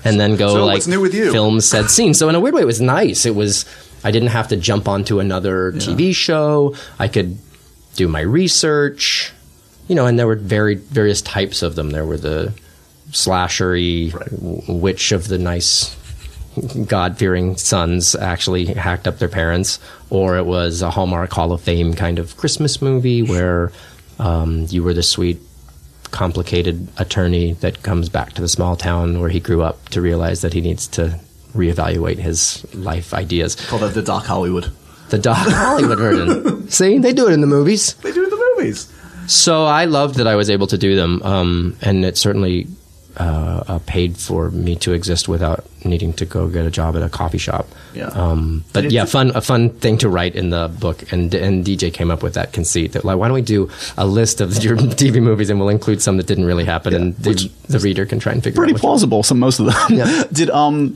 and 0.04 0.20
then 0.20 0.36
go 0.36 0.54
So 0.54 0.66
like 0.66 0.76
what's 0.78 0.88
new 0.88 1.00
with 1.02 1.14
you? 1.14 1.32
film 1.32 1.62
said 1.62 1.90
scene. 1.90 2.14
So 2.14 2.30
in 2.30 2.36
a 2.36 2.40
weird 2.40 2.56
way, 2.56 2.62
it 2.62 2.66
was 2.66 2.82
nice. 2.82 3.26
It 3.26 3.36
was 3.36 3.66
I 4.04 4.12
didn't 4.12 4.30
have 4.30 4.48
to 4.50 4.58
jump 4.58 4.88
onto 4.88 5.20
another 5.20 5.72
TV 5.74 6.14
show. 6.16 6.76
I 7.00 7.08
could 7.08 7.38
do 7.96 8.08
my 8.08 8.22
research, 8.22 9.32
you 9.88 9.96
know. 9.96 10.06
And 10.06 10.18
there 10.18 10.28
were 10.28 10.36
very 10.36 10.76
various 10.76 11.22
types 11.22 11.62
of 11.62 11.76
them. 11.76 11.90
There 11.92 12.06
were 12.06 12.18
the 12.18 12.54
slashery, 13.12 14.12
w- 14.12 14.80
which 14.82 15.12
of 15.12 15.28
the 15.28 15.38
nice 15.38 15.96
God 16.88 17.18
fearing 17.18 17.56
sons 17.58 18.16
actually 18.16 18.66
hacked 18.66 19.08
up 19.08 19.20
their 19.20 19.28
parents, 19.30 19.80
or 20.10 20.38
it 20.38 20.46
was 20.46 20.82
a 20.82 20.90
Hallmark 20.90 21.32
Hall 21.32 21.52
of 21.52 21.62
Fame 21.62 21.94
kind 21.94 22.20
of 22.20 22.36
Christmas 22.38 22.82
movie 22.82 23.22
where 23.22 23.72
um, 24.20 24.66
you 24.70 24.84
were 24.84 24.94
the 24.94 25.04
sweet, 25.04 25.40
complicated 26.12 26.88
attorney 26.98 27.54
that 27.54 27.84
comes 27.84 28.10
back 28.10 28.34
to 28.34 28.42
the 28.42 28.48
small 28.48 28.76
town 28.76 29.20
where 29.20 29.30
he 29.30 29.40
grew 29.40 29.62
up 29.62 29.90
to 29.90 30.02
realize 30.02 30.42
that 30.42 30.54
he 30.54 30.62
needs 30.62 30.88
to 30.88 31.20
reevaluate 31.54 32.18
his 32.18 32.66
life 32.76 33.14
ideas. 33.14 33.56
call 33.56 33.80
that 33.80 33.94
the 33.94 34.02
Doc 34.02 34.26
Hollywood 34.26 34.72
The 35.10 35.18
Doc 35.18 35.38
Hollywood 35.50 35.98
version. 35.98 36.70
See, 36.70 36.98
they 37.00 37.14
do 37.14 37.28
it 37.28 37.34
in 37.34 37.42
the 37.42 37.48
movies. 37.48 37.94
they 37.96 38.12
do 38.12 38.22
it 38.22 38.26
in 38.26 38.30
the 38.30 38.54
movies 38.56 38.92
So 39.28 39.66
I 39.66 39.86
loved 39.86 40.16
that 40.16 40.28
I 40.28 40.36
was 40.36 40.50
able 40.50 40.68
to 40.68 40.78
do 40.78 40.96
them, 40.96 41.22
um, 41.24 41.76
and 41.82 42.06
it 42.06 42.18
certainly 42.18 42.68
uh, 43.18 43.64
uh, 43.68 43.80
paid 43.86 44.18
for 44.18 44.52
me 44.52 44.76
to 44.78 44.94
exist 44.94 45.28
without 45.28 45.66
needing 45.84 46.14
to 46.14 46.26
go 46.26 46.48
get 46.48 46.66
a 46.66 46.72
job 46.72 46.96
at 46.96 47.02
a 47.02 47.10
coffee 47.10 47.38
shop. 47.40 47.68
Yeah. 47.98 48.08
Um, 48.08 48.64
but 48.74 48.92
yeah, 48.92 49.06
fun 49.06 49.32
a 49.36 49.42
fun 49.42 49.70
thing 49.72 49.98
to 50.00 50.10
write 50.10 50.36
in 50.36 50.50
the 50.52 50.68
book, 50.80 51.12
and 51.12 51.34
and 51.34 51.66
DJ 51.66 51.92
came 51.94 52.12
up 52.12 52.22
with 52.24 52.36
that 52.36 52.54
conceit 52.54 52.92
that 52.94 53.04
like, 53.04 53.18
why 53.18 53.28
don't 53.28 53.36
we 53.36 53.42
do 53.42 53.70
a 53.98 54.06
list 54.06 54.40
of 54.42 54.56
your 54.64 54.78
TV 54.78 55.22
movies 55.22 55.50
and 55.50 55.60
we'll 55.60 55.70
include 55.70 56.02
some 56.02 56.18
that 56.18 56.28
didn't 56.28 56.46
really 56.46 56.66
happen, 56.66 56.94
and 56.94 57.16
the, 57.18 57.50
the 57.68 57.80
reader 57.80 58.06
can 58.06 58.20
try 58.20 58.32
and 58.34 58.44
figure 58.44 58.56
pretty 58.58 58.74
out. 58.76 58.80
plausible 58.80 59.24
some 59.24 59.40
most 59.40 59.60
of 59.60 59.66
them 59.66 59.76
Yeah. 59.98 60.24
did 60.32 60.50
um 60.52 60.96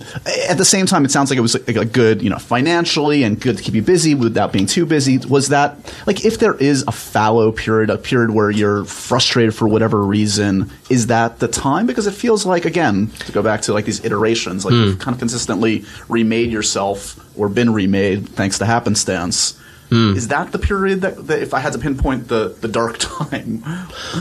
at 0.49 0.57
the 0.57 0.65
same 0.65 0.85
time 0.85 1.03
it 1.05 1.11
sounds 1.11 1.29
like 1.29 1.37
it 1.37 1.41
was 1.41 1.55
like 1.67 1.75
a 1.75 1.85
good 1.85 2.21
you 2.21 2.29
know 2.29 2.37
financially 2.37 3.23
and 3.23 3.39
good 3.39 3.57
to 3.57 3.63
keep 3.63 3.73
you 3.73 3.81
busy 3.81 4.13
without 4.15 4.51
being 4.53 4.65
too 4.67 4.85
busy 4.85 5.17
was 5.17 5.49
that 5.49 5.75
like 6.05 6.23
if 6.25 6.39
there 6.39 6.55
is 6.55 6.83
a 6.87 6.91
fallow 6.91 7.51
period 7.51 7.89
a 7.89 7.97
period 7.97 8.31
where 8.31 8.51
you're 8.51 8.85
frustrated 8.85 9.53
for 9.55 9.67
whatever 9.67 10.01
reason 10.01 10.69
is 10.89 11.07
that 11.07 11.39
the 11.39 11.47
time 11.47 11.85
because 11.87 12.05
it 12.07 12.13
feels 12.13 12.45
like 12.45 12.65
again 12.65 13.07
to 13.25 13.31
go 13.31 13.41
back 13.41 13.61
to 13.61 13.73
like 13.73 13.85
these 13.85 14.03
iterations 14.05 14.63
like 14.65 14.73
you've 14.73 14.99
kind 14.99 15.13
of 15.15 15.19
consistently 15.19 15.83
remade 16.07 16.51
yourself 16.51 16.90
or 17.35 17.49
been 17.49 17.73
remade 17.73 18.27
thanks 18.29 18.57
to 18.57 18.65
happenstance 18.65 19.59
hmm. 19.89 20.15
is 20.15 20.27
that 20.29 20.51
the 20.51 20.59
period 20.59 21.01
that, 21.01 21.27
that 21.27 21.41
if 21.41 21.53
i 21.53 21.59
had 21.59 21.73
to 21.73 21.79
pinpoint 21.79 22.27
the 22.27 22.55
the 22.61 22.67
dark 22.67 22.97
time 22.99 23.63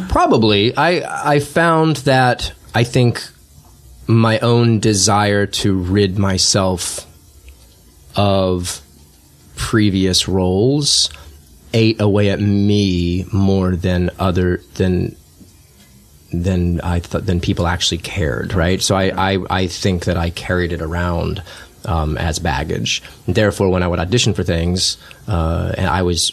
Probably. 0.09 0.77
I 0.77 1.33
I 1.35 1.41
found 1.41 1.97
that 1.99 2.53
I 2.75 2.85
think 2.85 3.29
my 4.07 4.39
own 4.41 4.81
desire 4.81 5.47
to 5.47 5.79
rid 5.79 6.19
myself 6.19 7.07
of 8.17 8.81
previous 9.57 10.27
roles 10.27 11.11
ate 11.73 12.01
away 12.01 12.31
at 12.31 12.41
me 12.41 13.25
more 13.33 13.77
than 13.77 14.11
other 14.19 14.61
than 14.75 15.17
than 16.33 16.81
I 16.81 17.01
thought 17.01 17.27
than 17.27 17.41
people 17.41 17.67
actually 17.67 17.99
cared, 17.99 18.55
right? 18.55 18.81
So 18.81 18.95
I, 18.95 19.33
I, 19.35 19.39
I 19.51 19.67
think 19.67 20.05
that 20.05 20.17
I 20.17 20.31
carried 20.31 20.73
it 20.73 20.81
around 20.81 21.43
um, 21.85 22.17
as 22.19 22.39
baggage. 22.39 23.03
Therefore, 23.27 23.71
when 23.71 23.83
I 23.83 23.89
would 23.89 23.99
audition 23.99 24.35
for 24.35 24.43
things, 24.43 24.97
uh, 25.29 25.73
and 25.77 25.87
I 25.87 26.03
was 26.03 26.33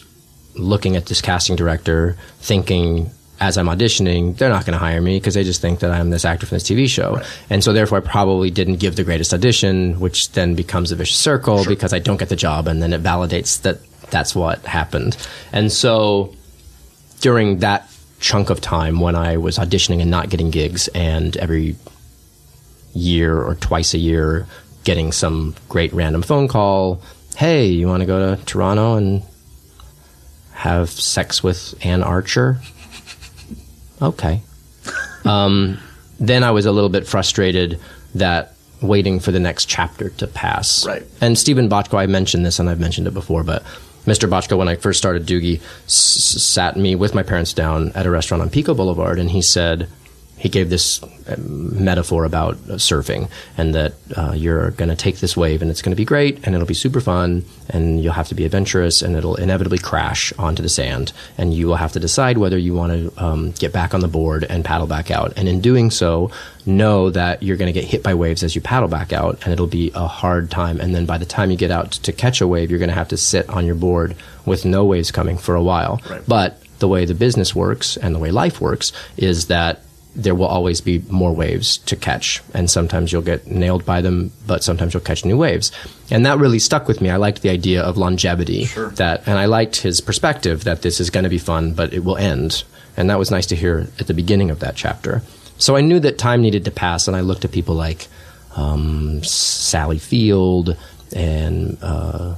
looking 0.54 0.96
at 0.96 1.06
this 1.06 1.20
casting 1.20 1.56
director, 1.56 2.16
thinking 2.40 3.10
as 3.40 3.56
I'm 3.56 3.66
auditioning, 3.66 4.36
they're 4.36 4.48
not 4.48 4.66
going 4.66 4.72
to 4.72 4.78
hire 4.78 5.00
me 5.00 5.18
because 5.18 5.34
they 5.34 5.44
just 5.44 5.60
think 5.60 5.80
that 5.80 5.90
I'm 5.90 6.10
this 6.10 6.24
actor 6.24 6.46
from 6.46 6.56
this 6.56 6.64
TV 6.64 6.88
show. 6.88 7.20
And 7.48 7.62
so, 7.62 7.72
therefore, 7.72 7.98
I 7.98 8.00
probably 8.00 8.50
didn't 8.50 8.76
give 8.76 8.96
the 8.96 9.04
greatest 9.04 9.32
audition, 9.32 10.00
which 10.00 10.32
then 10.32 10.54
becomes 10.54 10.90
a 10.90 10.96
vicious 10.96 11.16
circle 11.16 11.64
because 11.64 11.92
I 11.92 12.00
don't 12.00 12.16
get 12.16 12.28
the 12.28 12.36
job, 12.36 12.66
and 12.66 12.82
then 12.82 12.92
it 12.92 13.02
validates 13.02 13.62
that 13.62 13.78
that's 14.10 14.34
what 14.34 14.58
happened. 14.66 15.16
And 15.52 15.70
so, 15.70 16.34
during 17.20 17.58
that 17.58 17.88
chunk 18.20 18.50
of 18.50 18.60
time 18.60 18.98
when 18.98 19.14
I 19.14 19.36
was 19.36 19.58
auditioning 19.58 20.00
and 20.00 20.10
not 20.10 20.30
getting 20.30 20.50
gigs, 20.50 20.88
and 20.88 21.36
every 21.36 21.76
year 22.94 23.40
or 23.40 23.54
twice 23.54 23.94
a 23.94 23.98
year 23.98 24.46
getting 24.84 25.12
some 25.12 25.54
great 25.68 25.92
random 25.92 26.22
phone 26.22 26.48
call, 26.48 27.00
hey, 27.36 27.66
you 27.66 27.86
want 27.86 28.00
to 28.00 28.06
go 28.06 28.34
to 28.36 28.44
Toronto 28.44 28.94
and 28.96 29.22
have 30.52 30.90
sex 30.90 31.42
with 31.42 31.74
Anne 31.84 32.02
Archer? 32.02 32.58
Okay. 34.00 34.40
um, 35.24 35.78
then 36.20 36.42
I 36.44 36.50
was 36.50 36.66
a 36.66 36.72
little 36.72 36.90
bit 36.90 37.06
frustrated 37.06 37.80
that 38.14 38.54
waiting 38.80 39.20
for 39.20 39.32
the 39.32 39.40
next 39.40 39.66
chapter 39.66 40.10
to 40.10 40.26
pass. 40.26 40.86
Right. 40.86 41.02
And 41.20 41.36
Steven 41.38 41.68
Bochco, 41.68 41.98
I 41.98 42.06
mentioned 42.06 42.46
this 42.46 42.58
and 42.58 42.68
I've 42.70 42.80
mentioned 42.80 43.06
it 43.06 43.14
before, 43.14 43.42
but 43.42 43.62
Mr. 44.06 44.28
Bochco, 44.28 44.56
when 44.56 44.68
I 44.68 44.76
first 44.76 44.98
started 44.98 45.26
Doogie, 45.26 45.60
s- 45.86 45.92
sat 45.92 46.76
me 46.76 46.94
with 46.94 47.14
my 47.14 47.22
parents 47.22 47.52
down 47.52 47.92
at 47.94 48.06
a 48.06 48.10
restaurant 48.10 48.40
on 48.42 48.50
Pico 48.50 48.74
Boulevard 48.74 49.18
and 49.18 49.30
he 49.30 49.42
said, 49.42 49.88
he 50.38 50.48
gave 50.48 50.70
this 50.70 51.02
um, 51.28 51.84
metaphor 51.84 52.24
about 52.24 52.54
uh, 52.54 52.74
surfing 52.74 53.28
and 53.56 53.74
that 53.74 53.92
uh, 54.16 54.32
you're 54.32 54.70
going 54.72 54.88
to 54.88 54.96
take 54.96 55.18
this 55.18 55.36
wave 55.36 55.60
and 55.60 55.70
it's 55.70 55.82
going 55.82 55.92
to 55.92 55.96
be 55.96 56.04
great 56.04 56.38
and 56.44 56.54
it'll 56.54 56.66
be 56.66 56.74
super 56.74 57.00
fun 57.00 57.44
and 57.68 58.02
you'll 58.02 58.12
have 58.12 58.28
to 58.28 58.34
be 58.34 58.44
adventurous 58.44 59.02
and 59.02 59.16
it'll 59.16 59.34
inevitably 59.36 59.78
crash 59.78 60.32
onto 60.38 60.62
the 60.62 60.68
sand 60.68 61.12
and 61.36 61.52
you 61.52 61.66
will 61.66 61.76
have 61.76 61.92
to 61.92 62.00
decide 62.00 62.38
whether 62.38 62.56
you 62.56 62.72
want 62.72 62.92
to 62.92 63.24
um, 63.24 63.50
get 63.52 63.72
back 63.72 63.94
on 63.94 64.00
the 64.00 64.08
board 64.08 64.44
and 64.44 64.64
paddle 64.64 64.86
back 64.86 65.10
out. 65.10 65.32
And 65.36 65.48
in 65.48 65.60
doing 65.60 65.90
so 65.90 66.30
know 66.64 67.10
that 67.10 67.42
you're 67.42 67.56
going 67.56 67.72
to 67.72 67.78
get 67.78 67.88
hit 67.88 68.02
by 68.02 68.14
waves 68.14 68.42
as 68.42 68.54
you 68.54 68.60
paddle 68.60 68.88
back 68.88 69.12
out 69.12 69.42
and 69.44 69.52
it'll 69.52 69.66
be 69.66 69.90
a 69.94 70.06
hard 70.06 70.50
time. 70.50 70.80
And 70.80 70.94
then 70.94 71.04
by 71.04 71.18
the 71.18 71.26
time 71.26 71.50
you 71.50 71.56
get 71.56 71.70
out 71.70 71.92
to 71.92 72.12
catch 72.12 72.40
a 72.40 72.46
wave 72.46 72.70
you're 72.70 72.78
going 72.78 72.90
to 72.90 72.94
have 72.94 73.08
to 73.08 73.16
sit 73.16 73.48
on 73.48 73.66
your 73.66 73.74
board 73.74 74.16
with 74.46 74.64
no 74.64 74.84
waves 74.84 75.10
coming 75.10 75.36
for 75.36 75.54
a 75.54 75.62
while. 75.62 76.00
Right. 76.08 76.22
but 76.26 76.62
the 76.78 76.88
way 76.88 77.04
the 77.04 77.14
business 77.14 77.54
works 77.54 77.96
and 77.96 78.14
the 78.14 78.18
way 78.18 78.30
life 78.30 78.60
works 78.60 78.92
is 79.16 79.48
that 79.48 79.82
there 80.18 80.34
will 80.34 80.46
always 80.46 80.80
be 80.80 80.98
more 81.08 81.32
waves 81.32 81.78
to 81.78 81.94
catch. 81.94 82.42
And 82.52 82.68
sometimes 82.68 83.12
you'll 83.12 83.22
get 83.22 83.46
nailed 83.46 83.86
by 83.86 84.00
them, 84.00 84.32
but 84.46 84.64
sometimes 84.64 84.92
you'll 84.92 85.02
catch 85.02 85.24
new 85.24 85.38
waves. 85.38 85.70
And 86.10 86.26
that 86.26 86.38
really 86.38 86.58
stuck 86.58 86.88
with 86.88 87.00
me. 87.00 87.08
I 87.08 87.16
liked 87.16 87.42
the 87.42 87.50
idea 87.50 87.82
of 87.82 87.96
longevity 87.96 88.64
that, 88.96 89.26
and 89.26 89.38
I 89.38 89.44
liked 89.46 89.76
his 89.76 90.00
perspective 90.00 90.64
that 90.64 90.82
this 90.82 90.98
is 90.98 91.08
going 91.08 91.24
to 91.24 91.30
be 91.30 91.38
fun, 91.38 91.72
but 91.72 91.92
it 91.92 92.04
will 92.04 92.16
end. 92.16 92.64
And 92.96 93.08
that 93.08 93.18
was 93.18 93.30
nice 93.30 93.46
to 93.46 93.56
hear 93.56 93.86
at 94.00 94.08
the 94.08 94.14
beginning 94.14 94.50
of 94.50 94.58
that 94.58 94.74
chapter. 94.74 95.22
So 95.56 95.76
I 95.76 95.80
knew 95.82 96.00
that 96.00 96.18
time 96.18 96.42
needed 96.42 96.64
to 96.64 96.72
pass, 96.72 97.06
and 97.06 97.16
I 97.16 97.20
looked 97.20 97.44
at 97.44 97.52
people 97.52 97.76
like, 97.76 98.08
um, 98.56 99.22
Sally 99.22 99.98
Field 99.98 100.76
and 101.14 101.78
uh, 101.80 102.34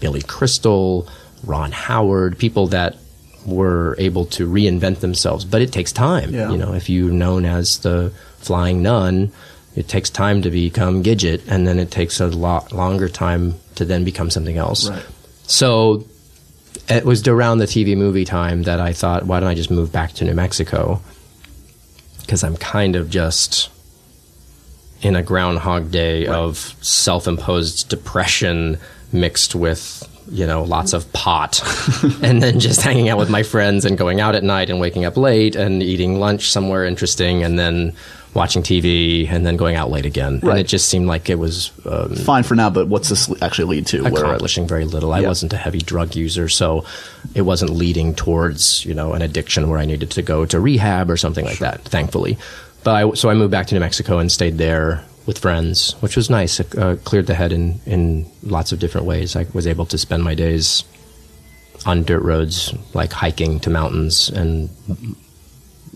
Billy 0.00 0.22
Crystal, 0.22 1.08
Ron 1.42 1.72
Howard, 1.72 2.38
people 2.38 2.66
that 2.68 2.96
were 3.46 3.94
able 3.98 4.26
to 4.26 4.48
reinvent 4.48 5.00
themselves. 5.00 5.44
But 5.44 5.62
it 5.62 5.72
takes 5.72 5.92
time. 5.92 6.34
Yeah. 6.34 6.50
You 6.50 6.58
know, 6.58 6.74
if 6.74 6.88
you're 6.88 7.12
known 7.12 7.44
as 7.44 7.78
the 7.78 8.12
Flying 8.38 8.82
Nun, 8.82 9.32
it 9.74 9.88
takes 9.88 10.10
time 10.10 10.42
to 10.42 10.50
become 10.50 11.02
Gidget, 11.02 11.42
and 11.48 11.66
then 11.66 11.78
it 11.78 11.90
takes 11.90 12.20
a 12.20 12.26
lot 12.26 12.72
longer 12.72 13.08
time 13.08 13.54
to 13.76 13.84
then 13.84 14.04
become 14.04 14.30
something 14.30 14.56
else. 14.56 14.88
Right. 14.88 15.04
So 15.44 16.06
it 16.88 17.04
was 17.04 17.26
around 17.26 17.58
the 17.58 17.66
TV 17.66 17.96
movie 17.96 18.24
time 18.24 18.62
that 18.64 18.80
I 18.80 18.92
thought, 18.92 19.24
why 19.24 19.40
don't 19.40 19.48
I 19.48 19.54
just 19.54 19.70
move 19.70 19.92
back 19.92 20.12
to 20.14 20.24
New 20.24 20.34
Mexico? 20.34 21.00
Because 22.20 22.42
I'm 22.42 22.56
kind 22.56 22.96
of 22.96 23.10
just 23.10 23.70
in 25.02 25.14
a 25.14 25.22
groundhog 25.22 25.90
day 25.90 26.26
of 26.26 26.74
self 26.80 27.28
imposed 27.28 27.88
depression 27.88 28.78
mixed 29.12 29.54
with, 29.54 30.08
you 30.30 30.46
know, 30.46 30.62
lots 30.64 30.92
of 30.92 31.10
pot. 31.12 31.60
and 32.22 32.42
then 32.42 32.58
just 32.60 32.82
hanging 32.82 33.08
out 33.08 33.18
with 33.18 33.30
my 33.30 33.42
friends 33.42 33.84
and 33.84 33.96
going 33.96 34.20
out 34.20 34.34
at 34.34 34.42
night 34.44 34.70
and 34.70 34.80
waking 34.80 35.04
up 35.04 35.16
late 35.16 35.54
and 35.56 35.82
eating 35.82 36.18
lunch 36.18 36.50
somewhere 36.50 36.84
interesting 36.84 37.42
and 37.42 37.58
then 37.58 37.92
watching 38.34 38.62
TV 38.62 39.26
and 39.30 39.46
then 39.46 39.56
going 39.56 39.76
out 39.76 39.90
late 39.90 40.04
again. 40.04 40.40
And 40.42 40.58
it 40.58 40.66
just 40.66 40.88
seemed 40.90 41.06
like 41.06 41.30
it 41.30 41.38
was 41.38 41.70
um, 41.86 42.14
Fine 42.16 42.42
for 42.42 42.54
now, 42.54 42.68
but 42.68 42.86
what's 42.86 43.08
this 43.08 43.30
actually 43.42 43.76
lead 43.76 43.86
to? 43.86 44.02
Where- 44.02 44.12
accomplishing 44.24 44.66
very 44.68 44.84
little. 44.84 45.12
I 45.14 45.20
Yeah. 45.20 45.28
wasn't 45.28 45.52
a 45.54 45.56
heavy 45.56 45.78
drug 45.78 46.14
user, 46.14 46.48
so 46.48 46.84
it 47.34 47.42
wasn't 47.42 47.70
leading 47.70 48.14
towards 48.14 48.84
you 48.84 48.92
know 48.94 49.14
an 49.14 49.22
addiction 49.22 49.70
where 49.70 49.78
I 49.78 49.86
needed 49.86 50.10
to 50.10 50.22
go 50.22 50.44
to 50.46 50.60
rehab 50.60 51.10
or 51.10 51.16
something 51.16 51.44
like 51.46 51.60
that. 51.60 51.80
Thankfully, 51.82 52.36
but 52.84 52.94
I, 52.94 53.14
so 53.14 53.30
I 53.30 53.34
moved 53.34 53.52
back 53.52 53.68
to 53.68 53.74
New 53.74 53.80
Mexico 53.80 54.18
and 54.18 54.30
stayed 54.30 54.58
there 54.58 55.02
with 55.26 55.38
friends, 55.38 55.92
which 56.00 56.16
was 56.16 56.30
nice. 56.30 56.60
It 56.60 56.76
uh, 56.78 56.96
cleared 57.04 57.26
the 57.26 57.34
head 57.34 57.52
in 57.52 57.80
in 57.86 58.26
lots 58.42 58.72
of 58.72 58.78
different 58.78 59.06
ways. 59.06 59.36
I 59.36 59.46
was 59.52 59.66
able 59.66 59.86
to 59.86 59.98
spend 59.98 60.22
my 60.24 60.34
days 60.34 60.84
on 61.84 62.02
dirt 62.04 62.22
roads, 62.22 62.72
like 62.94 63.12
hiking 63.12 63.60
to 63.60 63.70
mountains 63.70 64.28
and 64.30 64.68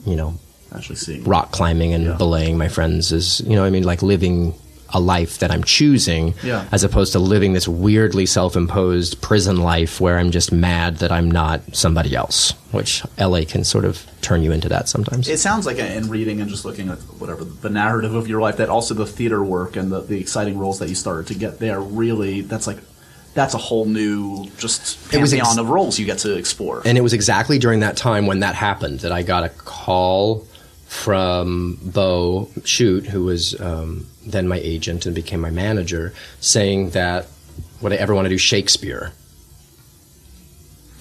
you 0.06 0.16
know 0.16 0.34
actually 0.74 0.96
seeing 0.96 1.24
rock 1.24 1.50
climbing 1.52 1.92
and 1.94 2.04
Yeah. 2.04 2.16
belaying 2.16 2.56
my 2.58 2.68
friends 2.68 3.12
is 3.12 3.40
you 3.42 3.56
know 3.56 3.64
I 3.64 3.70
mean 3.70 3.82
like 3.84 4.02
living 4.02 4.54
a 4.92 5.00
life 5.00 5.38
that 5.38 5.50
I'm 5.50 5.62
choosing 5.64 6.34
Yeah. 6.42 6.64
as 6.72 6.82
opposed 6.84 7.12
to 7.12 7.18
living 7.18 7.52
this 7.52 7.68
weirdly 7.68 8.26
self-imposed 8.26 9.20
prison 9.20 9.56
life 9.60 10.00
where 10.00 10.18
I'm 10.18 10.30
just 10.30 10.52
mad 10.52 10.96
that 10.98 11.12
I'm 11.12 11.30
not 11.30 11.60
somebody 11.76 12.14
else 12.14 12.52
which 12.72 13.02
LA 13.18 13.42
can 13.44 13.64
sort 13.64 13.84
of 13.84 14.06
turn 14.20 14.42
you 14.42 14.52
into 14.52 14.68
that 14.68 14.88
sometimes 14.88 15.28
It 15.28 15.38
sounds 15.40 15.66
like 15.66 15.78
in 15.78 16.08
reading 16.08 16.40
and 16.40 16.48
just 16.50 16.64
looking 16.64 16.88
at 16.88 16.98
whatever 17.18 17.44
the 17.44 17.70
narrative 17.70 18.14
of 18.14 18.28
your 18.28 18.40
life 18.40 18.56
that 18.58 18.68
also 18.68 18.94
the 18.94 19.06
theater 19.06 19.42
work 19.42 19.76
and 19.76 19.90
the, 19.90 20.00
the 20.00 20.20
exciting 20.20 20.58
roles 20.58 20.78
that 20.78 20.88
you 20.88 20.94
started 20.94 21.26
to 21.28 21.34
get 21.34 21.58
there 21.58 21.80
really 21.80 22.40
that's 22.42 22.66
like 22.66 22.78
that's 23.32 23.54
a 23.54 23.58
whole 23.58 23.84
new 23.86 24.48
just 24.58 24.96
It 25.14 25.20
was 25.20 25.30
pantheon 25.30 25.46
ex- 25.52 25.58
of 25.58 25.68
roles 25.70 25.98
you 26.00 26.06
get 26.06 26.18
to 26.18 26.36
explore. 26.36 26.82
and 26.84 26.98
it 26.98 27.00
was 27.00 27.12
exactly 27.12 27.58
during 27.58 27.80
that 27.80 27.96
time 27.96 28.26
when 28.26 28.40
that 28.40 28.54
happened 28.56 29.00
that 29.00 29.12
I 29.12 29.22
got 29.22 29.44
a 29.44 29.48
call 29.50 30.46
from 30.90 31.78
Booh 31.82 32.50
Schut, 32.64 33.06
who 33.06 33.22
was 33.22 33.58
um, 33.60 34.08
then 34.26 34.48
my 34.48 34.58
agent 34.58 35.06
and 35.06 35.14
became 35.14 35.40
my 35.40 35.48
manager, 35.48 36.12
saying 36.40 36.90
that 36.90 37.28
would 37.80 37.92
I 37.92 37.96
ever 37.96 38.12
want 38.12 38.24
to 38.24 38.28
do 38.28 38.36
Shakespeare? 38.36 39.12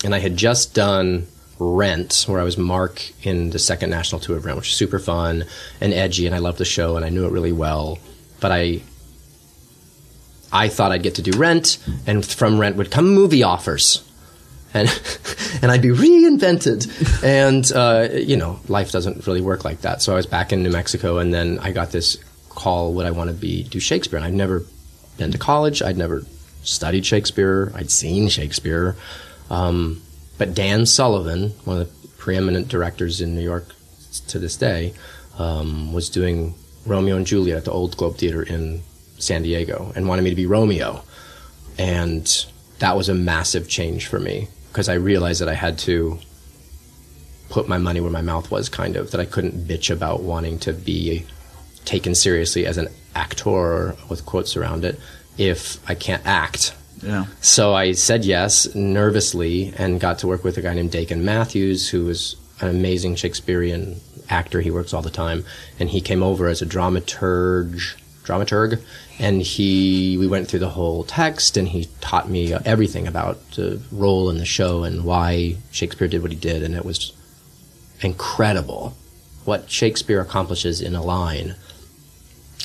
And 0.05 0.13
I 0.13 0.19
had 0.19 0.37
just 0.37 0.75
done 0.75 1.25
Rent, 1.57 2.25
where 2.27 2.39
I 2.39 2.43
was 2.43 2.55
Mark 2.55 3.11
in 3.25 3.49
the 3.49 3.57
second 3.57 3.89
national 3.89 4.21
tour 4.21 4.37
of 4.37 4.45
Rent, 4.45 4.57
which 4.57 4.67
was 4.67 4.75
super 4.75 4.99
fun 4.99 5.45
and 5.81 5.91
edgy, 5.91 6.27
and 6.27 6.35
I 6.35 6.39
loved 6.39 6.59
the 6.59 6.65
show 6.65 6.95
and 6.95 7.03
I 7.03 7.09
knew 7.09 7.25
it 7.25 7.31
really 7.31 7.51
well. 7.51 7.97
But 8.39 8.51
I 8.51 8.81
I 10.53 10.69
thought 10.69 10.91
I'd 10.91 11.03
get 11.03 11.15
to 11.15 11.23
do 11.23 11.35
Rent, 11.35 11.79
and 12.05 12.23
from 12.23 12.59
Rent 12.59 12.75
would 12.75 12.91
come 12.91 13.09
movie 13.09 13.41
offers 13.41 14.07
and 14.74 14.89
and 15.61 15.72
I'd 15.72 15.82
be 15.82 15.89
reinvented. 15.89 17.24
And 17.24 17.70
uh, 17.74 18.15
you 18.17 18.38
know, 18.38 18.59
life 18.67 18.91
doesn't 18.91 19.26
really 19.28 19.41
work 19.41 19.65
like 19.65 19.82
that. 19.82 20.01
So 20.01 20.13
I 20.13 20.15
was 20.15 20.26
back 20.26 20.51
in 20.51 20.63
New 20.63 20.72
Mexico, 20.72 21.17
and 21.17 21.34
then 21.34 21.59
I 21.59 21.72
got 21.72 21.91
this 21.91 22.17
call: 22.49 22.93
Would 22.93 23.05
I 23.05 23.11
want 23.11 23.30
to 23.30 23.36
be 23.36 23.63
do 23.63 23.80
Shakespeare? 23.80 24.17
And 24.17 24.26
I'd 24.26 24.34
never 24.34 24.65
been 25.17 25.32
to 25.32 25.38
college. 25.38 25.82
I'd 25.82 25.97
never 25.97 26.26
studied 26.63 27.05
Shakespeare. 27.05 27.72
I'd 27.76 27.91
seen 27.91 28.30
Shakespeare. 28.30 28.95
Um, 29.49 30.01
but 30.38 30.53
Dan 30.53 30.86
Sullivan, 30.86 31.49
one 31.65 31.82
of 31.82 31.88
the 31.88 32.07
preeminent 32.17 32.67
directors 32.67 33.20
in 33.20 33.36
New 33.36 33.41
York 33.41 33.67
to 34.28 34.39
this 34.39 34.55
day, 34.55 34.93
um, 35.38 35.91
was 35.91 36.09
doing 36.09 36.55
Romeo 36.86 37.17
and 37.17 37.26
Juliet 37.26 37.57
at 37.57 37.65
the 37.65 37.72
Old 37.72 37.97
Globe 37.97 38.17
Theater 38.17 38.43
in 38.43 38.82
San 39.17 39.41
Diego, 39.43 39.91
and 39.95 40.07
wanted 40.07 40.22
me 40.22 40.30
to 40.30 40.36
be 40.36 40.45
Romeo 40.45 41.03
and 41.80 42.45
that 42.80 42.95
was 42.95 43.09
a 43.09 43.15
massive 43.15 43.67
change 43.67 44.05
for 44.05 44.20
me 44.20 44.49
because 44.72 44.89
I 44.89 44.93
realized 44.95 45.41
that 45.41 45.49
I 45.49 45.53
had 45.55 45.78
to 45.80 46.20
put 47.49 47.67
my 47.67 47.78
money 47.78 47.99
where 47.99 48.11
my 48.11 48.22
mouth 48.22 48.51
was, 48.51 48.70
kind 48.70 48.95
of 48.95 49.11
that 49.11 49.20
I 49.20 49.26
couldn't 49.26 49.67
bitch 49.67 49.91
about 49.91 50.22
wanting 50.22 50.59
to 50.59 50.74
be 50.74 51.26
taken 51.86 52.13
seriously 52.15 52.65
as 52.65 52.78
an 52.78 52.88
actor 53.15 53.95
with 54.09 54.26
quotes 54.26 54.55
around 54.55 54.86
it 54.86 54.99
if 55.38 55.80
I 55.89 55.95
can't 55.95 56.26
act. 56.26 56.76
yeah. 57.01 57.26
So 57.41 57.74
I 57.74 57.93
said 57.93 58.26
yes 58.26 58.74
nervously 58.76 59.74
and 59.78 59.99
got 59.99 60.20
to 60.20 60.28
work 60.28 60.43
with 60.43 60.57
a 60.57 60.61
guy 60.61 60.74
named 60.74 60.91
Dakin 60.91 61.26
Matthews, 61.26 61.89
who 61.89 62.07
is 62.09 62.36
an 62.61 62.67
amazing 62.67 63.15
Shakespearean 63.15 63.99
actor. 64.30 64.61
He 64.61 64.70
works 64.70 64.93
all 64.93 65.01
the 65.01 65.09
time, 65.09 65.43
and 65.80 65.89
he 65.89 66.01
came 66.01 66.22
over 66.22 66.47
as 66.47 66.61
a 66.61 66.65
dramaturge, 66.65 67.95
dramaturg, 68.24 68.82
and 69.20 69.41
he 69.41 70.17
we 70.17 70.28
went 70.28 70.47
through 70.47 70.59
the 70.59 70.70
whole 70.70 71.03
text, 71.03 71.57
and 71.57 71.67
he 71.67 71.88
taught 72.01 72.30
me 72.30 72.53
everything 72.53 73.07
about 73.07 73.51
the 73.51 73.82
role 73.91 74.30
in 74.30 74.38
the 74.38 74.45
show 74.45 74.84
and 74.84 75.03
why 75.03 75.57
Shakespeare 75.72 76.07
did 76.07 76.22
what 76.22 76.32
he 76.32 76.38
did, 76.38 76.63
and 76.63 76.74
it 76.76 76.86
was 76.86 77.11
incredible 78.01 78.95
what 79.45 79.70
Shakespeare 79.70 80.22
accomplishes 80.22 80.82
in 80.82 80.95
a 80.95 81.01
line 81.01 81.55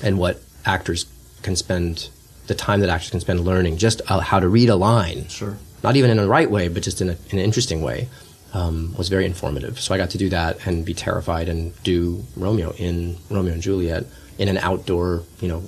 and 0.03 0.19
what 0.19 0.41
actors 0.65 1.07
can 1.43 1.57
spend 1.57 2.09
the 2.47 2.55
time 2.55 2.81
that 2.81 2.89
actors 2.91 3.11
can 3.11 3.21
spend 3.21 3.41
learning 3.41 3.77
just 3.79 4.03
uh, 4.09 4.21
how 4.21 4.39
to 4.39 4.49
read 4.49 4.69
a 4.69 4.77
line 4.77 5.27
Sure. 5.29 5.57
not 5.83 5.97
even 5.97 6.11
in 6.11 6.19
a 6.19 6.27
right 6.27 6.51
way 6.51 6.69
but 6.69 6.83
just 6.83 7.01
in, 7.01 7.09
a, 7.11 7.13
in 7.31 7.39
an 7.39 7.45
interesting 7.45 7.81
way 7.83 8.09
um, 8.53 8.95
was 8.99 9.09
very 9.09 9.25
informative 9.25 9.81
so 9.81 9.95
i 9.95 9.99
got 9.99 10.11
to 10.11 10.19
do 10.19 10.29
that 10.29 10.67
and 10.67 10.85
be 10.85 10.93
terrified 10.95 11.49
and 11.49 11.73
do 11.85 12.23
romeo 12.37 12.73
in 12.73 13.17
romeo 13.31 13.53
and 13.53 13.63
juliet 13.63 14.05
in 14.39 14.49
an 14.49 14.59
outdoor 14.59 15.23
you 15.41 15.49
know 15.49 15.63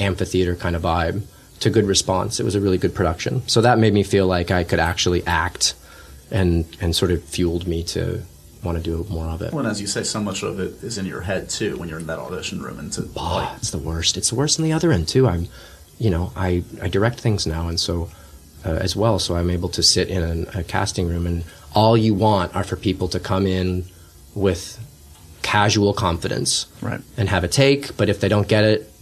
amphitheater 0.00 0.54
kind 0.56 0.74
of 0.76 0.82
vibe 0.82 1.22
to 1.60 1.70
good 1.70 1.84
response 1.86 2.38
it 2.40 2.44
was 2.44 2.54
a 2.54 2.60
really 2.60 2.78
good 2.78 2.94
production 2.94 3.46
so 3.48 3.60
that 3.60 3.78
made 3.78 3.92
me 3.92 4.02
feel 4.02 4.26
like 4.26 4.50
i 4.50 4.62
could 4.64 4.78
actually 4.80 5.26
act 5.26 5.74
and 6.30 6.64
and 6.80 6.94
sort 6.94 7.10
of 7.10 7.22
fueled 7.24 7.66
me 7.66 7.82
to 7.82 8.22
want 8.62 8.76
to 8.76 8.82
do 8.82 9.06
more 9.08 9.26
of 9.26 9.40
it 9.40 9.52
Well, 9.52 9.60
and 9.60 9.68
as 9.70 9.80
you 9.80 9.86
say, 9.86 10.02
so 10.02 10.20
much 10.20 10.42
of 10.42 10.58
it 10.58 10.82
is 10.82 10.98
in 10.98 11.06
your 11.06 11.20
head 11.20 11.48
too 11.48 11.76
when 11.78 11.88
you're 11.88 12.00
in 12.00 12.08
that 12.08 12.18
audition 12.18 12.60
room 12.60 12.78
and 12.80 12.92
to 12.94 13.08
Oh, 13.16 13.36
like 13.36 13.56
it's 13.56 13.70
the 13.70 13.78
worst. 13.78 14.16
It's 14.16 14.30
the 14.30 14.34
worst 14.36 14.58
on 14.58 14.64
the 14.64 14.72
other 14.72 14.90
end 14.90 15.06
too. 15.06 15.28
I'm, 15.28 15.46
you 15.98 16.10
know, 16.10 16.32
I, 16.34 16.64
I 16.82 16.88
direct 16.88 17.20
things 17.20 17.46
now, 17.46 17.68
and 17.68 17.78
so 17.78 18.10
uh, 18.66 18.70
as 18.70 18.96
well. 18.96 19.20
So 19.20 19.36
I'm 19.36 19.48
able 19.48 19.68
to 19.70 19.82
sit 19.82 20.08
in 20.08 20.22
an, 20.24 20.48
a 20.54 20.64
casting 20.64 21.06
room, 21.08 21.24
and 21.24 21.44
all 21.72 21.96
you 21.96 22.14
want 22.14 22.54
are 22.56 22.64
for 22.64 22.74
people 22.74 23.06
to 23.08 23.20
come 23.20 23.46
in 23.46 23.84
with 24.34 24.76
casual 25.42 25.92
confidence, 25.94 26.66
Right. 26.82 27.00
and 27.16 27.28
have 27.28 27.44
a 27.44 27.48
take. 27.48 27.96
But 27.96 28.08
if 28.08 28.18
they 28.20 28.28
don't 28.28 28.48
get 28.48 28.64
it, 28.64 28.92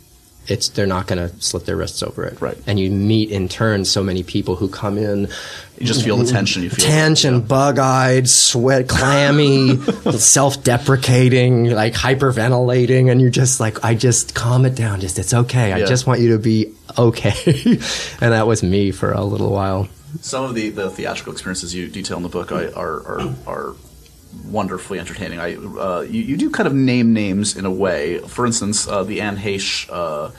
it's 0.48 0.68
they're 0.70 0.86
not 0.86 1.06
going 1.06 1.28
to 1.28 1.34
slip 1.40 1.64
their 1.64 1.76
wrists 1.76 2.02
over 2.02 2.24
it, 2.24 2.40
Right. 2.40 2.56
And 2.66 2.78
you 2.78 2.90
meet 2.90 3.30
in 3.30 3.48
turn 3.48 3.84
so 3.84 4.02
many 4.02 4.22
people 4.22 4.56
who 4.56 4.68
come 4.68 4.98
in 4.98 5.28
you 5.78 5.86
just 5.86 6.04
feel 6.04 6.16
the 6.16 6.24
tension. 6.24 6.62
You 6.62 6.70
feel 6.70 6.86
tension, 6.86 7.42
bug-eyed, 7.42 8.28
sweat, 8.28 8.88
clammy, 8.88 9.76
self-deprecating, 10.12 11.70
like 11.70 11.92
hyperventilating, 11.92 13.10
and 13.10 13.20
you're 13.20 13.30
just 13.30 13.60
like, 13.60 13.84
I 13.84 13.94
just 13.94 14.34
calm 14.34 14.64
it 14.64 14.74
down. 14.74 15.00
Just 15.00 15.18
it's 15.18 15.34
okay. 15.34 15.72
I 15.72 15.84
just 15.84 16.06
want 16.06 16.20
you 16.20 16.32
to 16.32 16.38
be 16.38 16.72
okay. 16.96 17.34
and 18.20 18.32
that 18.32 18.46
was 18.46 18.62
me 18.62 18.90
for 18.90 19.12
a 19.12 19.22
little 19.22 19.50
while. 19.50 19.88
Some 20.22 20.44
of 20.44 20.54
the, 20.54 20.70
the 20.70 20.88
theatrical 20.88 21.32
experiences 21.32 21.74
you 21.74 21.88
detail 21.88 22.16
in 22.16 22.22
the 22.22 22.30
book 22.30 22.52
are 22.52 22.74
are, 22.74 23.06
are, 23.06 23.34
are 23.46 23.76
wonderfully 24.44 24.98
entertaining. 24.98 25.38
I 25.40 25.56
uh, 25.56 26.00
you, 26.00 26.22
you 26.22 26.36
do 26.36 26.50
kind 26.50 26.66
of 26.66 26.74
name 26.74 27.12
names 27.12 27.56
in 27.56 27.64
a 27.64 27.70
way. 27.70 28.18
For 28.20 28.46
instance, 28.46 28.86
uh, 28.88 29.02
the 29.04 29.20
Anne 29.20 29.36
Heche. 29.36 29.88
Uh, 29.90 30.30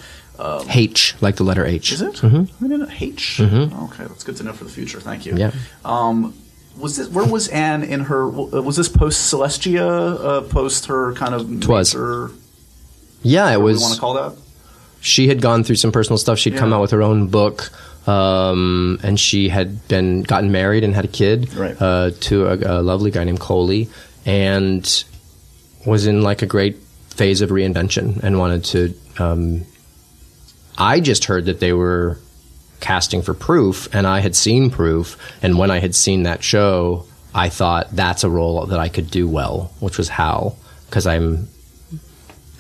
H, 0.70 1.16
like 1.20 1.38
the 1.38 1.44
letter 1.44 1.66
H. 1.66 1.92
is 1.94 2.02
it? 2.04 2.14
Mm-hmm. 2.18 2.64
I 2.64 2.68
didn't 2.68 2.88
know 2.88 2.96
H. 3.00 3.40
Okay, 3.42 4.04
that's 4.06 4.24
good 4.24 4.38
to 4.38 4.44
know 4.44 4.54
for 4.54 4.66
the 4.66 4.70
future. 4.70 5.00
Thank 5.00 5.26
you. 5.26 5.36
Yeah. 5.36 5.52
Um, 5.84 6.36
was 6.78 6.96
this 6.98 7.08
where 7.10 7.26
was 7.26 7.48
Anne 7.48 7.84
in 7.84 8.02
her? 8.02 8.30
Was 8.30 8.76
this 8.78 8.88
post 8.88 9.34
Celestia? 9.34 10.20
Uh, 10.24 10.42
post 10.42 10.86
her 10.86 11.14
kind 11.14 11.34
of 11.34 11.60
Twas. 11.62 11.96
major- 11.96 12.30
Yeah, 13.24 13.52
it 13.52 13.60
was. 13.62 13.78
we 13.78 13.82
want 13.82 13.96
to 13.96 14.00
call 14.00 14.14
that? 14.14 14.36
she 15.02 15.28
had 15.28 15.42
gone 15.42 15.64
through 15.64 15.76
some 15.78 15.92
personal 15.92 16.18
stuff. 16.20 16.38
She'd 16.38 16.56
come 16.56 16.72
out 16.72 16.82
with 16.82 16.92
her 16.92 17.02
own 17.02 17.28
book, 17.28 17.72
um, 18.08 19.00
and 19.04 19.20
she 19.20 19.50
had 19.50 19.88
been 19.88 20.24
gotten 20.24 20.52
married 20.52 20.84
and 20.84 20.96
had 20.96 21.06
a 21.06 21.10
kid 21.10 21.54
Right. 21.54 21.76
uh, 21.82 22.12
to 22.22 22.48
a, 22.48 22.80
a 22.80 22.82
lovely 22.82 23.12
guy 23.12 23.24
named 23.24 23.40
Coley, 23.40 23.90
and 24.26 25.04
was 25.86 26.08
in 26.08 26.22
like 26.22 26.42
a 26.42 26.46
great 26.46 26.78
phase 27.10 27.42
of 27.42 27.50
reinvention 27.50 28.22
and 28.24 28.38
wanted 28.40 28.64
to 28.64 28.94
um, 29.20 29.66
I 30.78 31.00
just 31.00 31.26
heard 31.26 31.46
that 31.46 31.60
they 31.60 31.74
were 31.74 32.20
casting 32.80 33.22
for 33.24 33.34
Proof, 33.34 33.88
and 33.94 34.06
I 34.06 34.20
had 34.20 34.36
seen 34.36 34.70
Proof, 34.70 35.18
and 35.42 35.58
when 35.58 35.72
I 35.72 35.80
had 35.80 35.96
seen 35.96 36.24
that 36.24 36.44
show, 36.44 37.06
I 37.34 37.50
thought 37.50 37.96
that's 37.96 38.24
a 38.24 38.30
role 38.30 38.68
that 38.68 38.80
I 38.80 38.88
could 38.90 39.10
do 39.10 39.28
well, 39.28 39.72
which 39.80 39.98
was 39.98 40.10
Hal, 40.10 40.58
because 40.86 41.08
I'm 41.08 41.48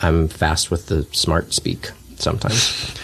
I'm 0.01 0.27
fast 0.27 0.69
with 0.71 0.87
the 0.87 1.03
smart 1.11 1.53
speak 1.53 1.91
sometimes. 2.17 2.95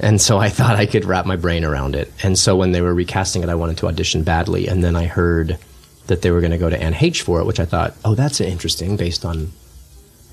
and 0.00 0.20
so 0.20 0.38
I 0.38 0.48
thought 0.50 0.76
I 0.76 0.86
could 0.86 1.04
wrap 1.04 1.26
my 1.26 1.36
brain 1.36 1.64
around 1.64 1.94
it. 1.94 2.12
And 2.22 2.38
so 2.38 2.56
when 2.56 2.72
they 2.72 2.80
were 2.80 2.94
recasting 2.94 3.42
it, 3.42 3.48
I 3.48 3.54
wanted 3.54 3.78
to 3.78 3.86
audition 3.86 4.22
badly. 4.22 4.66
And 4.66 4.82
then 4.82 4.96
I 4.96 5.04
heard 5.04 5.58
that 6.06 6.22
they 6.22 6.30
were 6.30 6.40
going 6.40 6.52
to 6.52 6.58
go 6.58 6.68
to 6.68 6.82
Anne 6.82 6.94
H 6.94 7.22
for 7.22 7.40
it, 7.40 7.44
which 7.44 7.60
I 7.60 7.64
thought, 7.64 7.94
oh, 8.04 8.14
that's 8.14 8.40
interesting 8.40 8.96
based 8.96 9.24
on 9.24 9.52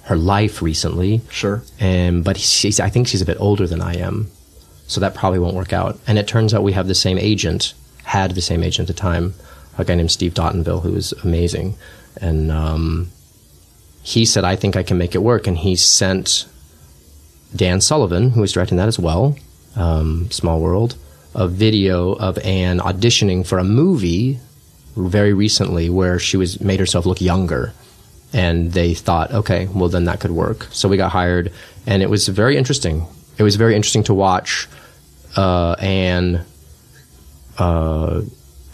her 0.03 0.15
life 0.15 0.61
recently. 0.61 1.21
Sure. 1.29 1.61
And 1.79 2.23
but 2.23 2.37
she's, 2.37 2.79
I 2.79 2.89
think 2.89 3.07
she's 3.07 3.21
a 3.21 3.25
bit 3.25 3.37
older 3.39 3.67
than 3.67 3.81
I 3.81 3.97
am, 3.97 4.31
so 4.87 5.01
that 5.01 5.13
probably 5.13 5.39
won't 5.39 5.55
work 5.55 5.73
out. 5.73 5.99
And 6.07 6.17
it 6.17 6.27
turns 6.27 6.53
out 6.53 6.63
we 6.63 6.73
have 6.73 6.87
the 6.87 6.95
same 6.95 7.17
agent, 7.17 7.73
had 8.03 8.31
the 8.31 8.41
same 8.41 8.63
agent 8.63 8.89
at 8.89 8.95
the 8.95 8.99
time, 8.99 9.35
a 9.77 9.83
guy 9.83 9.95
named 9.95 10.11
Steve 10.11 10.33
Dontanville, 10.33 10.81
who 10.81 10.93
was 10.93 11.13
amazing, 11.23 11.75
and 12.21 12.51
um, 12.51 13.11
he 14.01 14.25
said, 14.25 14.45
I 14.45 14.55
think 14.55 14.75
I 14.75 14.83
can 14.83 14.97
make 14.97 15.13
it 15.13 15.19
work, 15.19 15.45
and 15.45 15.57
he 15.57 15.75
sent 15.75 16.47
Dan 17.55 17.81
Sullivan, 17.81 18.31
who 18.31 18.41
was 18.41 18.53
directing 18.53 18.77
that 18.77 18.87
as 18.87 18.97
well, 18.97 19.35
um, 19.77 20.29
Small 20.31 20.59
World, 20.59 20.95
a 21.33 21.47
video 21.47 22.13
of 22.13 22.37
Anne 22.39 22.79
auditioning 22.79 23.45
for 23.45 23.59
a 23.59 23.63
movie 23.63 24.39
very 24.95 25.33
recently 25.33 25.89
where 25.89 26.17
she 26.19 26.37
was 26.37 26.59
made 26.59 26.79
herself 26.79 27.05
look 27.05 27.21
younger 27.21 27.71
and 28.33 28.73
they 28.73 28.93
thought, 28.93 29.31
okay, 29.31 29.67
well 29.67 29.89
then 29.89 30.05
that 30.05 30.19
could 30.19 30.31
work. 30.31 30.67
So 30.71 30.89
we 30.89 30.97
got 30.97 31.11
hired, 31.11 31.53
and 31.85 32.03
it 32.03 32.09
was 32.09 32.27
very 32.27 32.57
interesting. 32.57 33.05
It 33.37 33.43
was 33.43 33.55
very 33.55 33.75
interesting 33.75 34.03
to 34.05 34.13
watch 34.13 34.67
uh, 35.37 35.75
Anne 35.79 36.43
uh, 37.57 38.21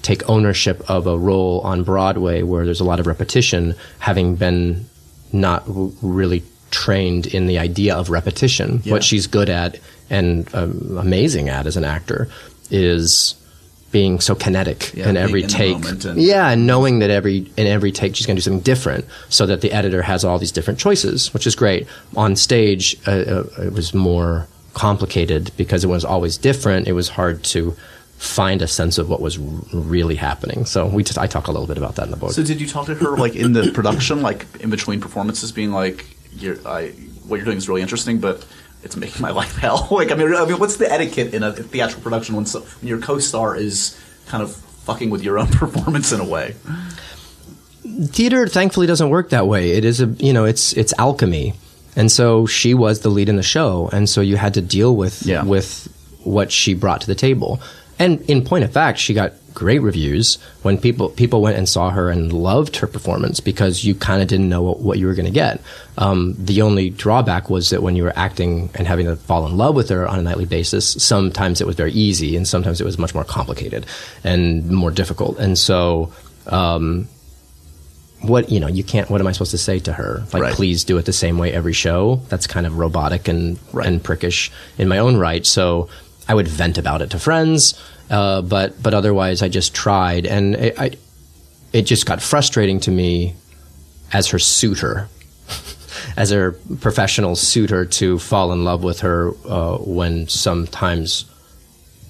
take 0.02 0.28
ownership 0.30 0.90
of 0.90 1.08
a 1.08 1.18
role 1.18 1.62
on 1.62 1.84
Broadway 1.84 2.42
where 2.42 2.66
there's 2.66 2.80
a 2.80 2.84
lot 2.84 3.00
of 3.00 3.08
repetition, 3.08 3.76
having 4.00 4.36
been 4.36 4.90
not 5.32 5.66
w- 5.68 5.94
really 6.02 6.44
trained 6.72 7.28
in 7.28 7.48
the 7.48 7.60
idea 7.60 7.96
of 7.96 8.10
repetition. 8.10 8.82
Yeah. 8.84 8.94
What 8.94 9.04
she's 9.04 9.28
good 9.28 9.50
at 9.50 9.80
and 10.10 10.48
um, 10.56 10.98
amazing 10.98 11.50
at 11.50 11.66
as 11.68 11.78
an 11.78 11.84
actor 11.84 12.28
is 12.72 13.36
being 13.92 14.20
so 14.20 14.34
kinetic 14.34 14.92
Yeah, 14.96 15.10
in 15.10 15.18
every 15.18 15.44
in 15.44 15.50
take. 15.50 15.76
and- 15.86 16.20
yeah, 16.20 16.50
and 16.50 16.66
knowing 16.66 17.00
that 17.00 17.12
every 17.12 17.52
in 17.58 17.68
every 17.68 17.92
take 17.92 18.16
she's 18.16 18.26
going 18.26 18.36
to 18.36 18.42
do 18.42 18.44
something 18.44 18.62
different, 18.64 19.06
so 19.30 19.46
that 19.46 19.62
the 19.62 19.72
editor 19.72 20.02
has 20.02 20.24
all 20.26 20.40
these 20.40 20.52
different 20.52 20.80
choices, 20.80 21.32
which 21.34 21.46
is 21.46 21.56
great. 21.56 21.88
On 22.16 22.36
stage, 22.36 22.98
uh, 23.08 23.12
uh, 23.12 23.44
it 23.62 23.74
was 23.74 23.94
more 23.94 24.48
complicated 24.74 25.52
because 25.58 25.84
it 25.84 25.88
was 25.88 26.04
always 26.04 26.38
different. 26.38 26.88
It 26.88 26.94
was 26.94 27.10
hard 27.10 27.44
to 27.46 27.76
find 28.18 28.62
a 28.64 28.68
sense 28.68 28.98
of 28.98 29.10
what 29.10 29.22
was 29.22 29.38
r- 29.38 29.44
really 29.74 30.16
happening. 30.16 30.66
So 30.66 30.88
we 30.88 31.04
t- 31.04 31.14
I 31.20 31.28
talk 31.28 31.48
a 31.48 31.52
little 31.52 31.68
bit 31.68 31.78
about 31.78 31.96
that 31.98 32.06
in 32.06 32.12
the 32.12 32.18
book. 32.18 32.32
So 32.32 32.42
did 32.44 32.60
you 32.60 32.68
talk 32.68 32.88
to 32.88 32.96
her 32.96 33.16
like 33.18 33.36
in 33.36 33.54
the 33.54 33.72
production, 33.72 34.22
like 34.24 34.48
in 34.62 34.70
between 34.72 35.00
performances, 35.02 35.52
being 35.52 35.72
like, 35.72 36.06
you're, 36.36 36.58
I, 36.68 36.88
"What 37.28 37.36
you're 37.38 37.46
doing 37.46 37.58
is 37.58 37.70
really 37.70 37.82
interesting, 37.84 38.18
but 38.20 38.44
it's 38.84 38.96
making 38.96 39.22
my 39.22 39.32
life 39.42 39.56
hell." 39.58 39.88
like, 39.92 40.12
I 40.12 40.16
mean, 40.16 40.34
I 40.36 40.46
mean, 40.46 40.60
what's 40.60 40.78
the 40.78 40.92
etiquette 40.92 41.34
in 41.34 41.44
a 41.44 41.52
theatrical 41.52 42.04
production 42.04 42.36
when, 42.36 42.46
so, 42.46 42.62
when 42.62 42.88
your 42.90 43.00
co-star 43.00 43.56
is 43.56 44.00
kind 44.28 44.44
of 44.44 44.56
fucking 44.56 45.10
with 45.10 45.24
your 45.24 45.40
own 45.40 45.48
performance 45.62 46.12
in 46.12 46.20
a 46.20 46.26
way? 46.26 46.56
theater 48.12 48.48
thankfully 48.48 48.88
doesn't 48.88 49.10
work 49.10 49.30
that 49.30 49.46
way 49.46 49.72
it 49.72 49.84
is 49.86 50.00
a 50.02 50.06
you 50.18 50.32
know 50.34 50.46
it's 50.46 50.74
it's 50.74 50.94
alchemy 50.98 51.54
and 51.96 52.12
so 52.12 52.46
she 52.46 52.74
was 52.74 53.02
the 53.02 53.10
lead 53.10 53.30
in 53.30 53.36
the 53.36 53.44
show 53.44 53.90
and 53.92 54.10
so 54.10 54.22
you 54.22 54.36
had 54.38 54.54
to 54.54 54.62
deal 54.62 54.96
with 54.96 55.22
Yeah. 55.24 55.44
with 55.44 55.88
what 56.24 56.52
she 56.52 56.74
brought 56.74 57.02
to 57.02 57.08
the 57.08 57.14
table 57.16 57.62
and 58.00 58.22
in 58.30 58.44
point 58.46 58.64
of 58.64 58.72
fact 58.72 58.98
she 59.00 59.14
got 59.14 59.34
great 59.54 59.80
reviews 59.80 60.38
when 60.64 60.78
people 60.78 61.10
people 61.10 61.42
went 61.42 61.58
and 61.58 61.68
saw 61.70 61.90
her 61.92 62.10
and 62.10 62.34
loved 62.34 62.78
her 62.78 62.88
performance 62.88 63.40
because 63.40 63.84
you 63.86 63.94
kind 63.96 64.22
of 64.22 64.28
didn't 64.28 64.50
know 64.50 64.62
what, 64.62 64.80
what 64.80 64.98
you 65.00 65.06
were 65.08 65.14
going 65.14 65.26
to 65.26 65.32
get. 65.32 65.62
Um, 65.98 66.36
the 66.40 66.62
only 66.64 66.90
drawback 66.90 67.50
was 67.50 67.70
that 67.70 67.84
when 67.84 67.96
you 67.96 68.04
were 68.04 68.14
acting 68.18 68.70
and 68.76 68.88
having 68.88 69.06
to 69.06 69.16
fall 69.16 69.46
in 69.46 69.56
love 69.58 69.76
with 69.76 69.90
her 69.90 70.08
on 70.08 70.18
a 70.20 70.22
nightly 70.24 70.46
basis 70.46 70.86
sometimes 71.04 71.62
it 71.62 71.68
was 71.68 71.76
very 71.76 71.92
easy 71.92 72.36
and 72.36 72.48
sometimes 72.48 72.82
it 72.82 72.86
was 72.86 72.98
much 72.98 73.14
more 73.14 73.24
complicated 73.24 73.86
and 74.24 74.70
more 74.72 74.92
difficult. 74.92 75.38
And 75.40 75.58
so 75.58 76.12
um, 76.48 77.08
what 78.22 78.50
you 78.50 78.60
know 78.60 78.68
you 78.68 78.84
can't 78.84 79.10
what 79.10 79.20
am 79.20 79.28
i 79.28 79.32
supposed 79.34 79.52
to 79.52 79.58
say 79.58 79.80
to 79.80 79.94
her? 79.94 80.24
Like 80.34 80.42
Right. 80.44 80.54
please 80.54 80.84
do 80.84 80.98
it 80.98 81.06
the 81.06 81.14
same 81.14 81.38
way 81.38 81.52
every 81.54 81.74
show? 81.74 82.22
That's 82.30 82.48
kind 82.48 82.66
of 82.66 82.78
robotic 82.78 83.28
and 83.28 83.60
Right. 83.74 83.86
and 83.86 84.02
prickish 84.02 84.50
in 84.78 84.88
my 84.88 84.98
own 84.98 85.18
right. 85.18 85.46
So 85.46 85.90
i 86.28 86.34
would 86.34 86.48
vent 86.48 86.78
about 86.78 87.02
it 87.02 87.10
to 87.10 87.20
friends 87.20 87.74
uh, 88.14 88.42
but 88.42 88.70
but 88.84 88.94
otherwise 88.94 89.42
i 89.42 89.50
just 89.50 89.74
tried 89.74 90.26
and 90.26 90.56
it, 90.56 90.74
I, 90.80 90.92
it 91.74 91.84
just 91.94 92.06
got 92.06 92.22
frustrating 92.22 92.80
to 92.82 92.92
me 92.92 93.34
as 94.14 94.28
her 94.30 94.40
suitor 94.40 95.08
as 96.18 96.30
her 96.30 96.52
professional 96.80 97.36
suitor 97.36 97.86
to 98.00 98.20
fall 98.20 98.52
in 98.54 98.64
love 98.64 98.84
with 98.84 99.00
her 99.02 99.32
uh, 99.46 99.78
when 99.80 100.28
sometimes 100.28 101.26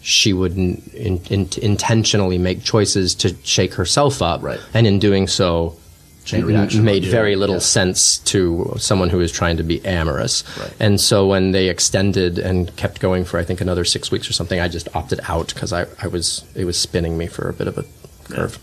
she 0.02 0.34
would 0.34 0.58
in, 0.58 0.82
in, 0.94 1.18
in, 1.30 1.50
intentionally 1.62 2.38
make 2.38 2.62
choices 2.64 3.16
to 3.16 3.34
shake 3.44 3.74
herself 3.76 4.22
up, 4.22 4.44
Right. 4.44 4.60
and 4.74 4.86
in 4.86 5.00
doing 5.00 5.28
so, 5.30 5.50
Chain 5.52 5.52
m- 5.54 5.72
reaction 5.72 5.83
made 6.32 7.06
very 7.06 7.36
little 7.36 7.56
Yeah. 7.56 7.62
sense 7.62 8.18
to 8.20 8.76
someone 8.78 9.10
who 9.10 9.18
was 9.18 9.32
trying 9.32 9.58
to 9.58 9.64
be 9.64 9.84
amorous. 9.86 10.44
Right. 10.60 10.74
And 10.80 11.00
so 11.00 11.28
when 11.28 11.52
they 11.52 11.70
extended 11.70 12.40
and 12.40 12.74
kept 12.76 13.00
going 13.00 13.26
for 13.26 13.40
I 13.40 13.44
think 13.44 13.62
another 13.62 13.86
six 13.86 14.12
weeks 14.12 14.30
or 14.30 14.34
something, 14.34 14.60
I 14.60 14.68
just 14.68 14.88
opted 14.96 15.20
out 15.28 15.54
because 15.54 15.74
I, 15.74 15.86
I 16.02 16.08
was 16.08 16.46
it 16.56 16.66
was 16.66 16.78
spinning 16.78 17.18
me 17.18 17.28
for 17.28 17.50
a 17.50 17.54
bit 17.54 17.68
of 17.68 17.78
a 17.78 17.86
curve. 18.30 18.60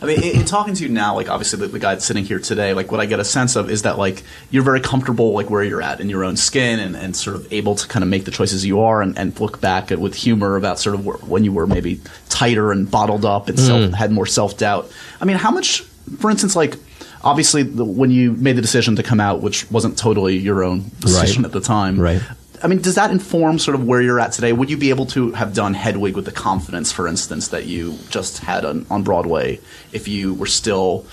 I 0.00 0.06
mean, 0.06 0.22
in, 0.22 0.40
in 0.40 0.44
talking 0.46 0.74
to 0.74 0.82
you 0.82 0.88
now, 0.88 1.14
like 1.14 1.28
obviously 1.28 1.58
the, 1.58 1.66
the 1.66 1.78
guy 1.78 1.98
sitting 1.98 2.24
here 2.24 2.38
today, 2.38 2.72
like 2.72 2.90
what 2.90 3.00
I 3.00 3.06
get 3.06 3.20
a 3.20 3.24
sense 3.24 3.56
of 3.56 3.70
is 3.70 3.82
that 3.82 3.98
like 3.98 4.22
you're 4.50 4.62
very 4.62 4.80
comfortable 4.80 5.32
like 5.32 5.50
where 5.50 5.62
you're 5.62 5.82
at 5.82 6.00
in 6.00 6.08
your 6.08 6.24
own 6.24 6.36
skin 6.36 6.78
and, 6.78 6.96
and 6.96 7.14
sort 7.14 7.36
of 7.36 7.52
able 7.52 7.74
to 7.74 7.86
kind 7.88 8.02
of 8.02 8.08
make 8.08 8.24
the 8.24 8.30
choices 8.30 8.64
you 8.64 8.80
are 8.80 9.02
and, 9.02 9.18
and 9.18 9.38
look 9.38 9.60
back 9.60 9.92
at 9.92 9.98
with 9.98 10.14
humor 10.14 10.56
about 10.56 10.78
sort 10.78 10.94
of 10.94 11.04
where, 11.04 11.18
when 11.18 11.44
you 11.44 11.52
were 11.52 11.66
maybe 11.66 12.00
tighter 12.28 12.72
and 12.72 12.90
bottled 12.90 13.24
up 13.24 13.48
and 13.48 13.58
mm. 13.58 13.66
self, 13.66 13.92
had 13.92 14.12
more 14.12 14.26
self 14.26 14.56
doubt. 14.56 14.90
I 15.20 15.24
mean, 15.24 15.36
how 15.36 15.50
much, 15.50 15.82
for 16.18 16.30
instance, 16.30 16.56
like 16.56 16.76
obviously 17.24 17.62
the, 17.62 17.84
when 17.84 18.10
you 18.10 18.32
made 18.32 18.56
the 18.56 18.62
decision 18.62 18.96
to 18.96 19.02
come 19.02 19.20
out, 19.20 19.40
which 19.42 19.70
wasn't 19.70 19.96
totally 19.98 20.36
your 20.36 20.62
own 20.64 20.90
decision 21.00 21.42
Right. 21.42 21.46
at 21.48 21.52
the 21.52 21.60
time, 21.60 21.98
Right. 21.98 22.22
I 22.64 22.68
mean, 22.68 22.80
does 22.80 22.94
that 22.94 23.10
inform 23.10 23.58
sort 23.58 23.74
of 23.74 23.84
where 23.84 24.00
you're 24.00 24.20
at 24.20 24.30
today? 24.30 24.52
Would 24.52 24.70
you 24.70 24.76
be 24.76 24.90
able 24.90 25.06
to 25.06 25.32
have 25.32 25.52
done 25.52 25.74
Hedwig 25.74 26.14
with 26.14 26.26
the 26.26 26.30
confidence, 26.32 26.92
for 26.92 27.08
instance, 27.08 27.48
that 27.48 27.66
you 27.66 27.98
just 28.08 28.38
had 28.38 28.64
on, 28.64 28.86
on 28.88 29.02
Broadway 29.02 29.58
if 29.92 30.06
you 30.06 30.32
were 30.34 30.46
still 30.46 31.04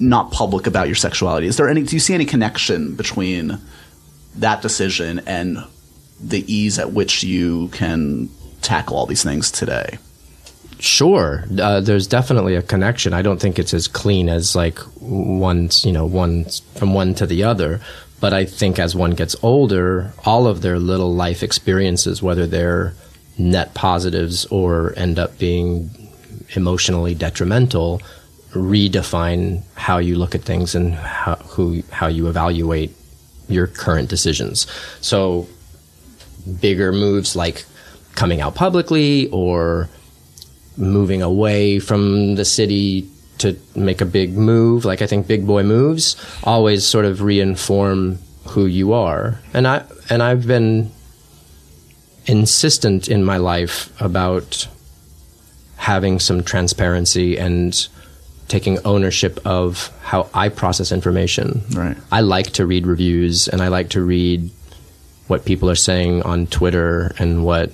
not 0.00 0.30
public 0.30 0.66
about 0.66 0.86
your 0.86 0.94
sexuality? 0.96 1.46
Is 1.48 1.58
there 1.58 1.68
any? 1.68 1.82
Do 1.82 1.94
you 1.96 2.00
see 2.00 2.14
any 2.14 2.24
connection 2.24 2.94
between 2.94 3.58
that 4.36 4.62
decision 4.62 5.20
and 5.26 5.58
the 6.18 6.50
ease 6.50 6.78
at 6.78 6.92
which 6.92 7.22
you 7.22 7.68
can 7.68 8.30
tackle 8.62 8.96
all 8.96 9.04
these 9.04 9.22
things 9.22 9.50
today? 9.50 9.98
Sure, 10.78 11.44
uh, 11.60 11.80
there's 11.80 12.06
definitely 12.06 12.54
a 12.54 12.62
connection. 12.62 13.14
I 13.14 13.22
don't 13.22 13.40
think 13.40 13.58
it's 13.58 13.72
as 13.72 13.88
clean 13.88 14.28
as 14.28 14.54
like 14.54 14.78
one, 15.00 15.70
you 15.82 15.92
know, 15.92 16.04
one 16.04 16.44
from 16.74 16.92
one 16.92 17.14
to 17.14 17.26
the 17.26 17.44
other. 17.44 17.80
But 18.20 18.32
I 18.32 18.44
think 18.44 18.78
as 18.78 18.94
one 18.94 19.12
gets 19.12 19.36
older, 19.42 20.12
all 20.24 20.46
of 20.46 20.62
their 20.62 20.78
little 20.78 21.14
life 21.14 21.42
experiences, 21.42 22.22
whether 22.22 22.46
they're 22.46 22.94
net 23.38 23.74
positives 23.74 24.46
or 24.46 24.94
end 24.96 25.18
up 25.18 25.38
being 25.38 25.90
emotionally 26.54 27.14
detrimental, 27.14 28.00
redefine 28.52 29.62
how 29.74 29.98
you 29.98 30.16
look 30.16 30.34
at 30.34 30.42
things 30.42 30.74
and 30.74 30.94
how 30.94 31.36
who 31.36 31.82
how 31.90 32.06
you 32.06 32.28
evaluate 32.28 32.94
your 33.48 33.66
current 33.66 34.08
decisions. 34.08 34.66
So 35.00 35.46
bigger 36.60 36.92
moves 36.92 37.36
like 37.36 37.64
coming 38.14 38.40
out 38.40 38.54
publicly 38.54 39.28
or 39.30 39.88
moving 40.76 41.22
away 41.22 41.78
from 41.78 42.34
the 42.34 42.44
city 42.44 43.08
to 43.38 43.56
make 43.74 44.00
a 44.00 44.06
big 44.06 44.36
move. 44.36 44.84
Like 44.84 45.02
i 45.02 45.06
think 45.06 45.26
big 45.26 45.46
boy 45.46 45.62
moves 45.62 46.16
always 46.44 46.86
sort 46.86 47.04
of 47.04 47.18
reinform 47.18 48.18
who 48.48 48.66
you 48.66 48.92
are. 48.92 49.40
And 49.52 49.66
i 49.66 49.84
and 50.08 50.22
i've 50.22 50.46
been 50.46 50.90
insistent 52.26 53.08
in 53.08 53.24
my 53.24 53.36
life 53.36 53.92
about 54.00 54.68
having 55.76 56.18
some 56.18 56.42
transparency 56.42 57.38
and 57.38 57.88
taking 58.48 58.78
ownership 58.84 59.38
of 59.44 59.92
how 60.02 60.28
i 60.34 60.48
process 60.48 60.92
information. 60.92 61.62
Right. 61.72 61.96
i 62.10 62.20
like 62.20 62.52
to 62.52 62.66
read 62.66 62.86
reviews 62.86 63.48
and 63.48 63.60
i 63.62 63.68
like 63.68 63.90
to 63.90 64.02
read 64.02 64.50
what 65.28 65.44
people 65.44 65.68
are 65.70 65.76
saying 65.76 66.22
on 66.22 66.46
twitter 66.46 67.14
and 67.18 67.44
what 67.44 67.72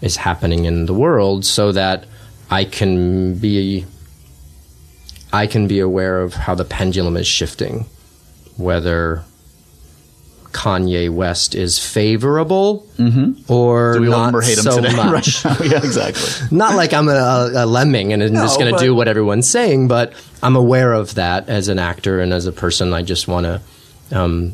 is 0.00 0.16
happening 0.16 0.64
in 0.64 0.86
the 0.86 0.94
world 0.94 1.44
so 1.44 1.72
that 1.72 2.04
I 2.52 2.64
can 2.64 3.34
be 3.34 3.84
I 5.32 5.46
can 5.46 5.66
be 5.66 5.80
aware 5.80 6.20
of 6.20 6.34
how 6.34 6.54
the 6.54 6.64
pendulum 6.64 7.16
is 7.16 7.26
shifting, 7.26 7.86
whether 8.56 9.24
Kanye 10.52 11.08
West 11.08 11.54
is 11.54 11.78
favorable 11.78 12.86
or 13.48 13.94
Do 13.94 14.00
we 14.02 14.08
love 14.08 14.20
not 14.20 14.28
him 14.28 14.36
or 14.36 14.42
hate 14.42 14.58
him 14.58 14.64
so 14.64 14.80
today? 14.82 14.94
much. 14.94 15.44
Right 15.46 15.60
yeah, 15.70 15.78
exactly. 15.78 16.48
not 16.56 16.76
like 16.76 16.92
I'm 16.92 17.08
a, 17.08 17.12
a, 17.12 17.64
a 17.64 17.66
lemming 17.66 18.12
and 18.12 18.22
I'm 18.22 18.34
just 18.34 18.58
going 18.60 18.70
to 18.74 18.78
do 18.78 18.94
what 18.94 19.08
everyone's 19.08 19.48
saying, 19.48 19.88
but 19.88 20.12
I'm 20.42 20.54
aware 20.56 20.92
of 20.92 21.14
that 21.14 21.48
as 21.48 21.68
an 21.68 21.78
actor 21.78 22.20
and 22.20 22.34
as 22.34 22.44
a 22.46 22.52
person. 22.52 22.92
I 22.92 23.02
just 23.02 23.26
want 23.28 23.46
to. 23.46 23.60
Um, 24.12 24.52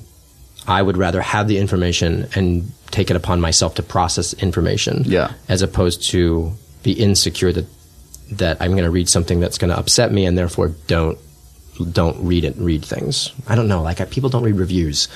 I 0.69 0.81
would 0.83 0.97
rather 0.97 1.21
have 1.21 1.49
the 1.49 1.59
information 1.59 2.29
and 2.37 2.71
take 2.93 3.11
it 3.11 3.17
upon 3.17 3.41
myself 3.41 3.75
to 3.77 3.83
process 3.83 4.35
information, 4.35 5.03
Yeah. 5.05 5.33
as 5.49 5.63
opposed 5.63 6.03
to 6.11 6.53
be 6.85 6.93
insecure 6.93 7.53
that 7.53 7.67
that 8.33 8.59
I'm 8.61 8.73
going 8.73 8.85
to 8.85 8.91
read 8.91 9.09
something 9.09 9.41
that's 9.41 9.59
going 9.59 9.71
to 9.71 9.79
upset 9.79 10.13
me 10.13 10.27
and 10.27 10.37
therefore 10.37 10.69
don't 10.87 11.19
don't 11.93 12.27
read 12.27 12.45
it. 12.45 12.57
Read 12.57 12.85
things. 12.85 13.33
I 13.47 13.55
don't 13.55 13.69
know. 13.69 13.83
Like 13.83 14.01
I, 14.01 14.05
people 14.05 14.31
don't 14.31 14.43
read 14.43 14.57
reviews 14.57 15.09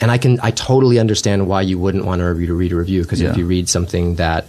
and 0.00 0.10
I 0.10 0.18
can 0.18 0.38
I 0.42 0.50
totally 0.50 0.98
understand 0.98 1.46
why 1.46 1.62
you 1.62 1.78
wouldn't 1.78 2.04
want 2.04 2.20
to 2.20 2.24
read 2.34 2.50
a 2.50 2.52
read 2.54 2.72
a 2.72 2.76
review 2.76 3.02
because 3.02 3.20
Yeah. 3.20 3.30
if 3.30 3.36
you 3.36 3.46
read 3.46 3.68
something 3.68 4.16
that 4.16 4.48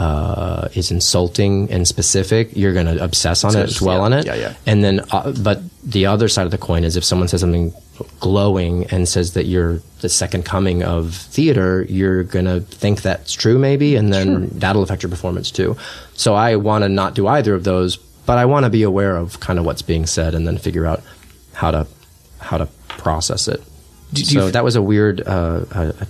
uh, 0.00 0.68
is 0.74 0.90
insulting 0.90 1.70
and 1.70 1.86
specific, 1.86 2.56
you're 2.56 2.72
going 2.72 2.86
to 2.86 2.96
obsess 3.04 3.44
on 3.44 3.52
So 3.52 3.60
it, 3.62 3.74
dwell 3.76 3.98
yeah, 3.98 4.04
on 4.04 4.12
it, 4.14 4.26
yeah, 4.26 4.34
yeah. 4.34 4.54
and 4.66 4.82
then. 4.82 5.00
Uh, 5.12 5.32
but 5.42 5.60
the 5.84 6.06
other 6.06 6.28
side 6.28 6.46
of 6.46 6.50
the 6.50 6.58
coin 6.58 6.84
is 6.84 6.96
if 6.96 7.04
someone 7.04 7.28
says 7.28 7.40
something 7.42 7.72
glowing 8.18 8.86
and 8.86 9.06
says 9.06 9.34
that 9.34 9.44
you're 9.44 9.80
the 10.00 10.08
second 10.08 10.44
coming 10.44 10.82
of 10.82 11.14
theater, 11.14 11.84
you're 11.88 12.24
going 12.24 12.46
to 12.46 12.60
think 12.60 13.02
that's 13.02 13.32
true 13.34 13.58
maybe, 13.58 13.96
and 13.96 14.10
then 14.12 14.48
that'll 14.58 14.82
affect 14.82 15.02
your 15.02 15.10
performance 15.10 15.50
too. 15.50 15.76
So 16.14 16.34
I 16.34 16.56
want 16.56 16.82
to 16.84 16.88
not 16.88 17.14
do 17.14 17.26
either 17.26 17.54
of 17.54 17.64
those, 17.64 17.98
but 18.26 18.38
I 18.38 18.46
want 18.46 18.64
to 18.64 18.70
be 18.70 18.82
aware 18.84 19.16
of 19.16 19.40
kind 19.40 19.58
of 19.58 19.64
what's 19.66 19.82
being 19.82 20.06
said 20.06 20.34
and 20.34 20.46
then 20.46 20.56
figure 20.58 20.86
out 20.86 21.02
how 21.52 21.70
to 21.72 21.86
how 22.38 22.56
to 22.58 22.66
process 22.88 23.48
it. 23.48 23.60
Do- 24.12 24.22
do 24.22 24.34
so 24.40 24.46
f- 24.46 24.52
that 24.54 24.64
was 24.64 24.76
a 24.76 24.82
weird, 24.82 25.20
uh, 25.26 25.64
a, 25.70 25.94
a 26.00 26.06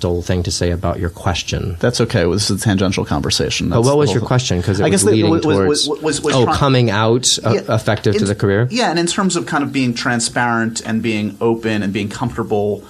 tangential 0.00 0.22
thing 0.22 0.42
to 0.44 0.50
say 0.50 0.70
about 0.70 0.98
your 0.98 1.10
question. 1.10 1.76
That's 1.80 2.00
okay. 2.02 2.24
Well, 2.24 2.32
this 2.34 2.50
is 2.50 2.60
a 2.60 2.64
tangential 2.64 3.04
conversation. 3.04 3.68
But 3.70 3.82
what 3.82 3.96
was 3.96 4.12
your 4.12 4.22
question? 4.22 4.58
Because 4.58 4.80
it 4.80 4.84
I 4.84 4.90
guess 4.90 5.02
that 5.02 5.12
leading 5.12 5.30
was- 5.30 5.44
was- 5.44 5.86
towards 5.86 6.02
was- 6.02 6.20
was 6.22 6.34
oh, 6.34 6.44
trying- 6.44 6.56
coming 6.56 6.90
out 6.90 7.38
uh, 7.44 7.50
Yeah, 7.54 7.74
effective 7.74 8.16
to 8.16 8.24
the 8.24 8.34
career. 8.34 8.68
Yeah, 8.70 8.90
and 8.90 8.98
in 8.98 9.06
terms 9.06 9.36
of 9.36 9.46
kind 9.46 9.64
of 9.64 9.72
being 9.72 9.94
transparent 9.94 10.80
and 10.84 11.02
being 11.02 11.36
open 11.40 11.82
and 11.82 11.92
being 11.92 12.08
comfortable, 12.08 12.84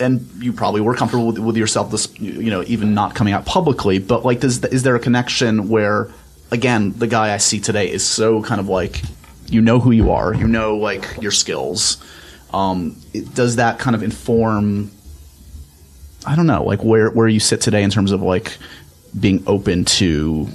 and 0.00 0.28
you 0.38 0.52
probably 0.52 0.80
were 0.80 0.94
comfortable 0.94 1.26
with, 1.26 1.38
with 1.38 1.56
yourself, 1.56 1.90
this 1.90 2.08
you 2.18 2.50
know, 2.50 2.64
even 2.66 2.94
not 2.94 3.14
coming 3.14 3.34
out 3.34 3.44
publicly. 3.46 3.98
But 3.98 4.24
like, 4.24 4.40
does 4.40 4.64
is 4.64 4.82
there 4.82 4.96
a 4.96 5.00
connection 5.00 5.68
where, 5.68 6.08
again, 6.50 6.94
the 6.96 7.06
guy 7.06 7.34
I 7.34 7.38
see 7.38 7.60
today 7.60 7.90
is 7.90 8.04
so 8.06 8.42
kind 8.42 8.60
of 8.60 8.68
like, 8.68 9.02
you 9.48 9.60
know 9.60 9.80
who 9.80 9.92
you 9.92 10.10
are, 10.10 10.34
you 10.34 10.46
know 10.46 10.76
like 10.76 11.18
your 11.20 11.32
skills. 11.32 11.98
Um, 12.52 12.96
it, 13.12 13.34
does 13.34 13.56
that 13.56 13.78
kind 13.78 13.94
of 13.94 14.02
inform? 14.02 14.90
I 16.26 16.34
don't 16.36 16.46
know, 16.46 16.64
like 16.64 16.82
where 16.82 17.10
where 17.10 17.28
you 17.28 17.40
sit 17.40 17.60
today 17.60 17.82
in 17.82 17.90
terms 17.90 18.12
of 18.12 18.22
like 18.22 18.56
being 19.18 19.42
open 19.46 19.84
to 19.84 20.48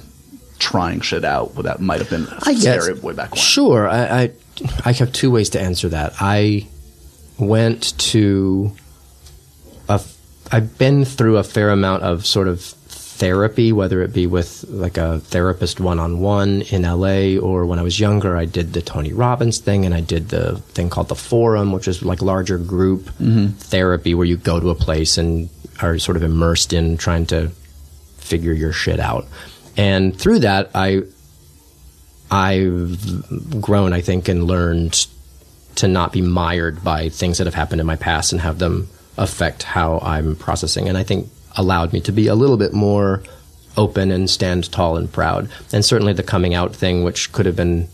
trying 0.58 1.00
shit 1.00 1.24
out. 1.24 1.54
That 1.56 1.80
might 1.80 2.00
have 2.00 2.10
been 2.10 2.26
I 2.46 2.52
guess. 2.54 2.62
scary 2.84 2.94
way 2.94 3.14
back 3.14 3.32
when. 3.32 3.40
Sure. 3.40 3.88
I, 3.88 4.22
I 4.22 4.32
I 4.84 4.92
have 4.92 5.12
two 5.12 5.30
ways 5.30 5.50
to 5.50 5.60
answer 5.60 5.88
that. 5.88 6.14
I 6.20 6.66
went 7.38 7.98
to 7.98 8.72
a 9.88 10.00
I've 10.52 10.78
been 10.78 11.04
through 11.04 11.38
a 11.38 11.44
fair 11.44 11.70
amount 11.70 12.02
of 12.02 12.26
sort 12.26 12.48
of 12.48 12.74
therapy, 13.14 13.72
whether 13.72 14.02
it 14.02 14.12
be 14.12 14.26
with 14.26 14.64
like 14.68 14.96
a 14.96 15.20
therapist 15.20 15.78
one 15.78 16.00
on 16.00 16.18
one 16.18 16.62
in 16.62 16.82
LA 16.82 17.38
or 17.40 17.64
when 17.64 17.78
I 17.78 17.82
was 17.82 18.00
younger, 18.00 18.36
I 18.36 18.44
did 18.44 18.72
the 18.72 18.82
Tony 18.82 19.12
Robbins 19.12 19.58
thing 19.58 19.84
and 19.84 19.94
I 19.94 20.00
did 20.00 20.30
the 20.30 20.58
thing 20.74 20.90
called 20.90 21.08
the 21.08 21.14
forum, 21.14 21.70
which 21.70 21.86
is 21.86 22.02
like 22.02 22.20
larger 22.20 22.58
group 22.58 23.04
mm-hmm. 23.20 23.48
therapy 23.48 24.14
where 24.14 24.26
you 24.26 24.36
go 24.36 24.58
to 24.58 24.70
a 24.70 24.74
place 24.74 25.16
and 25.16 25.48
are 25.80 25.98
sort 25.98 26.16
of 26.16 26.24
immersed 26.24 26.72
in 26.72 26.96
trying 26.96 27.26
to 27.26 27.50
figure 28.18 28.52
your 28.52 28.72
shit 28.72 28.98
out. 28.98 29.26
And 29.76 30.16
through 30.18 30.40
that, 30.40 30.70
I 30.74 31.02
I've 32.32 33.60
grown, 33.60 33.92
I 33.92 34.00
think, 34.00 34.26
and 34.26 34.44
learned 34.44 35.06
to 35.76 35.86
not 35.86 36.12
be 36.12 36.20
mired 36.20 36.82
by 36.82 37.10
things 37.10 37.38
that 37.38 37.46
have 37.46 37.54
happened 37.54 37.80
in 37.80 37.86
my 37.86 37.96
past 37.96 38.32
and 38.32 38.40
have 38.40 38.58
them 38.58 38.88
affect 39.16 39.62
how 39.62 40.00
I'm 40.00 40.34
processing. 40.34 40.88
And 40.88 40.98
I 40.98 41.04
think 41.04 41.28
allowed 41.56 41.92
me 41.92 42.00
to 42.00 42.12
be 42.12 42.26
a 42.26 42.34
little 42.34 42.56
bit 42.56 42.72
more 42.72 43.22
open 43.76 44.10
and 44.10 44.30
stand 44.30 44.70
tall 44.70 44.96
and 44.96 45.12
proud. 45.12 45.48
And 45.72 45.84
certainly 45.84 46.12
the 46.12 46.22
coming 46.22 46.54
out 46.54 46.74
thing, 46.74 47.02
which 47.04 47.32
could 47.32 47.46
have 47.46 47.56
been 47.56 47.88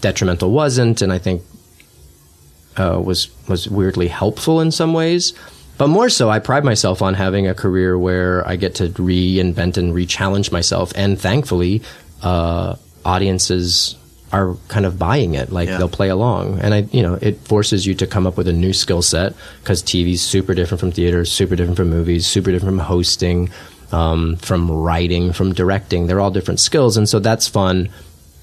detrimental, 0.00 0.50
wasn't. 0.50 1.02
And 1.02 1.12
I 1.12 1.18
think 1.18 1.42
uh, 2.76 3.00
was 3.02 3.28
was 3.48 3.68
weirdly 3.68 4.08
helpful 4.08 4.60
in 4.60 4.70
some 4.70 4.92
ways. 4.92 5.32
But 5.78 5.88
more 5.88 6.08
so, 6.08 6.28
I 6.28 6.40
pride 6.40 6.64
myself 6.64 7.02
on 7.02 7.14
having 7.14 7.46
a 7.46 7.54
career 7.54 7.96
where 7.96 8.46
I 8.46 8.56
get 8.56 8.74
to 8.76 8.88
reinvent 8.88 9.76
and 9.76 9.94
re-challenge 9.94 10.50
myself, 10.50 10.92
and 10.96 11.16
thankfully, 11.20 11.82
uh, 12.20 12.74
audiences 13.04 13.94
are 14.32 14.56
kind 14.68 14.84
of 14.84 14.98
buying 14.98 15.34
it. 15.34 15.50
Like 15.50 15.68
Yeah. 15.68 15.78
they'll 15.78 15.88
play 15.88 16.08
along, 16.10 16.58
and 16.60 16.74
I, 16.74 16.86
you 16.92 17.02
know, 17.02 17.18
it 17.20 17.38
forces 17.46 17.86
you 17.86 17.94
to 17.94 18.06
come 18.06 18.26
up 18.26 18.36
with 18.36 18.48
a 18.48 18.52
new 18.52 18.72
skill 18.72 19.02
set 19.02 19.34
because 19.62 19.82
TV's 19.82 20.20
super 20.22 20.54
different 20.54 20.80
from 20.80 20.92
theater, 20.92 21.24
super 21.24 21.56
different 21.56 21.76
from 21.76 21.88
movies, 21.90 22.26
super 22.26 22.50
different 22.50 22.76
from 22.76 22.86
hosting, 22.86 23.48
um, 23.92 24.36
from 24.36 24.70
writing, 24.70 25.32
from 25.32 25.54
directing. 25.54 26.06
They're 26.06 26.20
all 26.20 26.30
different 26.30 26.60
skills, 26.60 26.96
and 26.96 27.08
so 27.08 27.18
that's 27.20 27.48
fun 27.48 27.88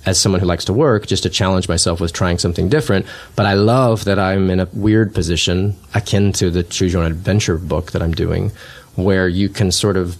as 0.07 0.19
someone 0.19 0.39
who 0.39 0.45
likes 0.47 0.65
to 0.65 0.73
work, 0.73 1.07
just 1.07 1.23
to 1.23 1.29
challenge 1.29 1.67
myself 1.67 1.99
with 1.99 2.13
trying 2.13 2.37
something 2.37 2.69
different. 2.69 3.05
But 3.35 3.45
I 3.47 3.53
love 3.55 4.05
that 4.05 4.19
I'm 4.19 4.49
in 4.51 4.59
a 4.59 4.67
weird 4.73 5.13
position 5.15 5.75
akin 5.95 6.31
to 6.33 6.51
the 6.51 6.61
Choose 6.63 6.93
Your 6.93 7.01
Own 7.03 7.11
Adventure 7.11 7.57
book 7.57 7.91
that 7.93 8.03
I'm 8.03 8.13
doing, 8.13 8.51
where 8.95 9.27
you 9.27 9.49
can 9.49 9.71
sort 9.71 9.97
of 9.97 10.15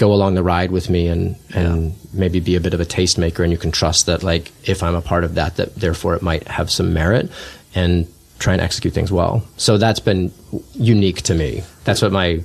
go 0.00 0.14
along 0.14 0.34
the 0.34 0.42
ride 0.42 0.70
with 0.70 0.88
me 0.88 1.06
and, 1.08 1.36
and 1.54 1.94
maybe 2.14 2.40
be 2.40 2.56
a 2.56 2.60
bit 2.60 2.72
of 2.72 2.80
a 2.80 2.86
tastemaker 2.86 3.40
and 3.40 3.52
you 3.52 3.58
can 3.58 3.70
trust 3.70 4.06
that 4.06 4.22
like 4.22 4.50
if 4.66 4.82
I'm 4.82 4.94
a 4.94 5.02
part 5.02 5.24
of 5.24 5.34
that 5.34 5.56
that 5.56 5.76
therefore 5.76 6.14
it 6.14 6.22
might 6.22 6.48
have 6.48 6.70
some 6.70 6.94
merit 6.94 7.30
and 7.74 8.08
try 8.38 8.54
and 8.54 8.62
execute 8.62 8.94
things 8.94 9.12
well. 9.12 9.44
So 9.58 9.76
that's 9.76 10.00
been 10.00 10.32
unique 10.72 11.20
to 11.22 11.34
me. 11.34 11.64
That's 11.84 12.00
what 12.00 12.12
my 12.12 12.42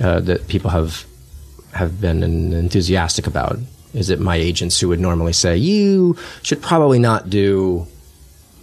uh, 0.00 0.20
that 0.20 0.48
people 0.48 0.70
have 0.70 1.04
have 1.74 2.00
been 2.00 2.22
enthusiastic 2.22 3.26
about 3.26 3.58
is 3.92 4.08
it 4.08 4.18
my 4.18 4.36
agents 4.36 4.80
who 4.80 4.88
would 4.88 5.00
normally 5.00 5.34
say 5.34 5.54
you 5.54 6.16
should 6.42 6.62
probably 6.62 6.98
not 6.98 7.28
do 7.28 7.86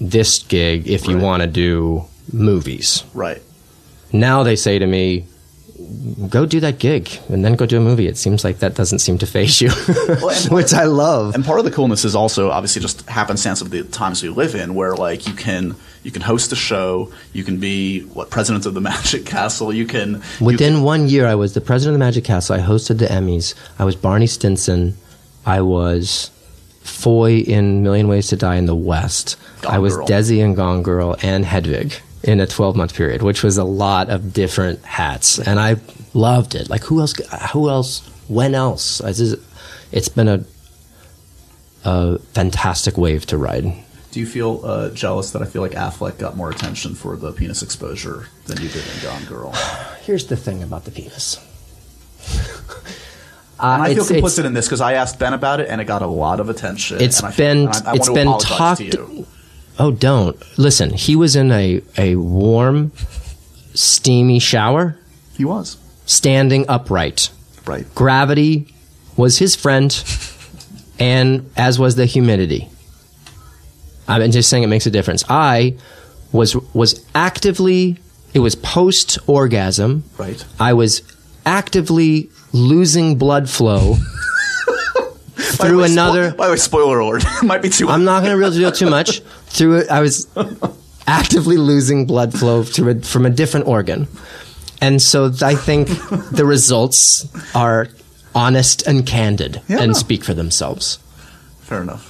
this 0.02 0.42
gig 0.42 0.88
if 0.88 1.08
you 1.08 1.20
want 1.20 1.42
to 1.44 1.48
do 1.48 2.04
movies. 2.32 3.04
Right. 3.14 3.42
Now 4.12 4.42
they 4.42 4.56
say 4.56 4.80
to 4.80 4.88
me, 4.88 5.28
go 6.30 6.46
do 6.46 6.60
that 6.60 6.80
gig 6.80 7.10
and 7.30 7.44
then 7.44 7.56
go 7.56 7.66
do 7.66 7.78
a 7.78 7.82
movie. 7.82 8.08
It 8.08 8.18
seems 8.18 8.44
like 8.44 8.60
that 8.60 8.76
doesn't 8.76 9.00
seem 9.00 9.18
to 9.20 9.26
phase 9.26 9.62
you, 9.62 9.70
and- 9.88 10.52
which 10.52 10.74
I 10.74 10.86
love. 10.86 11.36
And 11.36 11.44
part 11.46 11.60
of 11.60 11.66
the 11.66 11.72
coolness 11.72 12.06
is 12.06 12.16
also 12.16 12.50
obviously 12.52 12.82
just 12.82 13.08
happenstance 13.10 13.62
of 13.62 13.70
the 13.70 13.84
times 13.84 14.24
we 14.24 14.30
live 14.30 14.56
in, 14.56 14.76
where 14.76 14.96
like 14.96 15.28
you 15.28 15.34
can 15.34 15.76
you 16.04 16.12
can 16.12 16.22
host 16.22 16.52
a 16.52 16.56
show, 16.56 17.12
you 17.32 17.44
can 17.44 17.60
be 17.60 18.02
what 18.02 18.30
president 18.30 18.66
of 18.66 18.74
the 18.74 18.82
Magic 18.92 19.26
Castle, 19.26 19.74
you 19.74 19.86
can 19.86 20.22
you 20.40 20.46
Within 20.46 20.84
one 20.84 21.08
year, 21.10 21.26
I 21.28 21.36
was 21.36 21.54
the 21.54 21.62
president 21.62 21.96
of 21.96 22.00
the 22.00 22.06
Magic 22.06 22.24
Castle. 22.24 22.56
I 22.56 22.60
hosted 22.60 23.00
the 23.00 23.06
Emmys. 23.06 23.54
I 23.80 23.86
was 23.86 23.96
Barney 23.96 24.28
Stinson. 24.28 24.96
I 25.46 25.62
was 25.62 26.30
Foy 26.82 27.38
in 27.40 27.84
Million 27.84 28.08
Ways 28.08 28.28
to 28.28 28.36
Die 28.36 28.56
in 28.56 28.66
the 28.66 28.76
West. 28.76 29.38
Gone 29.62 29.74
I 29.74 29.80
was 29.80 29.96
Girl. 29.96 30.08
Desi 30.08 30.44
and 30.44 30.56
Gone 30.56 30.84
Girl 30.84 31.16
and 31.22 31.46
Hedwig 31.46 31.94
in 32.24 32.40
a 32.40 32.48
12 32.48 32.76
month 32.76 32.96
period, 32.96 33.22
which 33.22 33.44
was 33.44 33.58
a 33.58 33.64
lot 33.64 34.10
of 34.10 34.34
different 34.34 34.84
hats. 34.84 35.40
And 35.40 35.60
I 35.60 35.76
loved 36.14 36.56
it. 36.56 36.70
Like, 36.70 36.84
who 36.84 37.00
else? 37.02 37.14
Who 37.52 37.70
else? 37.70 38.00
When 38.28 38.56
else? 38.56 39.00
It's 39.02 39.20
just- 39.20 39.36
It's 39.92 40.10
been 40.10 40.28
a, 40.28 40.44
a 41.86 42.18
fantastic 42.34 42.98
wave 42.98 43.26
to 43.28 43.38
ride. 43.38 43.74
Do 44.12 44.20
you 44.20 44.26
feel 44.28 44.62
uh, 44.64 44.90
jealous 44.92 45.32
that 45.32 45.42
I 45.42 45.46
feel 45.46 45.62
like 45.62 45.72
Affleck 45.72 46.18
got 46.20 46.38
more 46.38 46.50
attention 46.52 46.94
for 46.96 47.16
the 47.18 47.32
penis 47.32 47.62
exposure 47.64 48.28
than 48.46 48.62
you 48.62 48.70
did 48.70 48.84
in 48.96 49.04
Gone 49.04 49.24
Girl? 49.26 49.52
Here's 50.04 50.28
the 50.28 50.38
thing 50.38 50.64
about 50.64 50.86
the 50.86 50.92
penis. 50.92 51.40
And 53.60 53.82
I 53.84 53.94
feel 53.94 54.04
Uh, 54.04 54.08
complicit 54.08 54.46
in 54.46 54.54
this 54.54 54.66
because 54.66 54.82
I 54.82 54.94
asked 54.94 55.20
Ben 55.20 55.34
about 55.34 55.60
it 55.62 55.70
and 55.70 55.80
it 55.80 55.86
got 55.86 56.02
a 56.02 56.08
lot 56.08 56.40
of 56.42 56.50
attention. 56.50 57.00
It's 57.00 57.20
and 57.20 57.28
I 57.32 57.36
been 57.36 57.68
I, 57.70 57.82
I 57.86 57.96
it's 57.96 58.10
been 58.10 58.28
talked. 58.40 58.82
to. 58.92 59.26
Oh, 59.80 59.92
don't 59.92 60.38
listen. 60.58 60.92
He 60.92 61.16
was 61.16 61.36
in 61.36 61.52
a 61.52 61.82
a 61.98 62.16
warm, 62.16 62.92
steamy 63.74 64.40
shower, 64.40 64.98
He 65.36 65.46
was 65.46 65.78
standing 66.06 66.66
upright. 66.70 67.30
right. 67.66 67.86
Gravity 67.96 68.74
was 69.18 69.38
his 69.40 69.56
friend, 69.56 69.90
and 71.00 71.50
as 71.58 71.80
was 71.80 71.96
the 71.96 72.06
humidity. 72.06 72.70
I'm 74.08 74.32
just 74.32 74.50
saying 74.50 74.64
it 74.64 74.68
makes 74.68 74.86
a 74.86 74.92
difference. 74.92 75.24
I 75.30 75.76
was 76.32 76.56
was 76.74 77.04
actively. 77.16 77.98
It 78.34 78.40
was 78.40 78.56
post 78.56 79.18
orgasm. 79.28 80.04
Right. 80.18 80.44
I 80.60 80.74
was 80.74 81.02
actively 81.46 82.30
losing 82.52 83.16
blood 83.18 83.48
flow 83.50 83.96
through 85.36 85.82
way, 85.82 85.88
spo- 85.88 85.92
another. 85.92 86.32
by 86.34 86.48
the 86.48 86.52
way, 86.54 86.58
spoiler 86.58 87.00
alert. 87.00 87.24
might 87.44 87.62
be 87.62 87.70
too. 87.70 87.90
I'm 87.90 88.04
not 88.04 88.24
going 88.24 88.38
to 88.38 88.44
reveal 88.46 88.72
too 88.72 88.90
much. 88.90 89.22
Through 89.54 89.78
it, 89.80 89.90
I 89.90 90.02
was 90.02 90.28
actively 91.08 91.58
losing 91.58 92.06
blood 92.08 92.34
flow 92.34 92.64
to 92.64 92.90
a, 92.90 92.96
from 93.02 93.26
a 93.26 93.30
different 93.30 93.68
organ. 93.68 94.08
And 94.82 95.02
so 95.02 95.32
I 95.42 95.56
think 95.56 95.88
the 96.32 96.44
results 96.46 97.28
are 97.56 97.88
honest 98.36 98.86
and 98.88 99.06
candid 99.06 99.62
Yeah. 99.68 99.82
and 99.82 99.96
speak 99.96 100.24
for 100.24 100.34
themselves. 100.34 100.98
Fair 101.62 101.82
enough. 101.84 102.10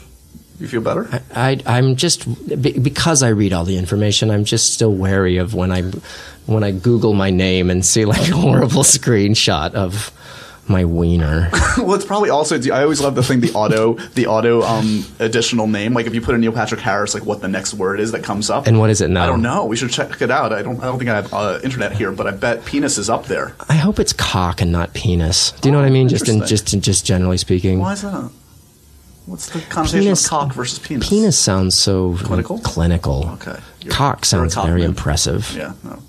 You 0.60 0.68
feel 0.68 0.82
better? 0.82 1.22
I, 1.36 1.60
I'm 1.66 1.96
just 1.98 2.26
because 2.62 3.22
I 3.24 3.30
read 3.30 3.52
all 3.54 3.66
the 3.66 3.78
information. 3.78 4.32
I'm 4.32 4.46
just 4.46 4.74
still 4.74 4.94
wary 4.94 5.38
of 5.38 5.54
when 5.54 5.72
I 5.72 5.82
when 6.46 6.64
I 6.64 6.72
Google 6.72 7.14
my 7.14 7.30
name 7.30 7.70
and 7.70 7.86
see 7.86 8.06
like 8.06 8.30
a 8.30 8.36
horrible 8.36 8.84
screenshot 8.98 9.74
of 9.74 10.12
my 10.68 10.86
wiener. 10.86 11.50
well, 11.78 11.94
it's 11.96 12.06
probably 12.06 12.30
also. 12.30 12.58
I 12.72 12.84
always 12.84 13.02
love 13.02 13.16
the 13.16 13.24
thing, 13.24 13.42
the 13.42 13.52
auto, 13.54 13.96
the 14.16 14.28
auto 14.28 14.62
um, 14.62 15.06
additional 15.20 15.68
name. 15.68 15.94
Like 15.94 16.06
if 16.06 16.16
you 16.16 16.22
put 16.22 16.36
in 16.36 16.42
Neil 16.42 16.52
Patrick 16.54 16.80
Harris, 16.80 17.14
like 17.14 17.26
what 17.26 17.42
the 17.42 17.48
next 17.50 17.74
word 17.74 18.00
is 18.00 18.12
that 18.14 18.24
comes 18.24 18.50
up. 18.50 18.66
And 18.68 18.80
what 18.80 18.90
is 18.90 19.02
it 19.02 19.10
now? 19.10 19.24
I 19.24 19.28
don't 19.28 19.42
know. 19.42 19.66
We 19.66 19.76
should 19.76 19.90
check 19.92 20.22
it 20.22 20.32
out. 20.32 20.54
I 20.54 20.62
don't. 20.62 20.80
I 20.82 20.86
don't 20.86 20.98
think 20.98 21.10
I 21.10 21.16
have 21.16 21.34
uh, 21.34 21.60
internet 21.64 21.92
here, 21.94 22.12
but 22.12 22.28
I 22.28 22.32
bet 22.32 22.64
penis 22.66 22.98
is 22.98 23.10
up 23.10 23.26
there. 23.26 23.56
I 23.68 23.74
hope 23.76 24.00
it's 24.00 24.14
cock 24.14 24.62
and 24.62 24.72
not 24.72 24.94
penis. 24.94 25.52
Do 25.52 25.68
you 25.68 25.74
know 25.74 25.80
what 25.80 25.88
I 25.88 25.92
mean? 25.92 26.08
Just 26.08 26.30
in 26.30 26.46
just 26.46 26.68
just 26.80 27.06
generally 27.06 27.38
speaking. 27.38 27.80
Why 27.80 27.94
is 27.94 28.02
that? 28.04 28.32
What's 29.26 29.50
the 29.50 29.62
connotation 29.62 30.02
Penis- 30.02 30.26
of 30.26 30.30
cock 30.30 30.54
versus 30.54 30.80
penis? 30.80 31.08
Penis 31.08 31.40
sounds 31.40 31.76
so 31.76 32.18
Clinical? 32.18 32.60
Clinical. 32.60 33.30
Okay. 33.36 33.58
You're- 33.80 33.92
Cock 33.96 34.26
sounds 34.26 34.54
cock 34.56 34.66
very 34.66 34.82
man. 34.82 34.90
impressive. 34.90 35.50
Yeah. 35.56 35.74
No. 35.84 36.00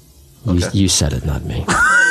You, 0.47 0.65
Okay. 0.67 0.77
you 0.79 0.89
said 0.89 1.13
it, 1.13 1.25
not 1.25 1.45
me. 1.45 1.65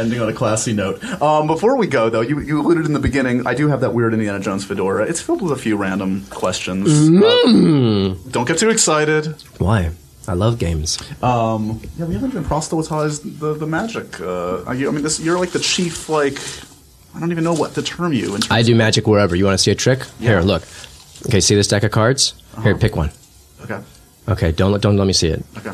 Ending 0.00 0.20
on 0.20 0.28
a 0.28 0.32
classy 0.32 0.72
note. 0.72 1.02
Um, 1.20 1.46
before 1.46 1.76
we 1.76 1.86
go, 1.86 2.08
though, 2.08 2.22
you, 2.22 2.40
you 2.40 2.60
alluded 2.60 2.86
in 2.86 2.92
the 2.94 2.98
beginning. 2.98 3.46
I 3.46 3.54
do 3.54 3.68
have 3.68 3.80
that 3.82 3.92
weird 3.92 4.14
Indiana 4.14 4.40
Jones 4.40 4.64
fedora. 4.64 5.04
It's 5.04 5.20
filled 5.20 5.42
with 5.42 5.52
a 5.52 5.56
few 5.56 5.76
random 5.76 6.24
questions. 6.30 6.88
Mm. 7.10 8.12
Uh, 8.12 8.30
don't 8.30 8.48
get 8.48 8.58
too 8.58 8.70
excited. 8.70 9.26
Why? 9.58 9.90
I 10.26 10.34
love 10.34 10.58
games. 10.58 10.98
Um, 11.22 11.80
yeah, 11.98 12.04
we 12.06 12.14
haven't 12.14 12.30
even 12.30 12.44
proselytized 12.44 13.40
the 13.40 13.54
the 13.54 13.66
magic. 13.66 14.20
Uh, 14.20 14.62
I 14.64 14.72
I 14.72 14.74
mean, 14.90 15.02
this 15.02 15.18
you're 15.20 15.38
like 15.38 15.50
the 15.50 15.58
chief. 15.58 16.08
Like, 16.08 16.38
I 17.14 17.20
don't 17.20 17.32
even 17.32 17.44
know 17.44 17.54
what 17.54 17.74
to 17.74 17.82
term 17.82 18.12
you. 18.12 18.38
I 18.50 18.62
do 18.62 18.74
magic 18.74 19.06
wherever. 19.06 19.34
You 19.36 19.44
want 19.44 19.58
to 19.58 19.62
see 19.62 19.70
a 19.70 19.74
trick? 19.74 20.04
Here, 20.20 20.40
look. 20.40 20.62
Okay, 21.26 21.40
see 21.40 21.54
this 21.54 21.68
deck 21.68 21.82
of 21.82 21.90
cards? 21.90 22.34
Here, 22.62 22.76
pick 22.76 22.96
one. 22.96 23.10
Okay. 23.62 23.80
Okay, 24.28 24.52
don't 24.52 24.72
let- 24.72 24.80
don't 24.80 24.96
let 24.96 25.06
me 25.06 25.12
see 25.12 25.28
it. 25.28 25.44
Okay. 25.58 25.72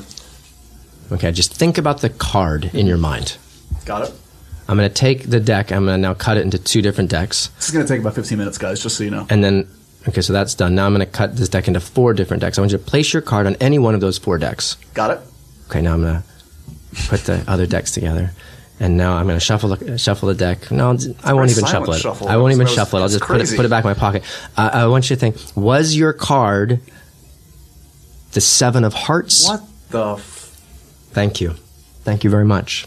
Okay, 1.12 1.30
just 1.32 1.54
think 1.54 1.78
about 1.78 2.00
the 2.00 2.08
card 2.10 2.70
in 2.74 2.86
your 2.86 2.96
mind. 2.98 3.36
Got 3.86 4.08
it. 4.08 4.14
I'm 4.68 4.76
going 4.76 4.88
to 4.88 4.94
take 4.94 5.22
the 5.30 5.40
deck. 5.40 5.72
I'm 5.72 5.84
going 5.86 5.96
to 5.96 6.02
now 6.02 6.12
cut 6.12 6.36
it 6.36 6.40
into 6.42 6.58
two 6.58 6.82
different 6.82 7.08
decks, 7.08 7.46
This 7.56 7.68
is 7.68 7.70
gonna 7.70 7.86
take 7.86 8.00
about 8.00 8.14
15 8.14 8.36
minutes, 8.36 8.58
guys. 8.58 8.82
Just 8.82 8.96
so 8.98 9.04
you 9.04 9.10
know. 9.10 9.26
and 9.30 9.42
then 9.42 9.68
okay, 10.08 10.20
so 10.20 10.32
that's 10.32 10.54
done. 10.54 10.74
Now 10.74 10.86
I'm 10.86 10.92
going 10.94 11.06
to 11.06 11.10
cut 11.10 11.36
this 11.36 11.48
deck 11.48 11.68
into 11.68 11.80
four 11.80 12.12
different 12.12 12.40
decks. 12.42 12.58
I 12.58 12.60
want 12.62 12.72
you 12.72 12.78
to 12.78 12.84
place 12.84 13.12
your 13.12 13.22
card 13.22 13.46
on 13.46 13.54
any 13.56 13.78
one 13.78 13.94
of 13.94 14.00
those 14.00 14.18
four 14.18 14.36
decks. 14.38 14.74
Got 14.92 15.12
it. 15.12 15.20
Okay, 15.70 15.80
now 15.80 15.94
I'm 15.94 16.02
going 16.02 16.20
to 16.22 17.06
put 17.08 17.20
the 17.20 17.44
other 17.48 17.66
decks 17.66 17.92
together. 17.92 18.32
And 18.78 18.96
now 18.98 19.14
I'm 19.16 19.26
going 19.26 19.38
to 19.38 19.44
shuffle 19.44 19.74
the, 19.74 19.96
shuffle 19.96 20.28
the 20.28 20.34
deck. 20.34 20.70
No, 20.70 20.98
I 21.24 21.32
won't 21.32 21.50
even 21.50 21.64
shuffle 21.64 21.94
it. 21.94 22.00
shuffle. 22.00 22.28
I 22.28 22.36
won't 22.36 22.52
even 22.52 22.66
shuffle 22.66 22.98
it. 22.98 23.02
I'll 23.02 23.08
just 23.08 23.22
put 23.24 23.40
it, 23.40 23.48
put 23.56 23.64
it 23.64 23.68
back 23.70 23.84
in 23.84 23.88
my 23.88 23.94
pocket. 23.94 24.22
Uh, 24.56 24.68
I 24.72 24.86
want 24.88 25.08
you 25.08 25.16
to 25.16 25.20
think: 25.20 25.36
Was 25.54 25.96
your 25.96 26.12
card 26.12 26.80
the 28.32 28.40
seven 28.42 28.84
of 28.84 28.92
hearts? 28.92 29.48
What 29.48 29.62
the? 29.90 30.14
F- 30.16 30.60
Thank 31.12 31.40
you, 31.40 31.54
thank 32.02 32.22
you 32.24 32.28
very 32.28 32.44
much. 32.44 32.86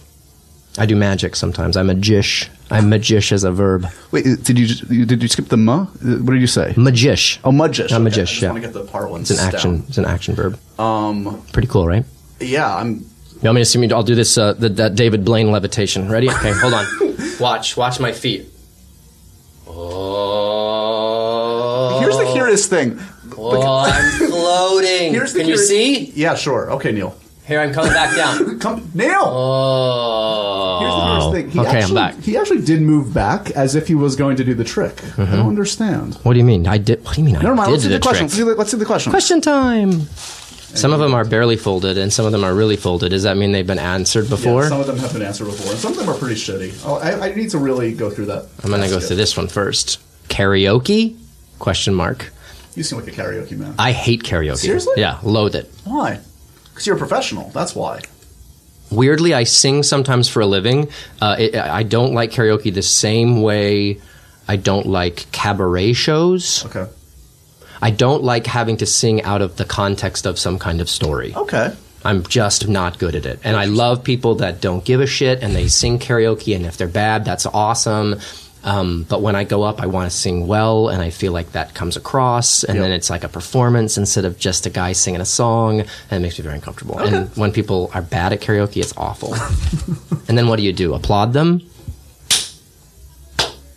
I 0.80 0.86
do 0.86 0.96
magic 0.96 1.36
sometimes. 1.36 1.76
I'm 1.78 1.90
a 1.90 1.94
magish. 1.94 2.48
I'm 2.72 2.86
magish 2.90 3.32
as 3.32 3.44
a 3.44 3.52
verb. 3.52 3.86
Wait, 4.12 4.26
uh, 4.26 4.36
did 4.42 4.58
you 4.58 4.66
just- 4.66 4.90
you- 4.90 5.06
did 5.06 5.22
you 5.22 5.28
skip 5.28 5.50
the 5.50 5.58
mu? 5.58 5.72
Uh, 5.74 5.86
What 6.24 6.34
did 6.34 6.42
you 6.42 6.48
say? 6.48 6.74
Magish. 6.78 7.38
Oh, 7.44 7.52
mudgish. 7.52 7.92
I'm 7.92 8.08
Okay, 8.08 8.16
magish, 8.16 8.22
I 8.22 8.26
just 8.26 8.42
yeah. 8.42 8.52
want 8.52 8.62
to 8.64 8.68
get 8.70 8.74
the 8.74 8.86
part 8.86 9.10
one. 9.12 9.22
It's 9.22 9.32
an 9.32 9.40
action. 9.40 9.84
It's 9.90 9.98
an 9.98 10.06
action 10.06 10.36
verb. 10.36 10.58
Um. 10.80 11.42
Pretty 11.52 11.68
cool, 11.68 11.86
right? 11.88 12.06
Yeah. 12.40 12.74
I'm. 12.76 12.90
You 13.42 13.46
want 13.48 13.56
me 13.56 13.62
to 13.62 13.66
see 13.66 13.80
me? 13.80 13.92
I'll 13.92 14.04
do 14.04 14.16
this. 14.16 14.38
Uh, 14.38 14.54
the, 14.54 14.70
that 14.70 14.96
David 14.96 15.24
Blaine 15.26 15.52
levitation. 15.52 16.10
Ready? 16.10 16.30
Okay, 16.30 16.52
hold 16.54 16.74
on. 16.74 16.86
Watch. 17.40 17.76
Watch 17.78 18.00
my 18.00 18.12
feet. 18.12 18.48
Oh. 20.60 22.00
Here's 22.02 22.18
the 22.18 22.30
curious 22.34 22.66
thing. 22.68 23.00
Oh, 23.38 23.80
I'm 23.86 24.28
floating. 24.30 25.14
Here's 25.14 25.34
the 25.34 25.40
Can 25.40 25.48
you 25.50 25.58
see? 25.58 26.12
Yeah. 26.16 26.36
Sure. 26.36 26.72
Okay, 26.74 26.92
Neil. 26.92 27.16
Here, 27.50 27.60
I'm 27.60 27.74
coming 27.74 27.91
back 27.91 28.16
down. 28.16 28.60
Come, 28.60 28.91
Neil. 28.93 29.24
Oh. 29.26 30.80
Here's 30.82 30.93
the 30.93 31.02
first 31.16 31.32
thing. 31.34 31.50
He 31.50 31.60
okay, 31.60 31.80
actually, 31.80 32.00
I'm 32.00 32.16
back. 32.16 32.24
He 32.24 32.38
actually 32.38 32.62
did 32.62 32.80
move 32.80 33.12
back 33.12 33.50
as 33.52 33.74
if 33.74 33.88
he 33.88 33.95
was 33.95 34.16
going 34.16 34.38
to 34.38 34.43
do 34.43 34.54
the 34.54 34.64
trick. 34.64 34.91
I 34.91 35.08
mm-hmm. 35.08 35.36
don't 35.36 35.47
understand. 35.47 36.14
What 36.22 36.34
do 36.34 36.39
you 36.39 36.45
mean? 36.45 36.68
I 36.68 36.78
did. 36.78 37.04
What 37.04 37.16
do 37.16 37.22
you 37.22 37.26
mean? 37.26 37.34
Never 37.34 37.54
I 37.54 37.56
mind. 37.56 37.66
did 37.66 37.72
Let's 37.72 37.84
see 37.84 37.89
the 37.89 37.95
the 37.95 38.02
question. 38.02 38.26
Let's 38.26 38.36
see 38.36 38.43
the, 38.43 38.54
let's 38.54 38.70
see 38.70 38.78
the 38.78 38.86
question. 38.86 39.12
Question 39.12 39.41
time. 39.41 40.02
Some 40.76 40.93
of 40.93 41.00
them 41.00 41.16
are 41.16 41.26
barely 41.26 41.58
folded, 41.58 41.97
and 41.97 42.14
some 42.14 42.28
of 42.28 42.32
them 42.32 42.43
are 42.43 42.54
really 42.54 42.78
folded. 42.78 43.10
Does 43.10 43.24
that 43.24 43.36
mean 43.36 43.52
they've 43.52 43.66
been 43.66 43.80
answered 43.80 44.30
before? 44.30 44.62
Yeah, 44.62 44.70
some 44.70 44.82
of 44.82 44.86
them 44.86 45.00
have 45.00 45.12
been 45.12 45.24
answered 45.24 45.45
before, 45.45 45.72
and 45.72 45.80
some 45.80 45.93
of 45.93 45.97
them 45.97 46.08
are 46.08 46.16
pretty 46.20 46.36
shitty. 46.36 46.84
Oh, 46.86 46.97
I, 47.00 47.30
I 47.30 47.34
need 47.34 47.50
to 47.50 47.58
really 47.58 47.95
go 47.95 48.12
through 48.12 48.28
that. 48.28 48.47
I'm 48.64 48.70
gonna 48.70 48.88
go 48.89 49.00
through 49.00 49.16
this 49.16 49.36
one 49.36 49.47
first. 49.47 50.00
Karaoke? 50.30 51.18
Question 51.58 51.95
mark. 51.95 52.32
You 52.76 52.84
seem 52.84 53.00
like 53.00 53.08
a 53.08 53.12
karaoke 53.12 53.58
man. 53.58 53.74
I 53.80 53.91
hate 53.91 54.22
karaoke. 54.22 54.58
Seriously? 54.58 54.93
Yeah, 54.97 55.18
loathe 55.24 55.56
it. 55.56 55.74
Why? 55.86 56.20
Because 56.80 56.88
you're 56.88 56.96
a 56.96 57.00
professional. 57.00 57.50
That's 57.50 57.76
why. 57.76 58.00
Weirdly, 58.90 59.34
I 59.34 59.44
sing 59.44 59.84
sometimes 59.84 60.30
for 60.30 60.40
a 60.40 60.46
living. 60.46 60.88
Uh, 61.20 61.36
it, 61.38 61.56
I 61.56 61.84
don't 61.84 62.14
like 62.14 62.32
karaoke 62.32 62.74
the 62.74 62.82
same 62.82 63.42
way 63.42 64.00
I 64.48 64.56
don't 64.56 64.86
like 64.86 65.30
cabaret 65.34 65.92
shows. 65.92 66.66
Okay. 66.68 66.90
I 67.82 67.92
don't 67.92 68.24
like 68.24 68.48
having 68.48 68.78
to 68.78 68.86
sing 68.86 69.22
out 69.24 69.42
of 69.42 69.58
the 69.58 69.66
context 69.66 70.26
of 70.26 70.40
some 70.40 70.58
kind 70.58 70.80
of 70.80 70.90
story. 70.90 71.36
Okay. 71.36 71.76
I'm 72.06 72.24
just 72.24 72.70
not 72.70 72.98
good 72.98 73.14
at 73.14 73.26
it. 73.26 73.42
And 73.44 73.58
I 73.58 73.66
love 73.66 74.02
people 74.06 74.36
that 74.36 74.62
don't 74.62 74.86
give 74.86 75.02
a 75.02 75.06
shit 75.06 75.44
and 75.44 75.54
they 75.54 75.68
sing 75.68 76.00
karaoke, 76.00 76.56
and 76.56 76.66
if 76.66 76.78
they're 76.78 76.88
bad, 76.88 77.26
that's 77.26 77.46
awesome. 77.46 78.22
Um, 78.64 79.05
but 79.07 79.22
when 79.22 79.36
I 79.36 79.45
go 79.45 79.64
up, 79.64 79.82
I 79.82 79.86
want 79.88 80.12
to 80.12 80.16
sing 80.16 80.45
well, 80.45 80.89
and 80.89 81.01
I 81.01 81.10
feel 81.12 81.32
like 81.32 81.53
that 81.53 81.74
comes 81.74 81.95
across, 81.95 82.64
and 82.66 82.76
Yep. 82.76 82.84
then 82.84 82.91
it's 82.91 83.10
like 83.10 83.24
a 83.24 83.30
performance 83.30 83.97
instead 83.97 84.26
of 84.26 84.38
just 84.38 84.66
a 84.66 84.70
guy 84.70 84.91
singing 84.91 85.22
a 85.22 85.26
song, 85.26 85.80
and 85.80 85.88
it 86.12 86.20
makes 86.20 86.38
me 86.38 86.43
very 86.43 86.55
uncomfortable. 86.55 86.99
And 86.99 87.30
when 87.38 87.51
people 87.53 87.89
are 87.93 88.01
bad 88.01 88.34
at 88.34 88.41
karaoke, 88.41 88.82
it's 88.82 88.93
awful. 88.97 89.34
and 90.28 90.38
then 90.38 90.47
what 90.49 90.57
do 90.57 90.64
you 90.64 90.74
do? 90.74 90.93
Applaud 90.93 91.32
them? 91.34 91.62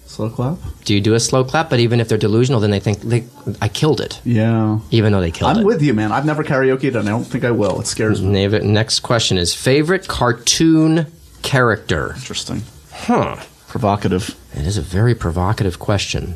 Slow 0.06 0.28
clap. 0.28 0.58
Do 0.84 0.94
you 0.94 1.00
do 1.00 1.14
a 1.14 1.20
slow 1.20 1.42
clap? 1.42 1.70
But 1.70 1.80
even 1.80 1.98
if 1.98 2.08
they're 2.08 2.18
delusional, 2.18 2.60
then 2.60 2.70
they 2.70 2.80
think 2.80 3.00
they, 3.00 3.24
I 3.62 3.68
killed 3.68 3.98
it, 4.00 4.20
Yeah. 4.24 4.80
even 4.90 5.10
though 5.12 5.20
they 5.22 5.30
killed 5.30 5.56
it. 5.56 5.60
I'm 5.60 5.64
with 5.64 5.80
you, 5.80 5.94
man. 5.94 6.12
I've 6.12 6.26
never 6.26 6.44
karaokeed, 6.44 6.94
and 6.96 7.08
I 7.08 7.12
don't 7.12 7.24
think 7.24 7.44
I 7.44 7.50
will. 7.50 7.80
It 7.80 7.86
scares 7.86 8.20
me. 8.20 8.46
Next 8.46 9.00
question 9.00 9.38
is 9.38 9.54
favorite 9.54 10.08
cartoon 10.08 11.06
character. 11.42 12.12
Interesting. 12.16 12.62
Huh. 12.92 13.36
Provocative. 13.72 14.36
It 14.54 14.66
is 14.66 14.76
a 14.76 14.82
very 14.82 15.14
provocative 15.14 15.78
question. 15.78 16.34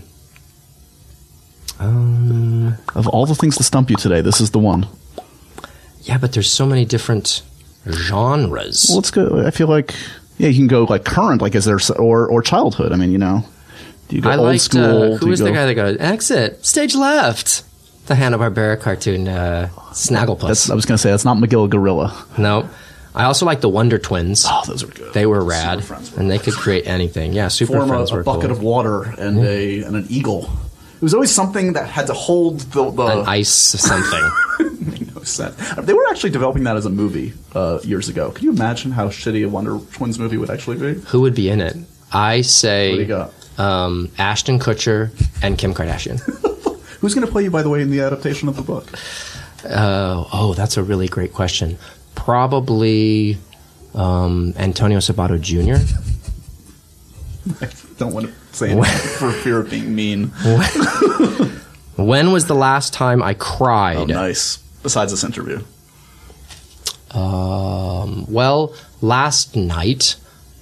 Um, 1.79 2.77
Of 2.95 3.07
all 3.09 3.27
the 3.27 3.35
things 3.35 3.57
to 3.59 3.63
stump 3.63 3.91
you 3.91 3.97
today, 3.97 4.23
this 4.23 4.41
is 4.41 4.53
the 4.53 4.59
one. 4.59 4.87
yeah, 6.03 6.17
but 6.17 6.33
there's 6.33 6.51
so 6.51 6.65
many 6.65 6.87
different 6.87 7.43
genres. 7.87 8.87
Well, 8.89 8.97
let's 8.97 9.11
go. 9.11 9.47
I 9.47 9.51
feel 9.51 9.69
like 9.69 9.95
yeah, 10.39 10.49
you 10.49 10.57
can 10.57 10.67
go 10.67 10.85
like 10.85 11.05
current, 11.05 11.43
like 11.43 11.55
is 11.55 11.67
there 11.67 11.79
or 11.99 12.27
or 12.27 12.41
childhood. 12.41 12.91
I 12.93 12.97
mean, 12.97 13.11
you 13.13 13.19
know, 13.19 13.45
do 14.09 14.17
you 14.17 14.23
go 14.23 14.31
I 14.31 14.37
old 14.39 14.47
liked, 14.47 14.63
school? 14.63 15.15
uh, 15.15 15.17
who 15.19 15.29
was 15.29 15.41
the 15.41 15.53
guy 15.53 15.67
that 15.67 15.75
goes, 15.75 15.99
exit, 15.99 16.65
stage 16.65 16.95
left? 16.95 17.65
The 18.07 18.15
Hanna-Barbera 18.15 18.81
cartoon, 18.81 19.29
uh, 19.29 19.69
Snagglepuss. 19.91 20.47
That's, 20.47 20.71
I 20.71 20.75
was 20.75 20.87
going 20.87 20.97
to 20.97 21.03
say 21.03 21.11
that's 21.11 21.25
not 21.27 21.37
Magilla 21.37 21.69
Gorilla. 21.69 22.15
no. 22.39 22.67
I 23.17 23.25
also 23.25 23.47
like 23.47 23.63
the 23.63 23.69
Wonder 23.69 23.99
Twins. 23.99 24.45
Oh, 24.47 24.63
those 24.67 24.85
were 24.85 24.93
good. 24.93 25.15
They 25.15 25.25
were 25.25 25.43
rad, 25.43 25.89
were 25.89 25.97
and 26.19 26.31
they 26.31 26.39
could 26.39 26.55
create 26.55 26.87
anything. 26.87 27.33
Yeah, 27.33 27.49
Super 27.49 27.73
form 27.73 27.85
a, 27.85 27.89
Friends 27.89 28.11
a 28.13 28.17
were 28.17 28.23
bucket 28.23 28.43
cool. 28.43 28.51
of 28.53 28.63
water 28.63 29.03
and 29.19 29.39
a 29.39 29.83
and 29.83 29.97
an 29.97 30.07
eagle. 30.11 30.51
It 30.97 31.03
was 31.03 31.15
always 31.15 31.31
something 31.31 31.73
that 31.75 31.89
had 31.89 32.07
to 32.09 32.13
hold 32.15 32.61
the 32.61 32.91
the 32.91 33.07
An 33.07 33.27
ice 33.27 33.49
something. 33.49 35.11
no 35.15 35.23
sense. 35.23 35.57
They 35.77 35.95
were 35.95 36.07
actually 36.11 36.31
developing 36.31 36.65
that 36.65 36.77
as 36.77 36.85
a 36.87 36.91
movie 36.91 37.33
uh, 37.55 37.81
years 37.83 38.09
ago. 38.09 38.31
Could 38.31 38.43
you 38.45 38.51
imagine 38.51 38.93
how 38.93 39.09
shitty 39.09 39.45
a 39.45 39.49
Wonder 39.49 39.79
Twins 39.93 40.19
movie 40.19 40.37
would 40.37 40.51
actually 40.51 40.77
be? 40.79 41.01
Who 41.09 41.23
would 41.23 41.35
be 41.35 41.49
in 41.49 41.61
it? 41.61 41.77
I 42.13 42.43
say 42.43 42.91
What 42.91 42.97
do 42.97 43.03
you 43.03 43.09
got? 43.09 43.33
Um, 43.59 44.11
Ashton 44.19 44.59
Kutcher 44.59 45.11
and 45.43 45.57
Kim 45.57 45.73
Kardashian. 45.75 46.21
Who's 47.01 47.15
going 47.15 47.27
to 47.27 47.33
play 47.33 47.45
you, 47.45 47.51
by 47.51 47.63
the 47.63 47.69
way, 47.71 47.81
in 47.83 47.91
the 47.91 48.01
adaptation 48.01 48.49
of 48.49 48.57
the 48.57 48.63
book? 48.63 48.91
Uh, 49.65 50.25
oh, 50.33 50.55
that's 50.55 50.77
a 50.77 50.83
really 50.83 51.09
great 51.09 51.33
question. 51.33 51.79
Probably 52.27 53.39
um, 53.95 54.53
Antonio 54.57 54.99
Sabato 54.99 55.41
Jr. 55.41 55.77
I 57.65 57.69
don't 57.99 58.13
want 58.13 58.27
to 58.27 58.33
say 58.51 58.71
anything 58.73 58.91
for 59.19 59.31
fear 59.31 59.61
of 59.61 59.71
being 59.71 59.95
mean. 59.95 60.33
When 61.97 62.33
was 62.33 62.47
the 62.47 62.55
last 62.57 62.93
time 62.93 63.23
I 63.23 63.35
cried? 63.35 63.97
Oh, 63.97 64.05
nice. 64.07 64.57
Besides 64.83 65.13
this 65.13 65.23
interview. 65.23 65.63
Um, 67.13 68.27
well, 68.29 68.75
last 69.01 69.55
night 69.55 70.17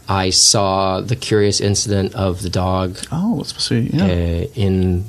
I 0.06 0.28
saw 0.30 1.00
the 1.00 1.16
curious 1.16 1.60
incident 1.62 2.14
of 2.14 2.42
the 2.42 2.50
dog 2.50 2.98
Oh, 3.10 3.34
let's 3.38 3.56
see. 3.64 3.88
Yeah. 3.92 4.04
uh, 4.04 4.46
in 4.54 5.06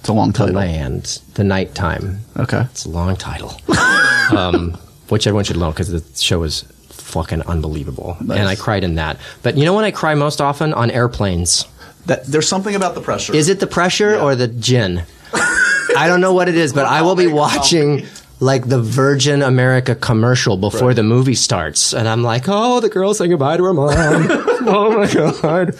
It's 0.00 0.08
a 0.08 0.12
long 0.14 0.32
the 0.32 0.38
title. 0.38 0.54
land, 0.54 1.20
the 1.34 1.44
nighttime. 1.44 2.20
Okay. 2.38 2.62
It's 2.62 2.86
a 2.86 2.88
long 2.88 3.14
title, 3.16 3.54
um, 4.36 4.76
which 5.10 5.26
everyone 5.26 5.44
should 5.44 5.58
know 5.58 5.70
because 5.70 5.88
the 5.90 6.02
show 6.22 6.42
is 6.42 6.62
fucking 6.88 7.42
unbelievable, 7.42 8.16
Nice. 8.20 8.38
and 8.38 8.48
I 8.48 8.54
cried 8.56 8.84
in 8.84 8.94
that. 8.96 9.18
But 9.42 9.56
you 9.56 9.64
know 9.64 9.74
when 9.74 9.84
I 9.84 9.90
cry 9.90 10.14
most 10.14 10.40
often 10.40 10.72
on 10.74 10.90
airplanes? 10.90 11.64
That, 12.06 12.24
there's 12.26 12.48
something 12.48 12.74
about 12.74 12.94
the 12.94 13.00
pressure. 13.00 13.34
Is 13.34 13.48
it 13.48 13.60
the 13.60 13.66
pressure 13.66 14.16
or 14.18 14.34
the 14.34 14.48
gin? 14.48 15.02
I 15.34 16.06
don't 16.08 16.20
know 16.20 16.32
what 16.34 16.48
it 16.48 16.54
is, 16.54 16.72
but 16.72 16.86
I 16.86 17.02
will 17.02 17.14
be 17.16 17.24
Tell 17.26 17.32
me, 17.32 17.36
tell 17.38 17.58
watching 17.58 18.06
like 18.38 18.66
the 18.68 18.80
Virgin 18.80 19.42
America 19.42 19.94
commercial 19.94 20.56
before 20.56 20.88
Right. 20.88 20.96
the 20.96 21.02
movie 21.02 21.34
starts, 21.34 21.92
and 21.92 22.08
I'm 22.08 22.22
like, 22.22 22.44
oh, 22.48 22.80
the 22.80 22.88
girl 22.88 23.12
saying 23.12 23.30
goodbye 23.30 23.56
to 23.58 23.64
her 23.64 23.74
mom. 23.74 23.92
oh 23.96 24.96
my 24.96 25.12
god. 25.12 25.74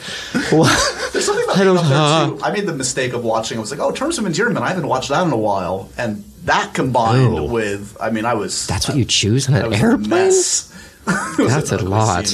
What? 0.50 1.10
There's 1.12 1.24
something 1.24 1.44
about 1.44 1.56
I 1.56 1.64
don't- 1.64 1.76
being 1.76 1.92
up 1.94 2.28
there, 2.28 2.38
too. 2.38 2.44
I 2.44 2.50
made 2.52 2.66
the 2.66 2.74
mistake 2.74 3.12
of 3.14 3.24
watching. 3.24 3.56
I 3.56 3.60
was 3.60 3.70
like, 3.70 3.80
oh, 3.80 3.92
Terms 3.92 4.18
of 4.18 4.26
Endearment. 4.26 4.58
I 4.64 4.68
haven't 4.68 4.88
watched 4.88 5.08
that 5.08 5.24
in 5.26 5.32
a 5.32 5.36
while, 5.38 5.88
and 5.96 6.22
that 6.44 6.72
combined 6.74 7.38
Oh. 7.38 7.44
with, 7.44 7.96
I 8.00 8.10
mean, 8.10 8.24
I 8.24 8.34
was. 8.34 8.66
That's 8.66 8.88
what 8.88 8.96
you 8.96 9.04
choose 9.04 9.48
on 9.48 9.54
an 9.54 9.72
airplane? 9.74 10.04
A 10.04 10.08
mess. 10.08 10.66
It 11.38 11.38
was 11.38 11.54
That's 11.54 11.72
a 11.72 11.78
lot. 11.78 12.26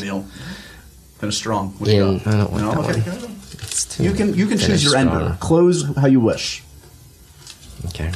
Finish 1.19 1.37
strong. 1.37 1.71
What 1.79 1.89
do 1.89 1.95
you 1.97 2.19
got? 2.19 2.27
I 2.27 2.31
don't 2.39 2.53
want 2.53 2.65
No? 2.65 2.83
that 2.83 2.91
Okay, 2.99 3.11
one. 3.11 3.37
It's 3.53 3.85
too- 3.87 4.05
You 4.05 4.13
can 4.13 4.35
you 4.35 4.47
can 4.47 4.59
choose 4.59 4.83
your 4.85 4.91
strong. 4.99 5.09
ender. 5.09 5.37
Close 5.41 5.85
how 5.97 6.07
you 6.09 6.21
wish. 6.21 6.63
Okay. 7.87 8.13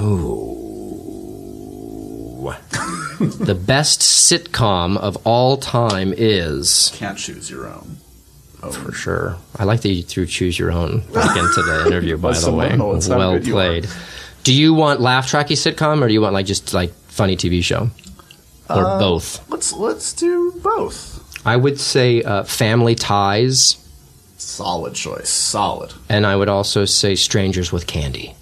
Ooh. 0.00 0.50
the 3.40 3.54
best 3.54 4.00
sitcom 4.00 4.96
of 4.98 5.16
all 5.24 5.56
time 5.56 6.12
is 6.16 6.90
Can't 6.94 7.16
choose 7.18 7.50
your 7.50 7.66
own. 7.66 7.96
For 8.70 8.92
sure. 8.92 9.36
I 9.56 9.64
like 9.64 9.80
that 9.82 9.88
you 9.90 10.02
threw 10.02 10.26
choose 10.26 10.58
your 10.58 10.70
own 10.72 11.00
back 11.12 11.36
into 11.44 11.62
the 11.62 11.84
interview. 11.86 12.16
By 12.16 12.32
the 12.32 12.52
way, 12.52 12.66
subliminal. 12.68 12.96
It's 12.96 13.06
how 13.08 13.18
well 13.18 13.32
good 13.34 13.46
you 13.46 13.52
played. 13.52 13.88
Do 14.42 14.52
you 14.54 14.74
want 14.74 15.00
laugh 15.00 15.30
tracky 15.30 15.56
sitcom 15.56 16.02
or 16.02 16.08
do 16.08 16.12
you 16.14 16.20
want 16.20 16.34
like 16.34 16.46
just 16.46 16.74
like 16.74 16.92
funny 17.08 17.36
TV 17.36 17.62
show 17.62 17.90
or 18.68 18.84
Uh, 18.84 18.98
both? 18.98 19.48
Let's 19.50 19.72
let's 19.72 20.12
do 20.12 20.52
both. 20.62 21.20
I 21.46 21.56
would 21.56 21.78
say 21.80 22.22
uh, 22.22 22.44
Family 22.44 22.94
Ties, 22.94 23.76
Solid 24.36 24.94
choice. 24.94 25.28
Solid. 25.30 25.92
and 26.08 26.26
I 26.26 26.36
would 26.36 26.48
also 26.48 26.84
say 26.84 27.14
Strangers 27.14 27.72
with 27.72 27.86
Candy 27.86 28.34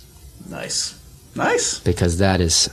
Nice. 0.48 0.98
Nice. 1.34 1.78
because 1.80 2.18
that 2.18 2.40
is 2.40 2.68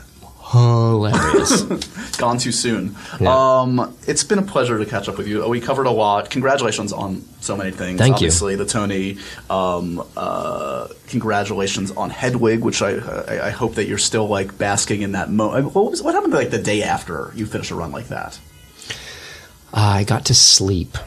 hilarious. 0.52 1.62
Gone 2.18 2.38
too 2.38 2.52
soon. 2.52 2.96
Yeah. 3.20 3.34
Um, 3.34 3.96
it's 4.08 4.24
been 4.24 4.40
a 4.40 4.44
pleasure 4.44 4.78
to 4.78 4.86
catch 4.86 5.08
up 5.08 5.18
with 5.18 5.28
you. 5.28 5.48
We 5.48 5.62
covered 5.62 5.86
a 5.86 5.92
lot. 5.92 6.30
Congratulations 6.30 6.92
on 6.92 7.24
so 7.40 7.56
many 7.56 7.72
things. 7.72 8.00
Thank 8.00 8.22
you. 8.22 8.28
Obviously, 8.28 8.56
the 8.56 8.66
Tony. 8.66 9.18
Um, 9.50 10.04
uh, 10.18 10.88
congratulations 11.08 11.92
on 11.92 12.10
Hedwig, 12.10 12.62
which 12.62 12.82
I, 12.82 12.96
I 12.98 13.48
I 13.48 13.50
hope 13.52 13.76
that 13.76 13.88
you're 13.88 13.98
still 13.98 14.28
like 14.28 14.58
basking 14.58 15.02
in 15.02 15.14
that 15.14 15.30
moment. 15.30 15.76
What 15.76 15.92
was 15.92 16.02
what 16.02 16.16
happened 16.16 16.34
like 16.34 16.50
the 16.50 16.62
day 16.62 16.84
after 16.84 17.32
you 17.36 17.46
finished 17.46 17.72
a 17.72 17.76
run 17.76 17.92
like 17.92 18.08
that? 18.08 18.40
I 19.74 20.04
got 20.04 20.26
to 20.26 20.34
sleep 20.34 20.98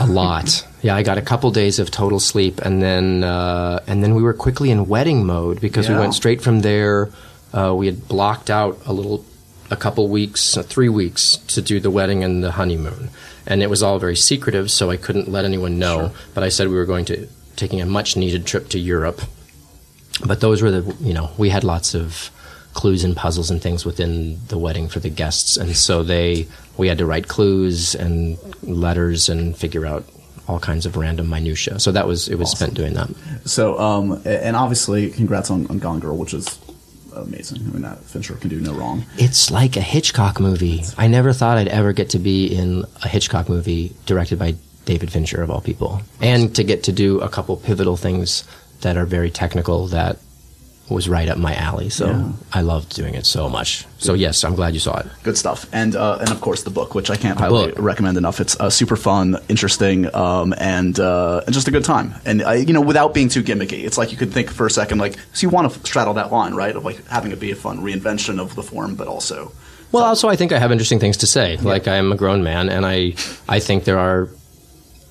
a 0.00 0.06
lot. 0.06 0.66
yeah, 0.82 0.96
I 0.96 1.02
got 1.02 1.18
a 1.18 1.22
couple 1.22 1.50
days 1.50 1.78
of 1.78 1.90
total 1.90 2.20
sleep, 2.20 2.60
and 2.60 2.82
then 2.82 3.24
uh, 3.24 3.80
and 3.86 4.02
then 4.02 4.14
we 4.14 4.22
were 4.22 4.34
quickly 4.34 4.70
in 4.70 4.86
wedding 4.86 5.26
mode 5.26 5.60
because 5.60 5.88
we 5.88 5.94
went 5.94 6.14
straight 6.14 6.40
from 6.42 6.60
there. 6.60 7.10
Uh, 7.52 7.74
we 7.76 7.86
had 7.86 8.08
blocked 8.08 8.50
out 8.50 8.78
a 8.86 8.92
little, 8.92 9.24
a 9.70 9.76
couple 9.76 10.08
weeks, 10.08 10.56
uh, 10.56 10.62
three 10.62 10.88
weeks 10.88 11.36
to 11.48 11.62
do 11.62 11.80
the 11.80 11.90
wedding 11.90 12.22
and 12.24 12.42
the 12.42 12.52
honeymoon, 12.52 13.10
and 13.46 13.62
it 13.62 13.70
was 13.70 13.82
all 13.82 13.98
very 13.98 14.16
secretive, 14.16 14.70
so 14.70 14.90
I 14.90 14.96
couldn't 14.96 15.28
let 15.28 15.44
anyone 15.44 15.78
know. 15.78 16.12
But 16.34 16.44
I 16.44 16.48
said 16.48 16.68
we 16.68 16.74
were 16.74 16.84
going 16.84 17.04
to 17.06 17.28
taking 17.56 17.80
a 17.80 17.86
much 17.86 18.16
needed 18.16 18.46
trip 18.46 18.68
to 18.70 18.78
Europe. 18.78 19.20
But 20.26 20.40
those 20.40 20.62
were 20.62 20.70
the 20.70 20.96
you 21.00 21.14
know 21.14 21.30
we 21.38 21.48
had 21.50 21.64
lots 21.64 21.94
of 21.94 22.30
clues 22.74 23.02
and 23.02 23.16
puzzles 23.16 23.50
and 23.50 23.60
things 23.60 23.84
within 23.84 24.38
the 24.48 24.58
wedding 24.58 24.88
for 24.88 25.00
the 25.00 25.10
guests, 25.10 25.56
and 25.56 25.76
so 25.76 26.02
they 26.02 26.46
we 26.76 26.88
had 26.88 26.98
to 26.98 27.06
write 27.06 27.28
clues 27.28 27.94
and 27.94 28.38
letters 28.62 29.28
and 29.28 29.56
figure 29.56 29.86
out 29.86 30.04
all 30.48 30.58
kinds 30.58 30.86
of 30.86 30.96
random 30.96 31.28
minutia. 31.28 31.78
So 31.78 31.92
that 31.92 32.06
was 32.06 32.28
it 32.28 32.36
was 32.36 32.50
spent 32.50 32.74
doing 32.74 32.94
that. 32.94 33.10
So, 33.44 33.78
um, 33.78 34.22
and 34.24 34.56
obviously, 34.56 35.10
congrats 35.10 35.50
on, 35.50 35.66
on 35.68 35.78
Gone 35.78 36.00
Girl, 36.00 36.16
which 36.16 36.34
is 36.34 36.58
amazing. 37.22 37.58
I 37.58 37.70
mean, 37.70 37.82
that 37.82 37.98
Fincher 38.04 38.34
can 38.34 38.48
do 38.48 38.60
no 38.60 38.72
wrong. 38.72 39.04
It's 39.16 39.50
like 39.50 39.76
a 39.76 39.80
Hitchcock 39.80 40.40
movie. 40.40 40.84
I 40.96 41.06
never 41.06 41.32
thought 41.32 41.58
I'd 41.58 41.68
ever 41.68 41.92
get 41.92 42.10
to 42.10 42.18
be 42.18 42.46
in 42.46 42.84
a 43.02 43.08
Hitchcock 43.08 43.48
movie 43.48 43.94
directed 44.06 44.38
by 44.38 44.54
David 44.84 45.12
Fincher 45.12 45.42
of 45.42 45.50
all 45.50 45.60
people, 45.60 46.00
and 46.20 46.54
to 46.56 46.64
get 46.64 46.84
to 46.84 46.92
do 46.92 47.20
a 47.20 47.28
couple 47.28 47.56
pivotal 47.56 47.96
things 47.96 48.44
that 48.80 48.96
are 48.96 49.04
very 49.04 49.30
technical 49.30 49.86
that 49.88 50.18
was 50.90 51.08
right 51.08 51.28
up 51.28 51.36
my 51.38 51.54
alley. 51.54 51.90
So 51.90 52.06
Yeah. 52.06 52.32
I 52.52 52.62
loved 52.62 52.94
doing 52.94 53.14
it 53.14 53.26
so 53.26 53.48
much. 53.48 53.86
So 53.98 54.14
yes, 54.14 54.42
I'm 54.44 54.54
glad 54.54 54.74
you 54.74 54.80
saw 54.80 54.98
it. 54.98 55.06
Good 55.22 55.36
stuff, 55.36 55.66
and 55.72 55.94
uh, 55.94 56.18
and 56.20 56.30
of 56.30 56.40
course 56.40 56.62
the 56.62 56.70
book, 56.70 56.94
which 56.94 57.10
I 57.10 57.16
can't 57.16 57.38
highly 57.38 57.72
recommend 57.76 58.16
enough. 58.16 58.40
It's 58.40 58.58
uh, 58.58 58.70
super 58.70 58.96
fun, 58.96 59.36
interesting, 59.48 60.12
um, 60.14 60.54
and 60.58 60.98
uh, 60.98 61.42
and 61.46 61.52
just 61.54 61.68
a 61.68 61.70
good 61.70 61.84
time. 61.84 62.14
And 62.24 62.42
uh, 62.42 62.52
you 62.52 62.72
know, 62.72 62.80
without 62.80 63.12
being 63.12 63.28
too 63.28 63.42
gimmicky, 63.42 63.84
it's 63.84 63.98
like 63.98 64.12
you 64.12 64.16
could 64.16 64.32
think 64.32 64.50
for 64.50 64.66
a 64.66 64.70
second, 64.70 64.98
like 64.98 65.16
so 65.32 65.46
you 65.46 65.50
want 65.50 65.70
to 65.72 65.78
straddle 65.86 66.14
that 66.14 66.32
line, 66.32 66.54
right, 66.54 66.74
of 66.74 66.84
like 66.84 67.06
having 67.08 67.32
it 67.32 67.40
be 67.40 67.50
a 67.50 67.56
fun 67.56 67.80
reinvention 67.80 68.40
of 68.40 68.54
the 68.54 68.62
form, 68.62 68.94
but 68.94 69.08
also 69.08 69.52
Well, 69.92 70.04
also 70.04 70.28
I 70.28 70.36
think 70.36 70.52
I 70.52 70.58
have 70.58 70.72
interesting 70.72 71.00
things 71.00 71.18
to 71.18 71.26
say. 71.26 71.56
Like 71.58 71.86
I 71.88 71.96
am 71.96 72.12
a 72.12 72.16
grown 72.16 72.42
man, 72.42 72.68
and 72.70 72.86
I 72.86 73.14
I 73.48 73.60
think 73.60 73.84
there 73.84 73.98
are 73.98 74.28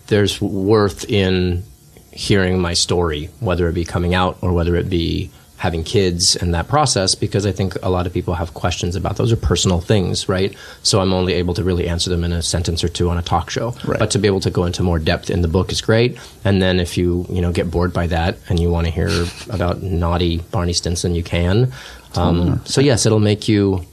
there's 0.08 0.42
worth 0.42 1.06
in 1.10 1.64
hearing 2.12 2.60
my 2.60 2.74
story, 2.74 3.30
whether 3.42 3.68
it 3.70 3.74
be 3.74 3.86
coming 3.86 4.16
out 4.16 4.38
or 4.42 4.54
whether 4.54 4.76
it 4.76 4.90
be 4.90 5.30
having 5.58 5.84
kids 5.84 6.36
and 6.36 6.54
that 6.54 6.68
process, 6.68 7.16
because 7.16 7.46
I 7.46 7.52
think 7.52 7.76
a 7.82 7.90
lot 7.90 8.06
of 8.06 8.14
people 8.14 8.36
have 8.36 8.54
questions 8.54 8.96
about 8.96 9.18
those 9.18 9.32
are 9.32 9.38
personal 9.38 9.82
things, 9.82 10.30
right? 10.30 10.56
So 10.84 11.02
I'm 11.02 11.14
only 11.14 11.34
able 11.34 11.54
to 11.56 11.64
really 11.64 11.88
answer 11.88 12.10
them 12.12 12.24
in 12.24 12.32
a 12.32 12.42
sentence 12.42 12.84
or 12.84 12.88
two 12.88 13.10
on 13.10 13.18
a 13.18 13.24
talk 13.24 13.50
show. 13.50 13.74
Right. 13.84 13.98
But 13.98 14.12
to 14.12 14.20
be 14.20 14.28
able 14.28 14.40
to 14.42 14.52
go 14.52 14.66
into 14.66 14.84
more 14.84 15.00
depth 15.00 15.30
in 15.30 15.42
the 15.42 15.48
book 15.48 15.72
is 15.72 15.82
great. 15.82 16.18
And 16.46 16.62
then 16.62 16.80
if 16.80 16.98
you 16.98 17.26
you 17.30 17.42
know 17.42 17.52
get 17.52 17.72
bored 17.72 17.92
by 17.92 18.08
that 18.08 18.38
and 18.50 18.60
you 18.60 18.70
want 18.70 18.86
to 18.86 18.92
hear 18.92 19.10
about 19.50 19.82
naughty 19.82 20.38
Barney 20.52 20.74
Stinson, 20.74 21.16
you 21.16 21.24
can. 21.24 21.72
Um, 22.16 22.66
so 22.66 22.82
yes, 22.82 23.06
it'll 23.06 23.20
make 23.20 23.48
you 23.48 23.86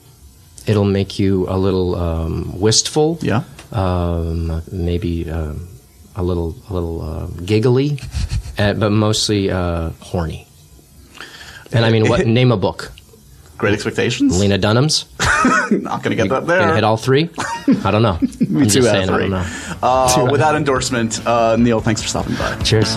it'll 0.66 0.84
make 0.84 1.18
you 1.18 1.46
a 1.48 1.56
little 1.56 1.94
um, 1.96 2.60
wistful. 2.60 3.18
yeah. 3.22 3.44
Um, 3.72 4.62
maybe 4.70 5.28
um, 5.30 5.66
a 6.14 6.22
little 6.22 6.54
a 6.68 6.74
little 6.74 7.02
uh, 7.02 7.26
giggly, 7.44 7.98
uh, 8.58 8.74
but 8.80 8.90
mostly 8.90 9.50
uh, 9.50 9.90
horny. 10.00 10.46
And 11.74 11.84
I 11.84 11.90
mean, 11.90 12.08
what 12.08 12.26
name 12.38 12.52
a 12.52 12.56
book? 12.56 12.92
Great 13.56 13.74
expectations. 13.74 14.38
Lena 14.40 14.58
Dunham's. 14.58 15.04
Not 15.70 16.02
going 16.02 16.16
to 16.16 16.16
get 16.16 16.28
that 16.28 16.40
Can 16.40 16.46
there. 16.46 16.74
hit 16.74 16.84
all 16.84 16.96
three? 16.96 17.30
I 17.84 17.90
don't 17.90 18.02
know. 18.02 18.18
Me 18.48 18.62
I'm 18.62 18.68
too. 18.68 18.82
saying. 18.82 19.08
I 19.10 19.18
don't 19.18 19.30
know. 19.30 19.46
Uh, 19.82 20.28
with 20.30 20.40
that 20.40 20.54
endorsement, 20.56 21.24
uh, 21.26 21.56
Neil, 21.56 21.80
thanks 21.80 22.02
for 22.02 22.08
stopping 22.08 22.34
by. 22.34 22.56
Cheers. 22.62 22.96